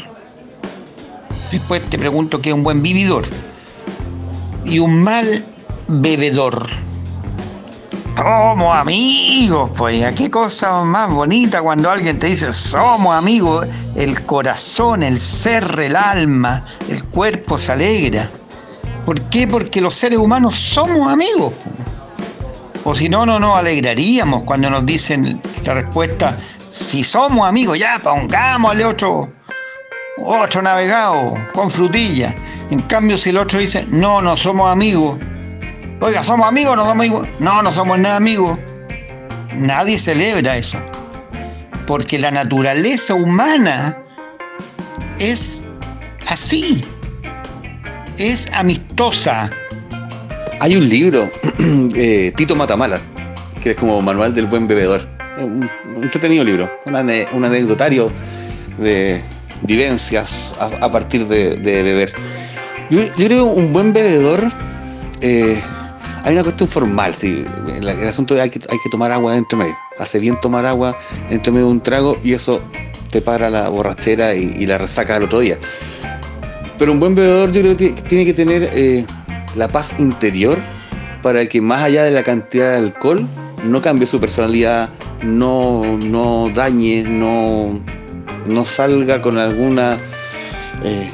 Después 1.51 1.83
te 1.91 1.99
pregunto 1.99 2.41
qué 2.41 2.51
es 2.51 2.55
un 2.55 2.63
buen 2.63 2.83
vividor. 2.83 3.25
Y 4.65 4.79
un 4.79 5.03
mal 5.03 5.45
bebedor. 5.89 6.69
Somos 8.23 8.77
amigos, 8.77 9.73
pues, 9.77 10.15
qué 10.15 10.31
cosa 10.31 10.85
más 10.85 11.11
bonita 11.11 11.61
cuando 11.61 11.91
alguien 11.91 12.21
te 12.21 12.29
dice 12.29 12.53
somos 12.53 13.17
amigos, 13.17 13.67
el 13.97 14.25
corazón, 14.25 15.03
el 15.03 15.21
ser, 15.21 15.65
el 15.81 15.97
alma, 15.97 16.65
el 16.89 17.05
cuerpo 17.07 17.59
se 17.59 17.73
alegra. 17.73 18.31
¿Por 19.05 19.21
qué? 19.23 19.49
Porque 19.49 19.81
los 19.81 19.97
seres 19.97 20.21
humanos 20.21 20.57
somos 20.57 21.13
amigos. 21.13 21.53
O 22.85 22.95
si 22.95 23.09
no, 23.09 23.27
no 23.27 23.41
nos 23.41 23.59
alegraríamos 23.59 24.45
cuando 24.45 24.71
nos 24.71 24.87
dicen 24.87 25.43
la 25.65 25.75
respuesta, 25.75 26.39
si 26.71 27.03
somos 27.03 27.49
amigos, 27.49 27.77
ya 27.77 27.99
pongámosle 27.99 28.85
otro, 28.85 29.33
otro 30.25 30.63
navegado 30.63 31.35
con 31.53 31.69
frutilla. 31.69 32.33
En 32.71 32.83
cambio, 32.83 33.19
si 33.19 33.31
el 33.31 33.39
otro 33.39 33.59
dice, 33.59 33.85
no, 33.89 34.23
no 34.23 34.37
somos 34.37 34.71
amigos, 34.71 35.19
oiga, 36.03 36.23
¿somos 36.23 36.47
amigos 36.47 36.73
o 36.73 36.77
no 36.77 36.83
somos 36.83 36.97
amigos? 36.97 37.29
No, 37.39 37.63
no 37.63 37.73
somos 37.73 37.99
nada 37.99 38.17
amigos. 38.17 38.59
Nadie 39.55 39.99
celebra 39.99 40.57
eso. 40.57 40.79
Porque 41.87 42.19
la 42.19 42.31
naturaleza 42.31 43.15
humana 43.15 43.99
es 45.19 45.65
así 46.29 46.85
es 48.19 48.49
amistosa. 48.53 49.51
Hay 50.61 50.77
un 50.77 50.89
libro, 50.89 51.31
eh, 51.95 52.33
Tito 52.37 52.55
Matamala, 52.55 53.01
que 53.63 53.73
es 53.73 53.77
como 53.77 54.01
Manual 54.01 54.35
del 54.35 54.47
Buen 54.47 54.69
Bebedor. 54.69 55.09
Un, 55.39 55.69
entretenido 56.03 56.45
libro, 56.45 56.71
un, 56.85 56.95
anecdotario 57.45 58.13
de 58.79 59.21
vivencias 59.63 60.55
a, 60.61 60.91
partir 60.91 61.27
de, 61.27 61.57
beber. 61.57 62.13
Yo, 62.91 63.01
creo 63.17 63.55
que 63.55 63.61
un 63.61 63.73
buen 63.73 63.93
bebedor, 63.93 64.53
eh, 65.21 65.61
hay 66.25 66.35
una 66.35 66.43
cuestión 66.43 66.69
formal, 66.69 67.15
sí, 67.15 67.45
el, 67.67 67.89
asunto 68.07 68.35
de 68.35 68.43
hay 68.43 68.51
que, 68.51 68.61
hay 68.71 68.79
que 68.79 68.91
tomar 68.91 69.11
agua 69.11 69.35
dentro 69.35 69.59
medio. 69.59 69.77
Hace 69.99 70.21
bien 70.21 70.39
tomar 70.41 70.65
agua 70.67 70.97
dentro 71.29 71.53
medio 71.53 71.67
de 71.67 71.73
un 71.73 71.81
trago 71.81 72.17
y 72.23 72.33
eso 72.33 72.63
te 73.11 73.21
para 73.21 73.51
la 73.51 73.69
borrachera 73.69 74.35
y, 74.35 74.67
la 74.67 74.79
resaca 74.79 75.15
del 75.15 75.25
otro 75.25 75.41
día. 75.41 75.59
Pero 76.79 76.93
un 76.93 77.01
buen 77.01 77.15
bebedor 77.15 77.51
yo 77.53 77.61
creo 77.61 77.77
que 77.77 77.91
tiene 77.91 78.25
que 78.25 78.35
tener 78.35 78.71
eh, 78.73 79.05
la 79.57 79.69
paz 79.69 79.97
interior 79.99 80.57
para 81.23 81.47
que 81.47 81.61
más 81.61 81.83
allá 81.83 82.05
de 82.05 82.13
la 82.13 82.23
cantidad 82.23 82.71
de 82.71 82.77
alcohol 82.79 83.29
no 83.65 83.83
cambie 83.83 84.07
su 84.07 84.21
personalidad, 84.21 84.91
no, 85.23 85.83
no 85.99 86.51
dañe, 86.55 87.03
no, 87.03 87.81
no 88.47 88.65
salga 88.65 89.21
con 89.23 89.39
alguna 89.39 89.99
eh, 90.85 91.11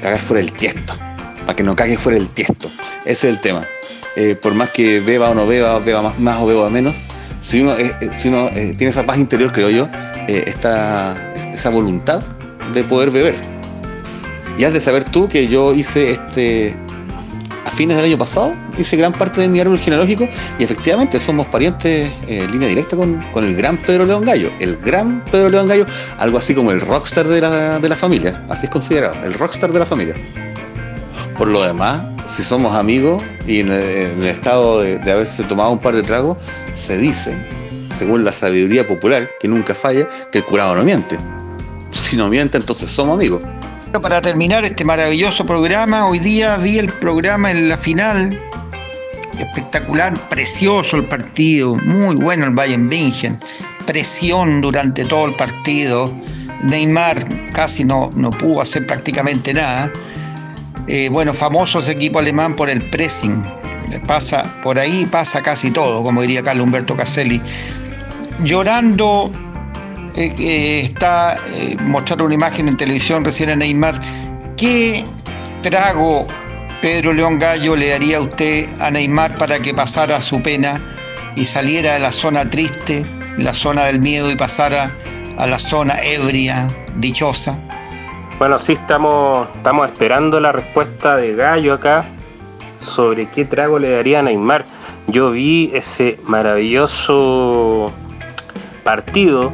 cagar 0.00 0.18
fuera 0.18 0.40
el 0.40 0.52
tiesto, 0.52 0.94
para 1.40 1.54
que 1.54 1.62
no 1.62 1.76
cague 1.76 1.96
fuera 1.96 2.18
el 2.18 2.28
tiesto. 2.28 2.68
Ese 3.04 3.28
es 3.28 3.34
el 3.34 3.40
tema. 3.40 3.62
Eh, 4.16 4.36
por 4.36 4.54
más 4.54 4.70
que 4.70 5.00
beba 5.00 5.30
o 5.30 5.34
no 5.34 5.46
beba, 5.46 5.78
beba 5.78 6.14
más, 6.18 6.40
o 6.40 6.46
beba 6.46 6.68
menos, 6.68 7.06
si 7.40 7.62
uno, 7.62 7.74
si 8.12 8.28
uno 8.28 8.50
tiene 8.50 8.88
esa 8.88 9.06
paz 9.06 9.18
interior, 9.18 9.52
creo 9.52 9.70
yo, 9.70 9.88
está 10.28 11.32
esa 11.52 11.70
voluntad 11.70 12.22
de 12.72 12.84
poder 12.84 13.10
beber. 13.10 13.34
Y 14.56 14.64
has 14.64 14.72
de 14.72 14.80
saber 14.80 15.04
tú 15.04 15.28
que 15.28 15.48
yo 15.48 15.72
hice 15.72 16.12
este 16.12 16.76
a 17.64 17.70
fines 17.70 17.96
del 17.96 18.06
año 18.06 18.18
pasado, 18.18 18.52
hice 18.76 18.96
gran 18.96 19.12
parte 19.12 19.40
de 19.40 19.48
mi 19.48 19.60
árbol 19.60 19.78
genealógico 19.78 20.28
y 20.58 20.64
efectivamente 20.64 21.20
somos 21.20 21.46
parientes 21.46 22.10
en 22.26 22.50
línea 22.50 22.68
directa 22.68 22.96
con, 22.96 23.22
el 23.36 23.56
gran 23.56 23.76
Pedro 23.76 24.04
León 24.04 24.24
Gallo. 24.24 24.50
El 24.58 24.76
gran 24.76 25.24
Pedro 25.26 25.48
León 25.48 25.68
Gallo, 25.68 25.86
algo 26.18 26.38
así 26.38 26.54
como 26.54 26.72
el 26.72 26.80
rockstar 26.80 27.28
de 27.28 27.40
la, 27.40 27.96
familia, 27.96 28.44
así 28.48 28.66
es 28.66 28.70
considerado, 28.70 29.14
el 29.24 29.34
rockstar 29.34 29.72
de 29.72 29.78
la 29.78 29.86
familia. 29.86 30.14
Por 31.38 31.48
lo 31.48 31.62
demás, 31.62 32.00
si 32.24 32.42
somos 32.42 32.74
amigos 32.74 33.22
y 33.46 33.60
en 33.60 33.72
el, 33.72 34.24
estado 34.24 34.80
de, 34.80 34.96
haberse 35.10 35.42
tomado 35.44 35.72
un 35.72 35.78
par 35.78 35.94
de 35.94 36.02
tragos, 36.02 36.38
se 36.74 36.96
dice, 36.96 37.36
según 37.90 38.24
la 38.24 38.32
sabiduría 38.32 38.86
popular, 38.86 39.28
que 39.40 39.48
nunca 39.48 39.74
falla, 39.74 40.08
que 40.30 40.38
el 40.38 40.44
curado 40.44 40.74
no 40.76 40.84
miente. 40.84 41.18
Si 41.90 42.16
no 42.16 42.30
miente, 42.30 42.56
entonces 42.56 42.90
somos 42.90 43.16
amigos. 43.16 43.42
Para 44.00 44.22
terminar 44.22 44.64
este 44.64 44.82
maravilloso 44.82 45.44
programa, 45.44 46.06
hoy 46.06 46.18
día 46.18 46.56
vi 46.56 46.78
el 46.78 46.86
programa 46.86 47.50
en 47.50 47.68
la 47.68 47.76
final. 47.76 48.40
Espectacular, 49.38 50.14
precioso 50.30 50.96
el 50.96 51.04
partido, 51.04 51.76
muy 51.84 52.16
bueno 52.16 52.46
el 52.46 52.54
Bayern 52.54 52.86
München. 52.88 53.38
Presión 53.84 54.62
durante 54.62 55.04
todo 55.04 55.26
el 55.26 55.36
partido. 55.36 56.10
Neymar 56.62 57.50
casi 57.52 57.84
no, 57.84 58.10
no 58.14 58.30
pudo 58.30 58.62
hacer 58.62 58.86
prácticamente 58.86 59.52
nada. 59.52 59.92
Eh, 60.88 61.08
bueno, 61.10 61.32
famoso 61.32 61.78
ese 61.78 61.92
equipo 61.92 62.18
alemán 62.18 62.56
por 62.56 62.68
el 62.68 62.88
pressing. 62.90 63.42
Pasa, 64.06 64.44
por 64.62 64.78
ahí 64.78 65.06
pasa 65.06 65.42
casi 65.42 65.70
todo, 65.70 66.02
como 66.02 66.22
diría 66.22 66.42
Carlos 66.42 66.64
Humberto 66.64 66.96
Caselli. 66.96 67.40
Llorando 68.42 69.30
eh, 70.16 70.82
está 70.84 71.34
eh, 71.34 71.76
mostrando 71.82 72.24
una 72.24 72.34
imagen 72.34 72.68
en 72.68 72.76
televisión 72.76 73.24
recién 73.24 73.50
a 73.50 73.56
Neymar. 73.56 74.00
¿Qué 74.56 75.04
trago 75.62 76.26
Pedro 76.80 77.12
León 77.12 77.38
Gallo 77.38 77.76
le 77.76 77.90
daría 77.90 78.18
a 78.18 78.20
usted 78.22 78.68
a 78.80 78.90
Neymar 78.90 79.36
para 79.38 79.58
que 79.60 79.72
pasara 79.72 80.20
su 80.20 80.42
pena 80.42 80.80
y 81.36 81.46
saliera 81.46 81.94
de 81.94 82.00
la 82.00 82.12
zona 82.12 82.48
triste, 82.48 83.06
la 83.38 83.54
zona 83.54 83.84
del 83.84 84.00
miedo 84.00 84.30
y 84.30 84.36
pasara 84.36 84.90
a 85.38 85.46
la 85.46 85.58
zona 85.58 86.00
ebria, 86.02 86.68
dichosa? 86.96 87.56
Bueno, 88.42 88.58
sí 88.58 88.72
estamos, 88.72 89.46
estamos 89.54 89.86
esperando 89.86 90.40
la 90.40 90.50
respuesta 90.50 91.14
de 91.14 91.36
Gallo 91.36 91.74
acá 91.74 92.06
sobre 92.80 93.28
qué 93.28 93.44
trago 93.44 93.78
le 93.78 93.90
daría 93.90 94.18
a 94.18 94.22
Neymar. 94.22 94.64
Yo 95.06 95.30
vi 95.30 95.70
ese 95.72 96.18
maravilloso 96.24 97.92
partido 98.82 99.52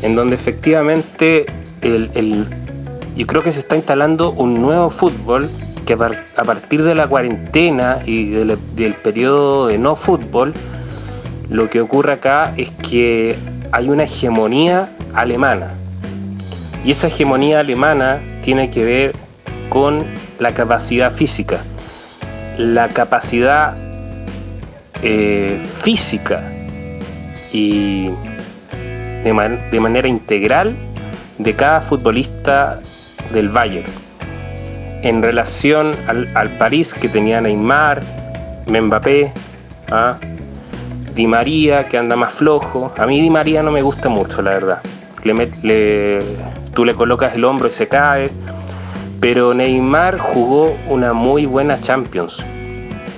en 0.00 0.16
donde 0.16 0.36
efectivamente 0.36 1.44
el, 1.82 2.46
yo 3.14 3.26
creo 3.26 3.42
que 3.42 3.52
se 3.52 3.60
está 3.60 3.76
instalando 3.76 4.30
un 4.30 4.62
nuevo 4.62 4.88
fútbol 4.88 5.50
que 5.84 5.92
a 5.92 6.44
partir 6.44 6.84
de 6.84 6.94
la 6.94 7.08
cuarentena 7.08 7.98
y 8.06 8.30
del, 8.30 8.58
del 8.74 8.94
periodo 8.94 9.66
de 9.66 9.76
no 9.76 9.96
fútbol, 9.96 10.54
lo 11.50 11.68
que 11.68 11.82
ocurre 11.82 12.12
acá 12.12 12.54
es 12.56 12.70
que 12.70 13.36
hay 13.70 13.90
una 13.90 14.04
hegemonía 14.04 14.88
alemana. 15.12 15.74
Y 16.88 16.92
esa 16.92 17.08
hegemonía 17.08 17.60
alemana 17.60 18.18
tiene 18.40 18.70
que 18.70 18.82
ver 18.82 19.14
con 19.68 20.06
la 20.38 20.54
capacidad 20.54 21.12
física. 21.12 21.60
La 22.56 22.88
capacidad 22.88 23.76
eh, 25.02 25.60
física 25.82 26.42
y 27.52 28.08
de, 29.22 29.80
manera 29.80 30.08
integral 30.08 30.74
de 31.36 31.54
cada 31.54 31.82
futbolista 31.82 32.80
del 33.34 33.50
Bayern. 33.50 33.92
En 35.02 35.20
relación 35.20 35.94
al, 36.06 36.56
París 36.56 36.94
que 36.94 37.10
tenía 37.10 37.42
Neymar, 37.42 38.00
Mbappé, 38.66 39.30
¿ah? 39.90 40.16
Di 41.14 41.26
María, 41.26 41.86
que 41.86 41.98
anda 41.98 42.16
más 42.16 42.32
flojo. 42.32 42.94
A 42.96 43.06
mí 43.06 43.20
Di 43.20 43.28
María 43.28 43.62
no 43.62 43.72
me 43.72 43.82
gusta 43.82 44.08
mucho, 44.08 44.40
la 44.40 44.52
verdad. 44.52 44.82
Le, 45.22 46.22
tú 46.78 46.84
le 46.84 46.94
colocas 46.94 47.34
el 47.34 47.44
hombro 47.44 47.66
y 47.66 47.72
se 47.72 47.88
cae. 47.88 48.30
Pero 49.18 49.52
Neymar 49.52 50.16
jugó 50.20 50.76
una 50.88 51.12
muy 51.12 51.44
buena 51.44 51.80
Champions. 51.80 52.38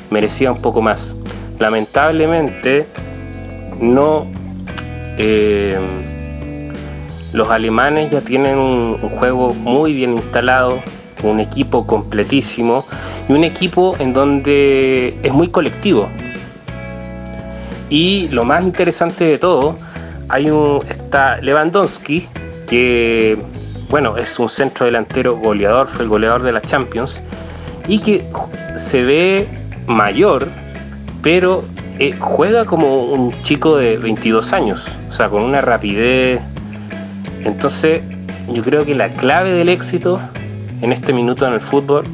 Merecía 0.09 0.51
un 0.51 0.63
poco 0.63 0.81
más. 0.81 1.15
Lamentablemente, 1.59 2.87
no. 3.79 4.27
Eh, 5.19 5.79
los 7.35 7.51
alemanes 7.51 8.11
ya 8.11 8.23
tienen 8.23 8.57
un 8.57 8.97
juego 9.19 9.53
muy 9.53 9.93
bien 9.93 10.15
instalado, 10.15 10.81
un 11.23 11.39
equipo 11.39 11.87
completísimo 11.87 12.87
y 13.29 13.33
un 13.35 13.45
equipo 13.45 13.95
en 13.99 14.15
donde 14.15 15.19
es 15.23 15.33
muy 15.35 15.49
colectivo. 15.49 16.09
Y 17.91 18.29
lo 18.29 18.47
más 18.47 18.65
interesante 18.65 19.25
de 19.25 19.37
todo, 19.37 19.77
hay 20.31 20.49
un 20.49 20.83
está 20.89 21.37
Lewandowski 21.43 22.27
que 22.71 23.37
bueno, 23.91 24.17
es 24.17 24.39
un 24.39 24.49
centro 24.49 24.87
delantero 24.87 25.37
goleador, 25.37 25.89
fue 25.89 26.05
el 26.05 26.09
goleador 26.09 26.45
de 26.45 26.53
la 26.53 26.61
Champions 26.61 27.21
y 27.89 27.99
que 27.99 28.25
se 28.77 29.03
ve 29.03 29.49
mayor, 29.89 30.49
pero 31.23 31.65
eh, 31.99 32.15
juega 32.17 32.65
como 32.65 33.07
un 33.07 33.43
chico 33.43 33.77
de 33.77 33.99
22 33.99 34.53
años, 34.53 34.87
o 35.11 35.13
sea, 35.13 35.29
con 35.29 35.43
una 35.43 35.61
rapidez. 35.61 36.41
Entonces, 37.45 38.03
yo 38.53 38.63
creo 38.63 38.87
que 38.87 38.95
la 38.95 39.13
clave 39.15 39.53
del 39.53 39.69
éxito 39.69 40.21
en 40.81 40.93
este 40.93 41.13
minuto 41.13 41.47
en 41.49 41.55
el 41.55 41.61
fútbol 41.61 42.05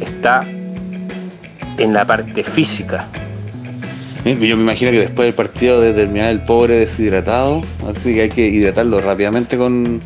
está 0.00 0.40
en 1.78 1.92
la 1.92 2.04
parte 2.04 2.42
física. 2.42 3.06
Yo 4.24 4.56
me 4.56 4.62
imagino 4.62 4.92
que 4.92 5.00
después 5.00 5.26
del 5.26 5.34
partido 5.34 5.80
de 5.80 5.92
terminar 5.92 6.30
el 6.30 6.40
pobre 6.44 6.76
deshidratado, 6.76 7.62
así 7.86 8.14
que 8.14 8.22
hay 8.22 8.28
que 8.28 8.48
hidratarlo 8.48 9.00
rápidamente 9.00 9.56
con... 9.56 10.00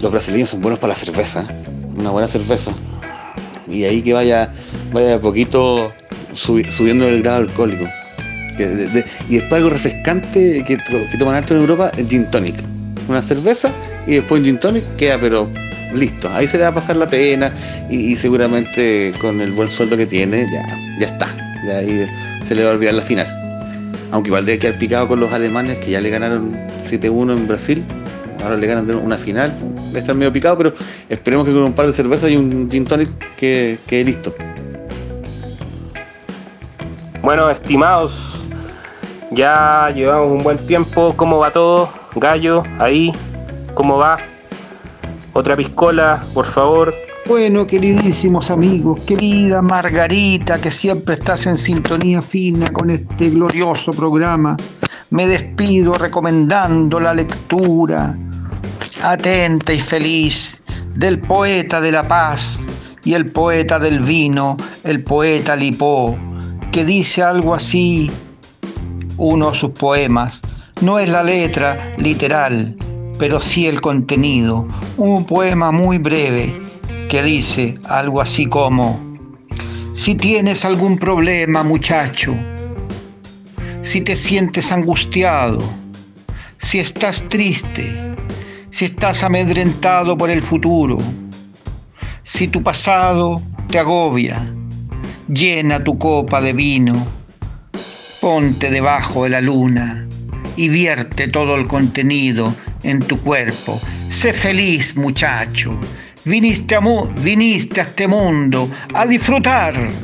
Los 0.00 0.12
brasileños 0.12 0.50
son 0.50 0.60
buenos 0.60 0.78
para 0.78 0.92
la 0.92 0.98
cerveza, 0.98 1.48
una 1.96 2.10
buena 2.10 2.28
cerveza. 2.28 2.72
Y 3.68 3.82
ahí 3.82 4.00
que 4.00 4.12
vaya, 4.12 4.52
vaya 4.92 5.16
a 5.16 5.20
poquito 5.20 5.92
subiendo 6.34 7.08
el 7.08 7.22
grado 7.22 7.38
alcohólico. 7.38 7.84
y 9.28 9.34
después 9.38 9.52
algo 9.54 9.70
refrescante 9.70 10.62
que, 10.64 10.76
que 10.76 11.18
toman 11.18 11.34
harto 11.34 11.54
en 11.54 11.62
Europa, 11.62 11.90
el 11.96 12.08
gin 12.08 12.30
tonic. 12.30 12.54
Una 13.08 13.22
cerveza 13.22 13.72
y 14.06 14.14
después 14.14 14.38
un 14.38 14.44
gin 14.44 14.58
tonic 14.60 14.84
queda 14.94 15.18
pero 15.18 15.50
listo, 15.94 16.30
ahí 16.32 16.46
se 16.46 16.58
le 16.58 16.62
va 16.62 16.68
a 16.68 16.74
pasar 16.74 16.96
la 16.96 17.08
pena 17.08 17.50
y, 17.90 18.14
seguramente 18.14 19.12
con 19.20 19.40
el 19.40 19.50
buen 19.52 19.68
sueldo 19.68 19.96
que 19.96 20.06
tiene 20.06 20.46
ya, 20.52 20.62
ya 21.00 21.06
está, 21.06 21.47
ya 21.68 21.78
ahí 21.78 22.08
se 22.42 22.54
le 22.54 22.64
va 22.64 22.70
a 22.70 22.72
olvidar 22.72 22.94
la 22.94 23.02
final. 23.02 23.26
Aunque 24.10 24.28
igual 24.28 24.46
debe 24.46 24.58
quedar 24.58 24.78
picado 24.78 25.06
con 25.06 25.20
los 25.20 25.32
alemanes 25.32 25.78
que 25.78 25.90
ya 25.90 26.00
le 26.00 26.10
ganaron 26.10 26.52
7-1 26.80 27.32
en 27.32 27.46
Brasil, 27.46 27.84
ahora 28.42 28.56
le 28.56 28.66
ganan 28.66 28.90
una 28.96 29.18
final, 29.18 29.52
debe 29.88 30.00
estar 30.00 30.14
medio 30.14 30.32
picado, 30.32 30.56
pero 30.56 30.72
esperemos 31.08 31.46
que 31.46 31.52
con 31.52 31.62
un 31.62 31.74
par 31.74 31.86
de 31.86 31.92
cervezas 31.92 32.30
y 32.30 32.36
un 32.36 32.70
gin 32.70 32.86
tonic 32.86 33.10
quede 33.36 34.04
listo. 34.04 34.34
Bueno, 37.20 37.50
estimados, 37.50 38.14
ya 39.30 39.90
llevamos 39.94 40.30
un 40.30 40.42
buen 40.42 40.56
tiempo, 40.66 41.12
¿cómo 41.14 41.38
va 41.38 41.50
todo? 41.50 41.90
Gallo, 42.16 42.62
ahí, 42.78 43.12
¿cómo 43.74 43.98
va? 43.98 44.16
Otra 45.34 45.54
piscola, 45.54 46.24
por 46.32 46.46
favor. 46.46 46.94
Bueno, 47.28 47.66
queridísimos 47.66 48.50
amigos, 48.50 49.02
querida 49.02 49.60
Margarita, 49.60 50.58
que 50.58 50.70
siempre 50.70 51.16
estás 51.16 51.46
en 51.46 51.58
sintonía 51.58 52.22
fina 52.22 52.70
con 52.72 52.88
este 52.88 53.28
glorioso 53.28 53.92
programa, 53.92 54.56
me 55.10 55.26
despido 55.26 55.92
recomendando 55.92 56.98
la 56.98 57.12
lectura 57.12 58.16
atenta 59.02 59.74
y 59.74 59.80
feliz 59.80 60.62
del 60.94 61.20
poeta 61.20 61.82
de 61.82 61.92
la 61.92 62.02
paz 62.02 62.60
y 63.04 63.12
el 63.12 63.30
poeta 63.30 63.78
del 63.78 64.00
vino, 64.00 64.56
el 64.82 65.04
poeta 65.04 65.54
Lipó, 65.54 66.16
que 66.72 66.86
dice 66.86 67.22
algo 67.22 67.54
así, 67.54 68.10
uno 69.18 69.50
de 69.50 69.58
sus 69.58 69.70
poemas. 69.72 70.40
No 70.80 70.98
es 70.98 71.10
la 71.10 71.22
letra 71.22 71.94
literal, 71.98 72.74
pero 73.18 73.38
sí 73.42 73.66
el 73.66 73.82
contenido. 73.82 74.66
Un 74.96 75.26
poema 75.26 75.70
muy 75.70 75.98
breve 75.98 76.67
que 77.08 77.22
dice 77.22 77.78
algo 77.88 78.20
así 78.20 78.46
como, 78.46 79.18
si 79.94 80.14
tienes 80.14 80.64
algún 80.64 80.98
problema 80.98 81.62
muchacho, 81.62 82.36
si 83.82 84.02
te 84.02 84.14
sientes 84.14 84.70
angustiado, 84.70 85.62
si 86.58 86.78
estás 86.78 87.26
triste, 87.28 88.14
si 88.70 88.84
estás 88.84 89.22
amedrentado 89.22 90.16
por 90.18 90.28
el 90.28 90.42
futuro, 90.42 90.98
si 92.22 92.48
tu 92.48 92.62
pasado 92.62 93.40
te 93.70 93.78
agobia, 93.78 94.46
llena 95.28 95.82
tu 95.82 95.98
copa 95.98 96.42
de 96.42 96.52
vino, 96.52 97.06
ponte 98.20 98.70
debajo 98.70 99.24
de 99.24 99.30
la 99.30 99.40
luna 99.40 100.06
y 100.56 100.68
vierte 100.68 101.28
todo 101.28 101.54
el 101.54 101.66
contenido 101.66 102.54
en 102.82 103.00
tu 103.00 103.18
cuerpo. 103.18 103.80
Sé 104.10 104.32
feliz, 104.32 104.96
muchacho. 104.96 105.78
Viniste 106.28 106.74
a, 106.74 106.80
viniste 107.22 107.80
a 107.80 107.84
este 107.84 108.06
mundo 108.06 108.70
a 108.92 109.06
disfrutar. 109.06 109.74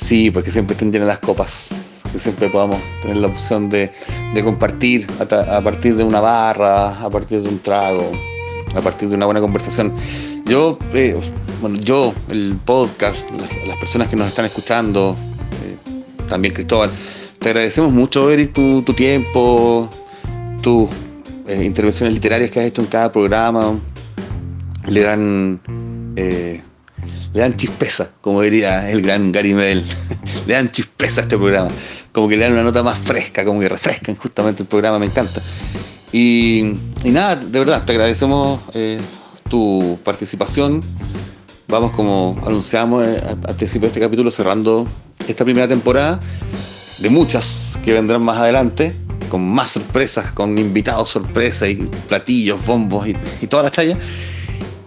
Sí, 0.00 0.30
porque 0.32 0.50
siempre 0.50 0.72
estén 0.72 0.90
llenas 0.90 1.06
las 1.06 1.18
copas. 1.18 2.02
Que 2.10 2.18
siempre 2.18 2.48
podamos 2.48 2.80
tener 3.00 3.18
la 3.18 3.28
opción 3.28 3.68
de, 3.68 3.92
compartir 4.42 5.06
a, 5.20 5.60
partir 5.60 5.94
de 5.94 6.02
una 6.02 6.20
barra, 6.20 7.00
a 7.00 7.10
partir 7.10 7.42
de 7.42 7.48
un 7.48 7.60
trago, 7.60 8.10
a 8.74 8.80
partir 8.80 9.08
de 9.08 9.14
una 9.14 9.26
buena 9.26 9.40
conversación. 9.40 9.94
Yo, 10.46 10.78
eh, 10.94 11.16
bueno, 11.60 11.78
yo, 11.78 12.12
el 12.30 12.56
podcast, 12.64 13.30
las, 13.30 13.76
personas 13.76 14.08
que 14.08 14.16
nos 14.16 14.26
están 14.26 14.46
escuchando, 14.46 15.16
eh, 15.62 15.76
también 16.28 16.54
Cristóbal, 16.54 16.90
te 17.38 17.50
agradecemos 17.50 17.92
mucho, 17.92 18.30
Eric, 18.30 18.52
tu, 18.52 18.82
tu 18.82 18.94
tiempo, 18.94 19.88
tus 20.60 20.88
eh, 21.46 21.62
intervenciones 21.64 22.14
literarias 22.14 22.50
que 22.50 22.58
has 22.58 22.66
hecho 22.66 22.82
en 22.82 22.88
cada 22.88 23.12
programa. 23.12 23.78
Le 24.86 25.00
dan, 25.00 25.60
eh, 26.16 26.62
le 27.32 27.40
dan 27.40 27.56
chispeza, 27.56 28.10
como 28.20 28.42
diría 28.42 28.90
el 28.90 29.02
gran 29.02 29.32
Gary 29.32 29.54
Medel. 29.54 29.84
le 30.46 30.54
dan 30.54 30.70
chispeza 30.70 31.20
a 31.20 31.24
este 31.24 31.36
programa. 31.36 31.70
Como 32.12 32.28
que 32.28 32.36
le 32.36 32.44
dan 32.44 32.52
una 32.52 32.62
nota 32.62 32.82
más 32.82 32.98
fresca, 32.98 33.44
como 33.44 33.60
que 33.60 33.68
refrescan 33.68 34.16
justamente 34.16 34.62
el 34.62 34.68
programa, 34.68 34.98
me 34.98 35.06
encanta. 35.06 35.40
Y, 36.12 36.72
nada, 37.04 37.36
de 37.36 37.58
verdad, 37.58 37.84
te 37.84 37.92
agradecemos 37.92 38.60
eh, 38.74 39.00
tu 39.48 39.98
participación. 40.04 40.82
Vamos, 41.68 41.92
como 41.92 42.36
anunciamos 42.44 43.04
al 43.04 43.54
principio 43.54 43.82
de 43.82 43.86
este 43.88 44.00
capítulo, 44.00 44.30
cerrando 44.32 44.88
esta 45.28 45.44
primera 45.44 45.68
temporada 45.68 46.18
de 46.98 47.10
muchas 47.10 47.78
que 47.82 47.92
vendrán 47.92 48.22
más 48.22 48.38
adelante, 48.38 48.92
con 49.28 49.42
más 49.42 49.70
sorpresas, 49.70 50.32
con 50.32 50.58
invitados 50.58 51.10
sorpresa 51.10 51.68
y 51.68 51.76
platillos, 52.08 52.64
bombos 52.66 53.06
y, 53.06 53.16
y 53.40 53.46
toda 53.46 53.64
la. 53.64 53.70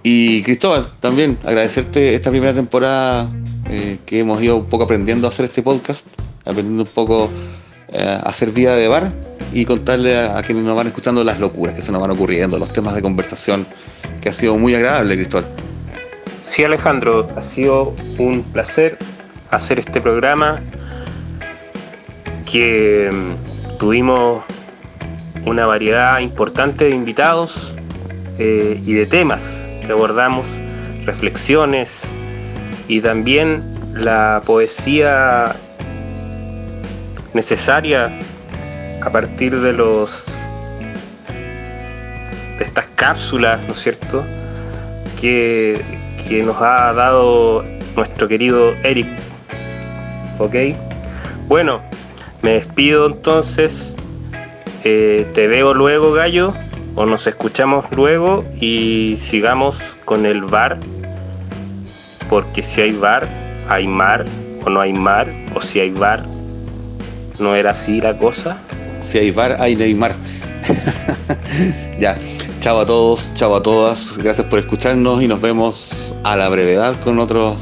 Y 0.04 0.44
Cristóbal, 0.44 0.88
también 1.00 1.40
agradecerte 1.46 2.14
esta 2.14 2.30
primera 2.30 2.54
temporada 2.54 3.32
eh, 3.70 4.00
que 4.06 4.20
hemos 4.20 4.44
ido 4.44 4.58
un 4.58 4.66
poco 4.66 4.84
aprendiendo 4.84 5.28
a 5.28 5.30
hacer 5.30 5.46
este 5.46 5.64
podcast, 5.64 6.08
aprendiendo 6.42 6.84
un 6.84 6.90
poco 6.90 7.32
eh, 7.88 8.20
a 8.22 8.28
hacer 8.28 8.52
vida 8.52 8.76
de 8.76 8.90
bar 8.90 9.14
y 9.54 9.64
contarle 9.64 10.18
a, 10.18 10.44
quienes 10.44 10.66
nos 10.66 10.76
van 10.76 10.88
escuchando 10.88 11.24
las 11.24 11.40
locuras 11.40 11.74
que 11.74 11.82
se 11.82 11.94
nos 11.94 12.02
van 12.02 12.12
ocurriendo, 12.12 12.60
los 12.60 12.74
temas 12.74 12.96
de 12.96 13.02
conversación, 13.02 13.66
que 14.20 14.28
ha 14.28 14.34
sido 14.34 14.58
muy 14.58 14.76
agradable, 14.76 15.16
Cristóbal. 15.16 15.46
Sí, 16.44 16.66
Alejandro, 16.66 17.26
ha 17.38 17.42
sido 17.42 17.96
un 18.18 18.44
placer 18.44 18.98
hacer 19.52 19.80
este 19.80 20.02
programa 20.02 20.60
que 22.52 23.10
mm, 23.10 23.78
tuvimos 23.78 24.44
una 25.46 25.66
variedad 25.66 26.20
importante 26.20 26.86
de 26.86 26.92
invitados 26.92 27.74
eh, 28.38 28.82
y 28.86 28.94
de 28.94 29.06
temas 29.06 29.66
que 29.86 29.92
abordamos, 29.92 30.48
reflexiones 31.06 32.16
y 32.88 33.02
también 33.02 33.64
la 33.94 34.42
poesía 34.46 35.56
necesaria 37.34 38.12
a 39.02 39.10
partir 39.10 39.60
de 39.60 39.74
los 39.74 40.26
de 42.58 42.64
estas 42.64 42.86
cápsulas, 42.96 43.66
¿no 43.68 43.74
es 43.74 43.80
cierto? 43.80 44.24
Que, 45.20 45.82
que 46.28 46.44
nos 46.44 46.62
ha 46.62 46.94
dado 46.94 47.64
nuestro 47.96 48.28
querido 48.28 48.74
Eric. 48.84 49.08
¿Ok? 50.40 50.56
Bueno, 51.48 51.82
me 52.42 52.52
despido 52.52 53.08
entonces. 53.08 53.96
Eh, 54.84 55.26
te 55.34 55.48
veo 55.48 55.74
luego, 55.74 56.12
gallo. 56.14 56.54
O 56.96 57.06
nos 57.06 57.26
escuchamos 57.28 57.86
luego 57.92 58.46
y 58.60 59.16
sigamos 59.18 59.82
con 60.06 60.26
el 60.26 60.42
bar. 60.44 60.80
Porque 62.30 62.64
si 62.64 62.82
hay 62.82 62.92
bar, 62.94 63.28
hay 63.68 63.88
mar 63.88 64.26
o 64.66 64.70
no 64.70 64.82
hay 64.82 64.94
mar, 64.94 65.32
o 65.54 65.62
si 65.62 65.80
hay 65.80 65.92
bar, 65.92 66.26
¿no 67.40 67.56
era 67.56 67.72
así 67.72 68.00
la 68.02 68.18
cosa? 68.18 68.58
Si 69.02 69.18
hay 69.18 69.32
bar, 69.32 69.58
hay 69.60 69.76
Neymar. 69.76 70.14
ya, 72.00 72.18
chao 72.62 72.80
a 72.80 72.86
todos, 72.86 73.34
chao 73.34 73.56
a 73.56 73.62
todas, 73.62 74.18
gracias 74.18 74.48
por 74.48 74.60
escucharnos 74.60 75.22
y 75.22 75.28
nos 75.28 75.42
vemos 75.42 76.16
a 76.24 76.36
la 76.36 76.50
brevedad 76.50 77.00
con 77.02 77.20
otros 77.20 77.58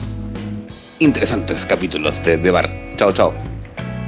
interesantes 0.99 1.65
capítulos 1.65 2.23
de, 2.23 2.37
de 2.37 2.51
bar. 2.51 2.69
Chao, 2.97 3.11
chao. 3.11 3.50